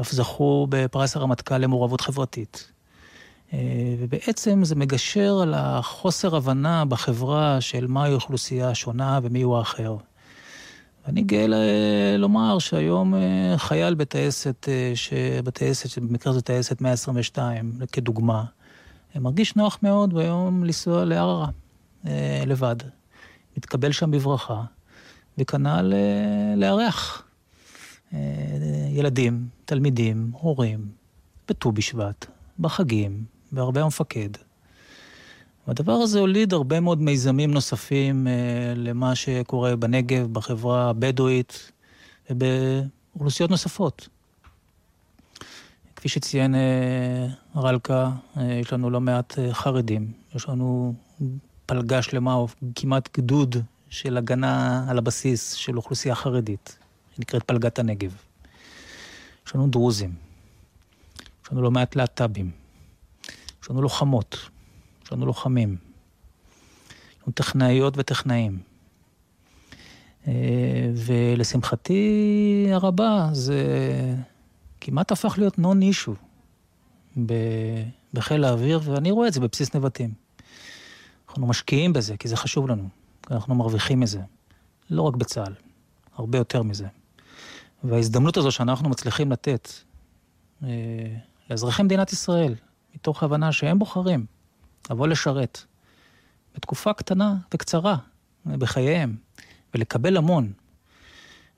אף 0.00 0.12
זכו 0.12 0.66
בפרס 0.70 1.16
הרמטכ"ל 1.16 1.58
למעורבות 1.58 2.00
חברתית. 2.00 2.72
אה, 3.52 3.58
ובעצם 3.98 4.64
זה 4.64 4.74
מגשר 4.74 5.38
על 5.42 5.54
החוסר 5.56 6.36
הבנה 6.36 6.84
בחברה 6.84 7.60
של 7.60 7.86
מהי 7.86 8.12
אוכלוסייה 8.14 8.74
שונה 8.74 9.20
ומיהו 9.22 9.56
האחר. 9.56 9.96
ואני 11.06 11.22
גאה 11.22 11.46
לומר 12.18 12.58
שהיום 12.58 13.14
חייל 13.56 13.94
בטייסת, 13.94 14.68
בטייסת, 15.44 15.88
שבמקרה 15.88 16.32
זו 16.32 16.40
טייסת 16.40 16.80
122, 16.80 17.72
כדוגמה, 17.92 18.44
מרגיש 19.20 19.56
נוח 19.56 19.78
מאוד 19.82 20.14
ביום 20.14 20.64
לנסוע 20.64 21.04
לערערה, 21.04 21.48
אה, 22.06 22.42
לבד. 22.46 22.76
מתקבל 23.56 23.92
שם 23.92 24.10
בברכה, 24.10 24.62
וכנ"ל 25.38 25.92
אה, 25.94 26.56
לארח 26.56 27.22
אה, 28.12 28.18
ילדים, 28.90 29.48
תלמידים, 29.64 30.30
הורים, 30.32 30.86
בט"ו 31.48 31.72
בשבט, 31.72 32.26
בחגים, 32.58 33.24
בערבי 33.52 33.80
המפקד. 33.80 34.28
והדבר 35.66 35.92
הזה 35.92 36.18
הוליד 36.18 36.52
הרבה 36.52 36.80
מאוד 36.80 37.02
מיזמים 37.02 37.50
נוספים 37.50 38.26
למה 38.76 39.14
שקורה 39.14 39.76
בנגב, 39.76 40.26
בחברה 40.32 40.90
הבדואית 40.90 41.72
ובאוכלוסיות 42.30 43.50
נוספות. 43.50 44.08
כפי 46.02 46.08
שציין 46.08 46.54
אה, 46.54 47.26
רלקה, 47.56 48.10
אה, 48.36 48.42
יש 48.52 48.72
לנו 48.72 48.90
לא 48.90 49.00
מעט 49.00 49.38
אה, 49.38 49.54
חרדים, 49.54 50.12
יש 50.34 50.48
לנו 50.48 50.94
פלגה 51.66 52.02
שלמה, 52.02 52.34
או 52.34 52.48
כמעט 52.74 53.18
גדוד 53.18 53.56
של 53.90 54.16
הגנה 54.16 54.84
על 54.88 54.98
הבסיס 54.98 55.52
של 55.52 55.76
אוכלוסייה 55.76 56.14
חרדית, 56.14 56.78
שנקראת 57.16 57.42
פלגת 57.42 57.78
הנגב. 57.78 58.14
יש 59.46 59.54
לנו 59.54 59.66
דרוזים, 59.66 60.14
יש 61.44 61.52
לנו 61.52 61.62
לא 61.62 61.70
מעט 61.70 61.96
להט"בים, 61.96 62.50
יש 63.62 63.70
לנו 63.70 63.82
לוחמות, 63.82 64.36
יש 65.04 65.12
לנו 65.12 65.26
לוחמים, 65.26 65.76
יש 66.90 67.22
לנו 67.26 67.32
טכנאיות 67.32 67.94
וטכנאים. 67.96 68.58
ולשמחתי 70.96 72.68
הרבה, 72.72 73.28
זה 73.32 73.64
כמעט 74.84 75.12
הפך 75.12 75.34
להיות 75.38 75.58
נון 75.58 75.82
אישו 75.82 76.14
בחיל 78.14 78.44
האוויר, 78.44 78.80
ואני 78.84 79.10
רואה 79.10 79.28
את 79.28 79.32
זה 79.32 79.40
בבסיס 79.40 79.74
נבטים. 79.74 80.14
אנחנו 81.28 81.46
משקיעים 81.46 81.92
בזה, 81.92 82.16
כי 82.16 82.28
זה 82.28 82.36
חשוב 82.36 82.68
לנו, 82.68 82.88
אנחנו 83.30 83.54
מרוויחים 83.54 84.00
מזה. 84.00 84.20
לא 84.90 85.02
רק 85.02 85.16
בצה"ל, 85.16 85.54
הרבה 86.14 86.38
יותר 86.38 86.62
מזה. 86.62 86.86
וההזדמנות 87.84 88.36
הזו 88.36 88.52
שאנחנו 88.52 88.88
מצליחים 88.88 89.32
לתת 89.32 89.68
אה, 90.62 90.68
לאזרחי 91.50 91.82
מדינת 91.82 92.12
ישראל, 92.12 92.54
מתוך 92.94 93.22
הבנה 93.22 93.52
שהם 93.52 93.78
בוחרים 93.78 94.26
לבוא 94.90 95.08
לשרת 95.08 95.64
בתקופה 96.54 96.92
קטנה 96.92 97.36
וקצרה 97.54 97.96
אה, 98.50 98.56
בחייהם, 98.56 99.16
ולקבל 99.74 100.16
המון, 100.16 100.52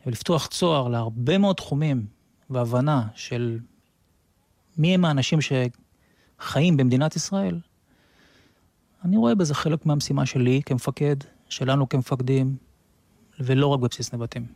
ולפתוח 0.07 0.47
צוהר 0.47 0.89
להרבה 0.89 1.39
מאוד 1.39 1.57
תחומים 1.57 2.07
והבנה 2.51 3.07
של 3.15 3.59
מי 4.79 4.95
הם 4.95 5.05
האנשים 5.05 5.39
שחיים 5.41 6.77
במדינת 6.77 7.17
ישראל, 7.17 7.61
אני 9.05 9.17
רואה 9.17 9.35
בזה 9.35 9.55
חלק 9.55 9.87
מהמשימה 9.87 10.27
שלי 10.27 10.61
כמפקד, 10.67 11.17
שלנו 11.49 11.89
כמפקדים, 11.89 12.57
ולא 13.41 13.67
רק 13.67 13.81
בבסיס 13.81 14.15
נבטים. 14.15 14.47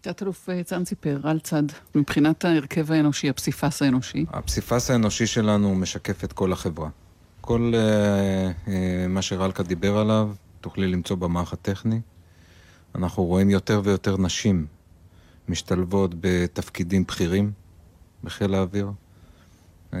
תת-אלוף 0.00 0.48
אה, 0.50 0.62
צאנציפר, 0.64 1.20
על 1.24 1.40
צד, 1.40 1.62
מבחינת 1.94 2.44
ההרכב 2.44 2.92
האנושי, 2.92 3.28
הפסיפס 3.28 3.82
האנושי. 3.82 4.24
הפסיפס 4.28 4.90
האנושי 4.90 5.26
שלנו 5.26 5.74
משקף 5.74 6.24
את 6.24 6.32
כל 6.32 6.52
החברה. 6.52 6.88
כל 7.40 7.72
uh, 7.74 8.68
uh, 8.68 8.70
מה 9.08 9.22
שרלקה 9.22 9.62
דיבר 9.62 9.98
עליו, 9.98 10.30
תוכלי 10.60 10.88
למצוא 10.88 11.16
במערך 11.16 11.52
הטכני. 11.52 12.00
אנחנו 12.94 13.24
רואים 13.24 13.50
יותר 13.50 13.80
ויותר 13.84 14.16
נשים 14.16 14.66
משתלבות 15.48 16.10
בתפקידים 16.20 17.04
בכירים 17.04 17.52
בחיל 18.24 18.54
האוויר. 18.54 18.90
Uh, 19.90 19.94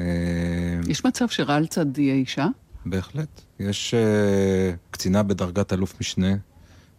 יש 0.88 1.04
מצב 1.04 1.28
שרעל 1.28 1.66
צד 1.66 1.98
יהיה 1.98 2.14
אישה? 2.14 2.46
בהחלט. 2.86 3.40
יש 3.60 3.94
uh, 3.94 4.76
קצינה 4.90 5.22
בדרגת 5.22 5.72
אלוף 5.72 6.00
משנה 6.00 6.34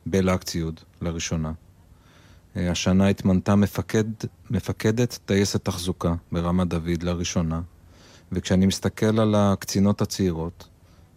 בלהק 0.05 0.43
ציוד, 0.43 0.79
לראשונה. 1.01 1.51
Uh, 1.51 2.59
השנה 2.59 3.07
התמנתה 3.07 3.55
מפקד, 3.55 4.03
מפקדת 4.49 5.19
טייסת 5.25 5.65
תחזוקה 5.65 6.13
ברמת 6.31 6.67
דוד, 6.67 7.03
לראשונה. 7.03 7.61
וכשאני 8.31 8.65
מסתכל 8.65 9.19
על 9.19 9.35
הקצינות 9.37 10.01
הצעירות, 10.01 10.67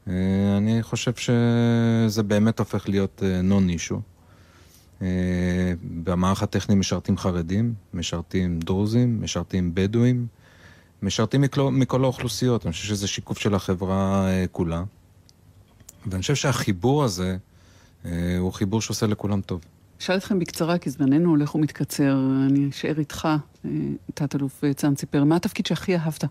uh, 0.07 0.11
אני 0.57 0.83
חושב 0.83 1.13
שזה 1.15 2.23
באמת 2.23 2.59
הופך 2.59 2.89
להיות 2.89 3.23
נון 3.43 3.69
אישו. 3.69 4.01
Uh, 5.01 5.03
במערך 6.05 6.43
הטכני 6.43 6.75
משרתים 6.75 7.19
חרדים, 7.19 7.75
משרתים 7.95 8.59
דרוזים, 8.59 9.23
משרתים 9.23 9.75
בדואים, 9.75 10.27
משרתים 11.03 11.41
מכל, 11.41 11.71
מכל 11.73 12.05
האוכלוסיות. 12.05 12.67
אני 12.67 12.73
חושב 12.73 12.85
שזה 12.89 13.09
שיקוף 13.09 13.39
של 13.39 13.55
החברה 13.55 14.29
uh, 14.29 14.49
כולה. 14.53 14.85
ואני 16.07 16.21
חושב 16.21 16.35
שהחיבור 16.35 17.05
הזה 17.05 17.37
uh, 18.05 18.09
הוא 18.39 18.53
חיבור 18.53 18.81
שעושה 18.81 19.07
לכולם 19.07 19.41
טוב. 19.41 19.61
אשאל 20.01 20.17
אתכם 20.17 20.39
בקצרה, 20.39 20.79
כי 20.79 20.91
זמננו 20.91 21.31
הולך 21.31 21.55
ומתקצר. 21.55 22.19
אני 22.47 22.69
אשאר 22.71 22.99
איתך, 22.99 23.29
תת-אלוף 24.15 24.63
צאנציפר. 24.77 25.25
מה 25.25 25.37
התפקיד 25.37 25.67
שהכי 25.67 25.97
אהבת? 25.97 26.25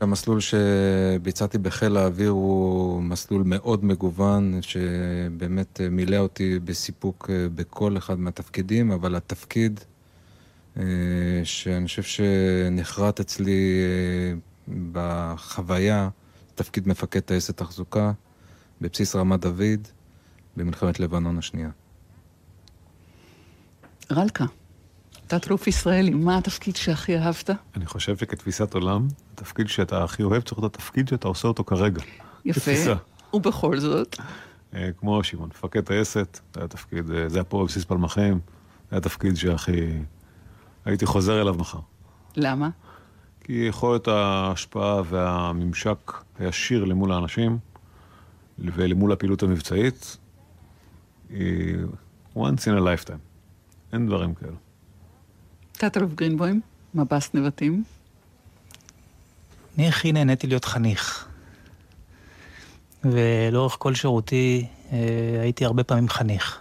המסלול 0.00 0.38
שביצעתי 0.40 1.58
בחיל 1.58 1.96
האוויר 1.96 2.30
הוא 2.30 3.02
מסלול 3.02 3.42
מאוד 3.46 3.84
מגוון, 3.84 4.58
שבאמת 4.62 5.80
מילא 5.90 6.16
אותי 6.16 6.58
בסיפוק 6.58 7.30
בכל 7.54 7.96
אחד 7.96 8.18
מהתפקידים, 8.18 8.90
אבל 8.90 9.16
התפקיד 9.16 9.80
שאני 11.44 11.86
חושב 11.86 12.02
שנחרט 12.02 13.20
אצלי 13.20 13.80
בחוויה, 14.92 16.08
תפקיד 16.54 16.88
מפקד 16.88 17.20
טייסת 17.20 17.56
תחזוקה 17.56 18.12
בבסיס 18.80 19.16
רמת 19.16 19.40
דוד 19.40 19.88
במלחמת 20.56 21.00
לבנון 21.00 21.38
השנייה. 21.38 21.70
רלקה. 24.12 24.44
תת-אלוף 25.28 25.66
ישראלי, 25.66 26.10
מה 26.10 26.38
התפקיד 26.38 26.76
שהכי 26.76 27.18
אהבת? 27.18 27.50
אני 27.76 27.86
חושב 27.86 28.16
שכתפיסת 28.16 28.74
עולם, 28.74 29.08
התפקיד 29.34 29.68
שאתה 29.68 30.04
הכי 30.04 30.22
אוהב 30.22 30.42
צריך 30.42 30.58
להיות 30.58 30.74
התפקיד 30.74 31.08
שאתה 31.08 31.28
עושה 31.28 31.48
אותו 31.48 31.64
כרגע. 31.64 32.02
יפה. 32.44 32.60
כתפיסה. 32.60 32.94
ובכל 33.34 33.78
זאת? 33.78 34.16
אה, 34.74 34.90
כמו 34.98 35.24
שמעון, 35.24 35.48
מפקד 35.48 35.80
טייסת, 35.80 36.40
זה 36.54 36.60
היה 36.60 36.68
תפקיד, 36.68 37.10
אה, 37.10 37.28
זה 37.28 37.38
היה 37.38 37.44
פה 37.44 37.62
בבסיס 37.62 37.84
פלמחים, 37.84 38.40
זה 38.90 38.96
היה 38.96 39.00
תפקיד 39.00 39.36
שהכי... 39.36 39.90
הייתי 40.84 41.06
חוזר 41.06 41.40
אליו 41.40 41.54
מחר. 41.54 41.78
למה? 42.36 42.68
כי 43.40 43.52
יכולת 43.52 44.08
ההשפעה 44.08 45.02
והממשק 45.08 46.12
הישיר 46.38 46.84
למול 46.84 47.12
האנשים 47.12 47.58
ולמול 48.58 49.12
הפעילות 49.12 49.42
המבצעית 49.42 50.16
היא 51.30 51.76
once 52.36 52.38
in 52.40 52.78
a 52.78 52.80
lifetime. 52.80 53.20
אין 53.92 54.06
דברים 54.06 54.34
כאלו. 54.34 54.67
תת-אלוף 55.78 56.14
גרינבוים, 56.14 56.60
מב"ס 56.94 57.30
נבטים. 57.34 57.84
אני 59.76 59.88
הכי 59.88 60.12
נהניתי 60.12 60.46
להיות 60.46 60.64
חניך. 60.64 61.28
ולאורך 63.04 63.76
כל 63.78 63.94
שירותי 63.94 64.66
אה, 64.92 64.98
הייתי 65.42 65.64
הרבה 65.64 65.84
פעמים 65.84 66.08
חניך. 66.08 66.60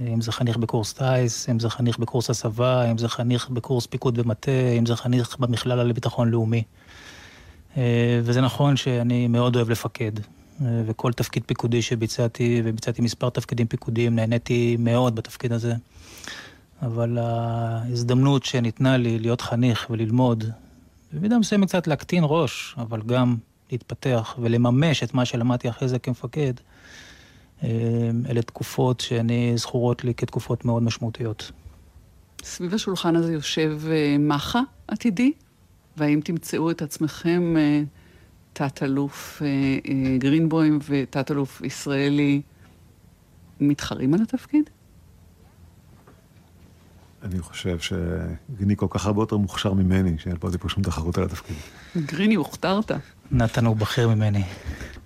אם 0.00 0.20
זה 0.20 0.32
חניך 0.32 0.56
בקורס 0.56 0.92
טיס, 0.92 1.48
אם 1.48 1.60
זה 1.60 1.70
חניך 1.70 1.98
בקורס 1.98 2.30
הסבה, 2.30 2.90
אם 2.90 2.98
זה 2.98 3.08
חניך 3.08 3.48
בקורס 3.50 3.86
פיקוד 3.86 4.18
ומטה, 4.18 4.50
אם 4.78 4.86
זה 4.86 4.96
חניך 4.96 5.36
במכללה 5.38 5.84
לביטחון 5.84 6.30
לאומי. 6.30 6.62
אה, 7.76 8.20
וזה 8.22 8.40
נכון 8.40 8.76
שאני 8.76 9.28
מאוד 9.28 9.56
אוהב 9.56 9.70
לפקד. 9.70 10.12
אה, 10.60 10.82
וכל 10.86 11.12
תפקיד 11.12 11.42
פיקודי 11.46 11.82
שביצעתי, 11.82 12.62
וביצעתי 12.64 13.02
מספר 13.02 13.30
תפקידים 13.30 13.66
פיקודיים, 13.66 14.16
נהניתי 14.16 14.76
מאוד 14.78 15.14
בתפקיד 15.14 15.52
הזה. 15.52 15.74
אבל 16.86 17.18
ההזדמנות 17.18 18.44
שניתנה 18.44 18.96
לי 18.96 19.18
להיות 19.18 19.40
חניך 19.40 19.86
וללמוד, 19.90 20.44
במידה 21.12 21.38
מסוימת 21.38 21.68
קצת 21.68 21.86
להקטין 21.86 22.24
ראש, 22.26 22.74
אבל 22.78 23.02
גם 23.02 23.36
להתפתח 23.72 24.36
ולממש 24.38 25.02
את 25.02 25.14
מה 25.14 25.24
שלמדתי 25.24 25.68
אחרי 25.68 25.88
זה 25.88 25.98
כמפקד, 25.98 26.52
אלה 28.28 28.42
תקופות 28.46 29.00
שאני 29.00 29.52
זכורות 29.56 30.04
לי 30.04 30.14
כתקופות 30.14 30.64
מאוד 30.64 30.82
משמעותיות. 30.82 31.52
סביב 32.42 32.74
השולחן 32.74 33.16
הזה 33.16 33.32
יושב 33.32 33.80
מח"א 34.18 34.60
עתידי, 34.88 35.32
והאם 35.96 36.20
תמצאו 36.24 36.70
את 36.70 36.82
עצמכם 36.82 37.54
תת-אלוף 38.52 39.42
גרינבוים 40.18 40.78
ותת-אלוף 40.88 41.60
ישראלי 41.60 42.40
מתחרים 43.60 44.14
על 44.14 44.22
התפקיד? 44.22 44.70
אני 47.22 47.40
חושב 47.40 47.78
שגני 47.78 48.76
כל 48.76 48.86
כך 48.90 49.06
הרבה 49.06 49.22
יותר 49.22 49.36
מוכשר 49.36 49.72
ממני, 49.72 50.18
שאין 50.18 50.36
פה 50.40 50.48
פה 50.60 50.68
שום 50.68 50.82
תחרות 50.82 51.18
על 51.18 51.24
התפקיד. 51.24 51.56
גריני, 51.96 52.34
הוכתרת. 52.34 52.92
נתן 53.30 53.66
הוא 53.66 53.76
בכיר 53.76 54.08
ממני. 54.08 54.42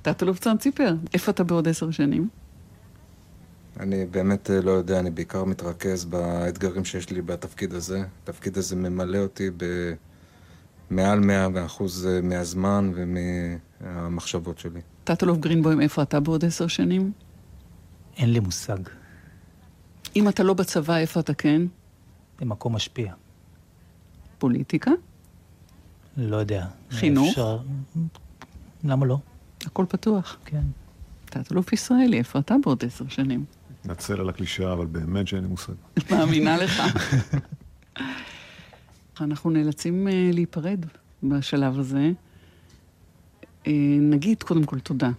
תת-אלוף 0.03 0.39
צאנציפר, 0.39 0.95
איפה 1.15 1.31
אתה 1.31 1.45
בעוד 1.45 1.69
עשר 1.69 1.91
שנים? 1.91 2.29
אני 3.81 4.07
באמת 4.07 4.51
אה, 4.51 4.61
לא 4.61 4.71
יודע, 4.71 5.01
אני 5.01 5.11
בעיקר 5.11 5.45
מתרכז 5.45 6.05
באתגרים 6.05 6.85
שיש 6.85 7.11
לי 7.11 7.23
בתפקיד 7.23 7.75
הזה. 7.75 8.03
התפקיד 8.23 8.59
הזה 8.59 8.77
ממלא 8.77 9.19
אותי 9.19 9.51
במעל 10.91 11.21
100% 11.21 11.83
אה, 12.07 12.21
מהזמן 12.23 12.93
ומהמחשבות 12.95 14.59
שלי. 14.59 14.81
תת-אלוף 15.05 15.39
גרינבוים, 15.39 15.81
איפה 15.81 16.03
אתה 16.03 16.21
בעוד 16.21 16.45
עשר 16.45 16.67
שנים? 16.67 17.13
אין 18.17 18.33
לי 18.33 18.41
מושג. 18.41 18.79
אם 20.17 20.29
אתה 20.29 20.43
לא 20.43 20.55
בצבא, 20.55 20.97
איפה 20.97 21.21
אתה 21.21 21.35
כן? 21.35 21.63
במקום 22.41 22.75
משפיע. 22.75 23.15
פוליטיקה? 24.39 24.91
לא 26.17 26.37
יודע. 26.37 26.67
חינוך? 26.91 27.29
אפשר... 27.29 27.59
למה 28.85 29.07
לא? 29.07 29.19
הכל 29.67 29.85
פתוח. 29.89 30.37
כן. 30.45 30.63
תת-אלוף 31.25 31.73
ישראלי, 31.73 32.19
איפה 32.19 32.39
אתה 32.39 32.55
בעוד 32.65 32.85
עשר 32.85 33.09
שנים? 33.09 33.45
נתנצל 33.85 34.21
על 34.21 34.29
הקלישאה, 34.29 34.73
אבל 34.73 34.87
באמת 34.87 35.29
שאין 35.29 35.43
לי 35.43 35.49
מושג. 35.49 35.73
מאמינה 36.11 36.57
לך. 36.57 36.83
אנחנו 39.21 39.51
נאלצים 39.51 40.09
uh, 40.09 40.11
להיפרד 40.35 40.87
בשלב 41.23 41.79
הזה. 41.79 42.11
Uh, 43.65 43.69
נגיד 44.01 44.43
קודם 44.43 44.65
כל 44.65 44.79
תודה. 44.79 45.11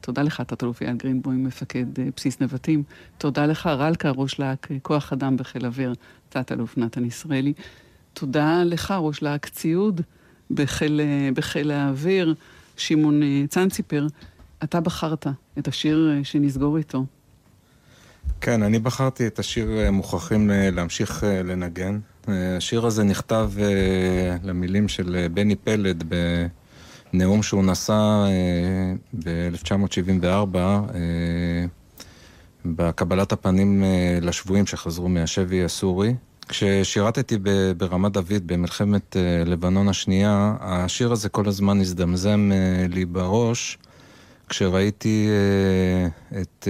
תודה 0.00 0.22
לך, 0.22 0.40
תת-אלוף 0.40 0.82
אייל 0.82 0.96
גרינבוים, 0.96 1.44
מפקד 1.44 1.98
uh, 1.98 2.00
בסיס 2.16 2.40
נבטים. 2.40 2.82
תודה 3.18 3.46
לך, 3.46 3.66
רלקה, 3.66 4.10
ראש 4.10 4.38
להק 4.38 4.68
כוח 4.82 5.12
אדם 5.12 5.36
בחיל 5.36 5.66
אוויר, 5.66 5.94
תת-אלוף 6.28 6.78
נתן 6.78 7.04
ישראלי. 7.04 7.52
תודה 8.12 8.62
לך, 8.64 8.94
ראש 8.98 9.22
להק 9.22 9.48
ציוד 9.48 10.00
בחיל, 10.50 11.00
uh, 11.00 11.34
בחיל 11.34 11.70
האוויר, 11.70 12.34
שמעון 12.76 13.22
uh, 13.22 13.48
צנציפר. 13.48 14.06
אתה 14.64 14.80
בחרת 14.80 15.26
את 15.58 15.68
השיר 15.68 16.10
uh, 16.20 16.24
שנסגור 16.24 16.76
איתו. 16.76 17.04
כן, 18.40 18.62
אני 18.62 18.78
בחרתי 18.78 19.26
את 19.26 19.38
השיר 19.38 19.78
אה, 19.78 19.90
מוכרחים 19.90 20.50
אה, 20.50 20.70
להמשיך 20.70 21.24
אה, 21.24 21.42
לנגן. 21.42 21.98
השיר 22.28 22.86
הזה 22.86 23.04
נכתב 23.04 23.50
למילים 24.42 24.88
של 24.88 25.26
בני 25.34 25.56
פלד 25.56 26.04
בנאום 27.12 27.42
שהוא 27.42 27.64
נשא 27.64 28.24
ב-1974 29.24 30.56
בקבלת 32.76 33.32
הפנים 33.32 33.84
לשבויים 34.22 34.66
שחזרו 34.66 35.08
מהשבי 35.08 35.64
הסורי. 35.64 36.14
כששירתתי 36.48 37.38
ברמת 37.76 38.12
דוד 38.12 38.46
במלחמת 38.46 39.16
לבנון 39.46 39.88
השנייה, 39.88 40.56
השיר 40.60 41.12
הזה 41.12 41.28
כל 41.28 41.48
הזמן 41.48 41.80
הזדמזם 41.80 42.50
לי 42.88 43.04
בראש 43.04 43.78
כשראיתי 44.48 45.28
את... 46.40 46.68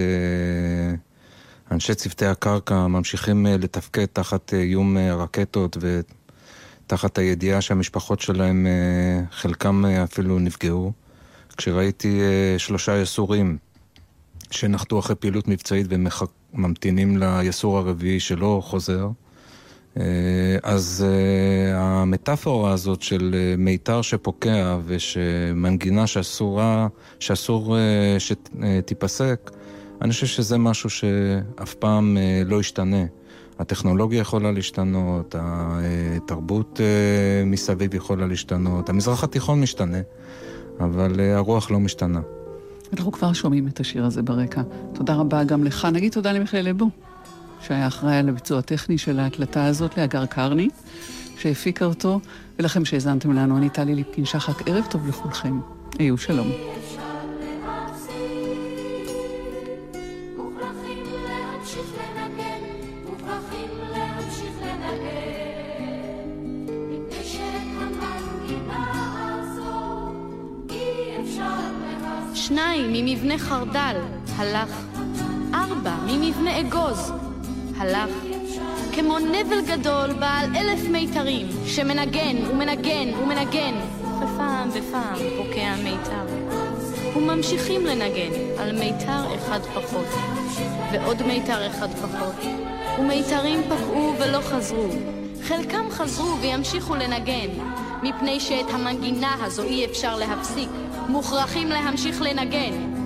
אנשי 1.71 1.95
צוותי 1.95 2.25
הקרקע 2.25 2.87
ממשיכים 2.87 3.47
אה, 3.47 3.57
לתפקד 3.57 4.05
תחת 4.05 4.53
אה, 4.53 4.59
איום 4.59 4.97
אה, 4.97 5.15
רקטות 5.15 5.77
ותחת 5.79 7.17
הידיעה 7.17 7.61
שהמשפחות 7.61 8.19
שלהם, 8.19 8.67
חלקם 9.31 9.85
אפילו 9.85 10.39
נפגעו. 10.39 10.91
כשראיתי 11.57 12.19
שלושה 12.57 13.01
יסורים 13.01 13.57
שנחתו 14.51 14.99
אחרי 14.99 15.15
פעילות 15.15 15.47
מבצעית 15.47 15.87
וממתינים 15.89 17.17
ליסור 17.17 17.77
הרביעי 17.77 18.19
שלא 18.19 18.61
חוזר, 18.63 19.09
אז 20.63 21.05
המטאפורה 21.73 22.71
הזאת 22.71 23.01
של 23.01 23.35
מיתר 23.57 24.01
שפוקע 24.01 24.77
ושמנגינה 24.85 26.07
שאסורה, 26.07 26.87
שאסור 27.19 27.77
שתיפסק, 28.19 29.51
אני 30.01 30.11
חושב 30.11 30.25
שזה 30.25 30.57
משהו 30.57 30.89
שאף 30.89 31.73
פעם 31.73 32.17
אה, 32.17 32.41
לא 32.45 32.59
ישתנה. 32.59 33.05
הטכנולוגיה 33.59 34.19
יכולה 34.19 34.51
להשתנות, 34.51 35.35
התרבות 35.37 36.79
אה, 36.81 37.45
מסביב 37.45 37.95
יכולה 37.95 38.27
להשתנות, 38.27 38.89
המזרח 38.89 39.23
התיכון 39.23 39.61
משתנה, 39.61 39.97
אבל 40.79 41.19
אה, 41.19 41.35
הרוח 41.35 41.71
לא 41.71 41.79
משתנה. 41.79 42.19
אנחנו 42.93 43.11
כבר 43.11 43.33
שומעים 43.33 43.67
את 43.67 43.79
השיר 43.79 44.05
הזה 44.05 44.21
ברקע. 44.21 44.61
תודה 44.93 45.15
רבה 45.15 45.43
גם 45.43 45.63
לך. 45.63 45.85
נגיד 45.85 46.11
תודה 46.11 46.31
למיכאל 46.31 46.69
לבו, 46.69 46.89
שהיה 47.61 47.87
אחראי 47.87 48.15
על 48.15 48.29
הביצוע 48.29 48.59
הטכני 48.59 48.97
של 48.97 49.19
ההקלטה 49.19 49.65
הזאת, 49.65 49.97
לאגר 49.97 50.25
קרני, 50.25 50.69
שהפיקה 51.37 51.85
אותו, 51.85 52.19
ולכם 52.59 52.85
שהאזנתם 52.85 53.31
לנו. 53.31 53.57
אני 53.57 53.69
טלי 53.69 53.95
ליפקין-שחק, 53.95 54.69
ערב 54.69 54.85
טוב 54.89 55.07
לכולכם. 55.07 55.59
היו 55.99 56.17
שלום. 56.17 56.47
שניים 72.57 72.93
ממבנה 72.93 73.37
חרדל, 73.37 73.95
הלך. 74.35 74.69
ארבע 75.53 75.95
ממבנה 76.07 76.59
אגוז, 76.59 77.11
הלך. 77.77 78.09
כמו 78.91 79.19
נבל 79.19 79.61
גדול 79.67 80.13
בעל 80.13 80.55
אלף 80.55 80.89
מיתרים, 80.89 81.47
שמנגן 81.65 82.35
ומנגן 82.49 83.13
ומנגן, 83.23 83.73
ופעם 84.17 84.69
ופעם 84.69 85.15
פוקע 85.37 85.75
מיתר. 85.83 86.25
וממשיכים 87.15 87.85
לנגן 87.85 88.31
על 88.57 88.79
מיתר 88.79 89.35
אחד 89.35 89.59
פחות, 89.73 90.07
ועוד 90.91 91.23
מיתר 91.23 91.67
אחד 91.67 91.89
פחות, 91.93 92.35
ומיתרים 92.99 93.61
פקעו 93.63 94.13
ולא 94.19 94.41
חזרו. 94.41 94.89
חלקם 95.43 95.89
חזרו 95.89 96.37
וימשיכו 96.41 96.95
לנגן, 96.95 97.49
מפני 98.03 98.39
שאת 98.39 98.69
המנגינה 98.69 99.35
הזו 99.41 99.63
אי 99.63 99.85
אפשר 99.85 100.17
להפסיק, 100.17 100.69
מוכרחים 101.09 101.69
להמשיך 101.69 102.21
לנגן. 102.21 102.96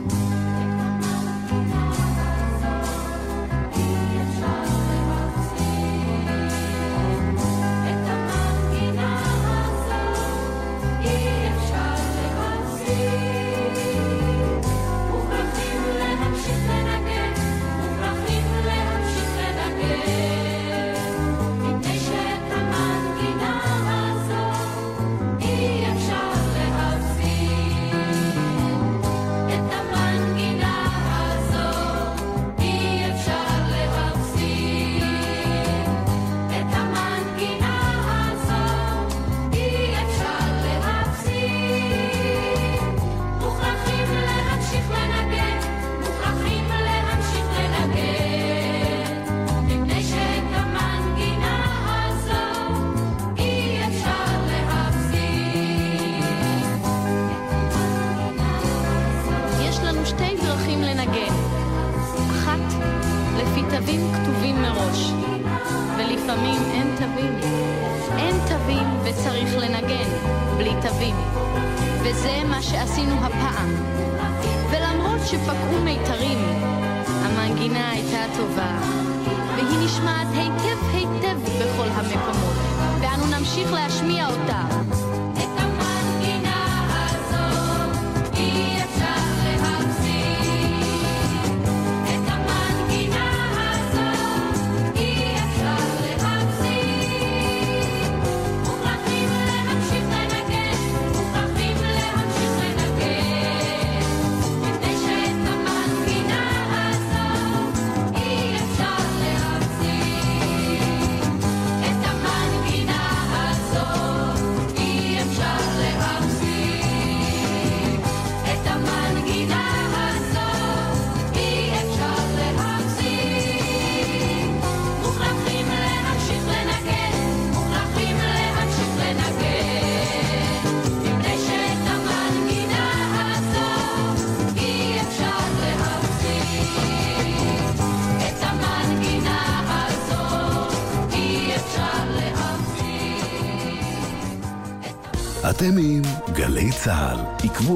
להמשיך 83.42 83.74
להשמיע 83.74 84.28
אותה. 84.28 85.11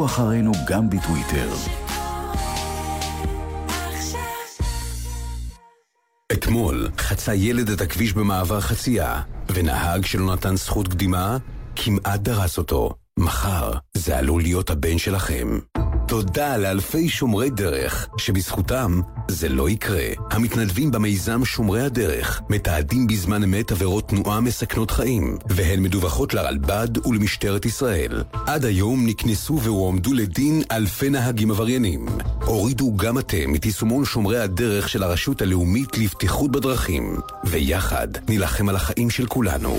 אחרינו 0.05 0.51
גם 0.67 0.89
בטוויטר. 0.89 1.49
אתמול 6.33 6.89
חצה 6.97 7.35
ילד 7.35 7.69
את 7.69 7.81
הכביש 7.81 8.13
במעבר 8.13 8.61
חצייה, 8.61 9.21
ונהג 9.53 10.05
שלא 10.05 10.33
נתן 10.33 10.55
זכות 10.55 10.87
קדימה, 10.87 11.37
כמעט 11.75 12.19
דרס 12.19 12.57
אותו. 12.57 12.93
מחר 13.19 13.71
זה 13.97 14.17
עלול 14.17 14.41
להיות 14.41 14.69
הבן 14.69 14.97
שלכם. 14.97 15.59
תודה 16.07 16.57
לאלפי 16.57 17.09
שומרי 17.09 17.49
דרך, 17.49 18.07
שבזכותם 18.17 19.01
זה 19.27 19.49
לא 19.49 19.69
יקרה. 19.69 20.07
המתנדבים 20.31 20.91
במיזם 20.91 21.45
שומרי 21.45 21.81
הדרך 21.81 22.41
מתעדים 22.49 23.07
בזמן 23.07 23.43
אמת 23.43 23.71
עבירות 23.71 24.09
תנועה 24.09 24.39
מסכנות 24.39 24.91
חיים, 24.91 25.37
והן 25.49 25.79
מדווחות 25.83 26.33
לרלב"ד 26.33 27.07
ולמשטרת 27.07 27.65
ישראל. 27.65 28.23
עד 28.47 28.65
היום 28.65 29.05
נקנסו 29.05 29.59
והועמדו 29.61 30.13
לדין 30.13 30.61
אלפי 30.71 31.09
נהגים 31.09 31.51
עבריינים. 31.51 32.05
הורידו 32.45 32.97
גם 32.97 33.19
אתם 33.19 33.55
את 33.55 33.65
יישומון 33.65 34.05
שומרי 34.05 34.39
הדרך 34.39 34.89
של 34.89 35.03
הרשות 35.03 35.41
הלאומית 35.41 35.97
לבטיחות 35.97 36.51
בדרכים, 36.51 37.17
ויחד 37.43 38.07
נילחם 38.29 38.69
על 38.69 38.75
החיים 38.75 39.09
של 39.09 39.25
כולנו. 39.25 39.77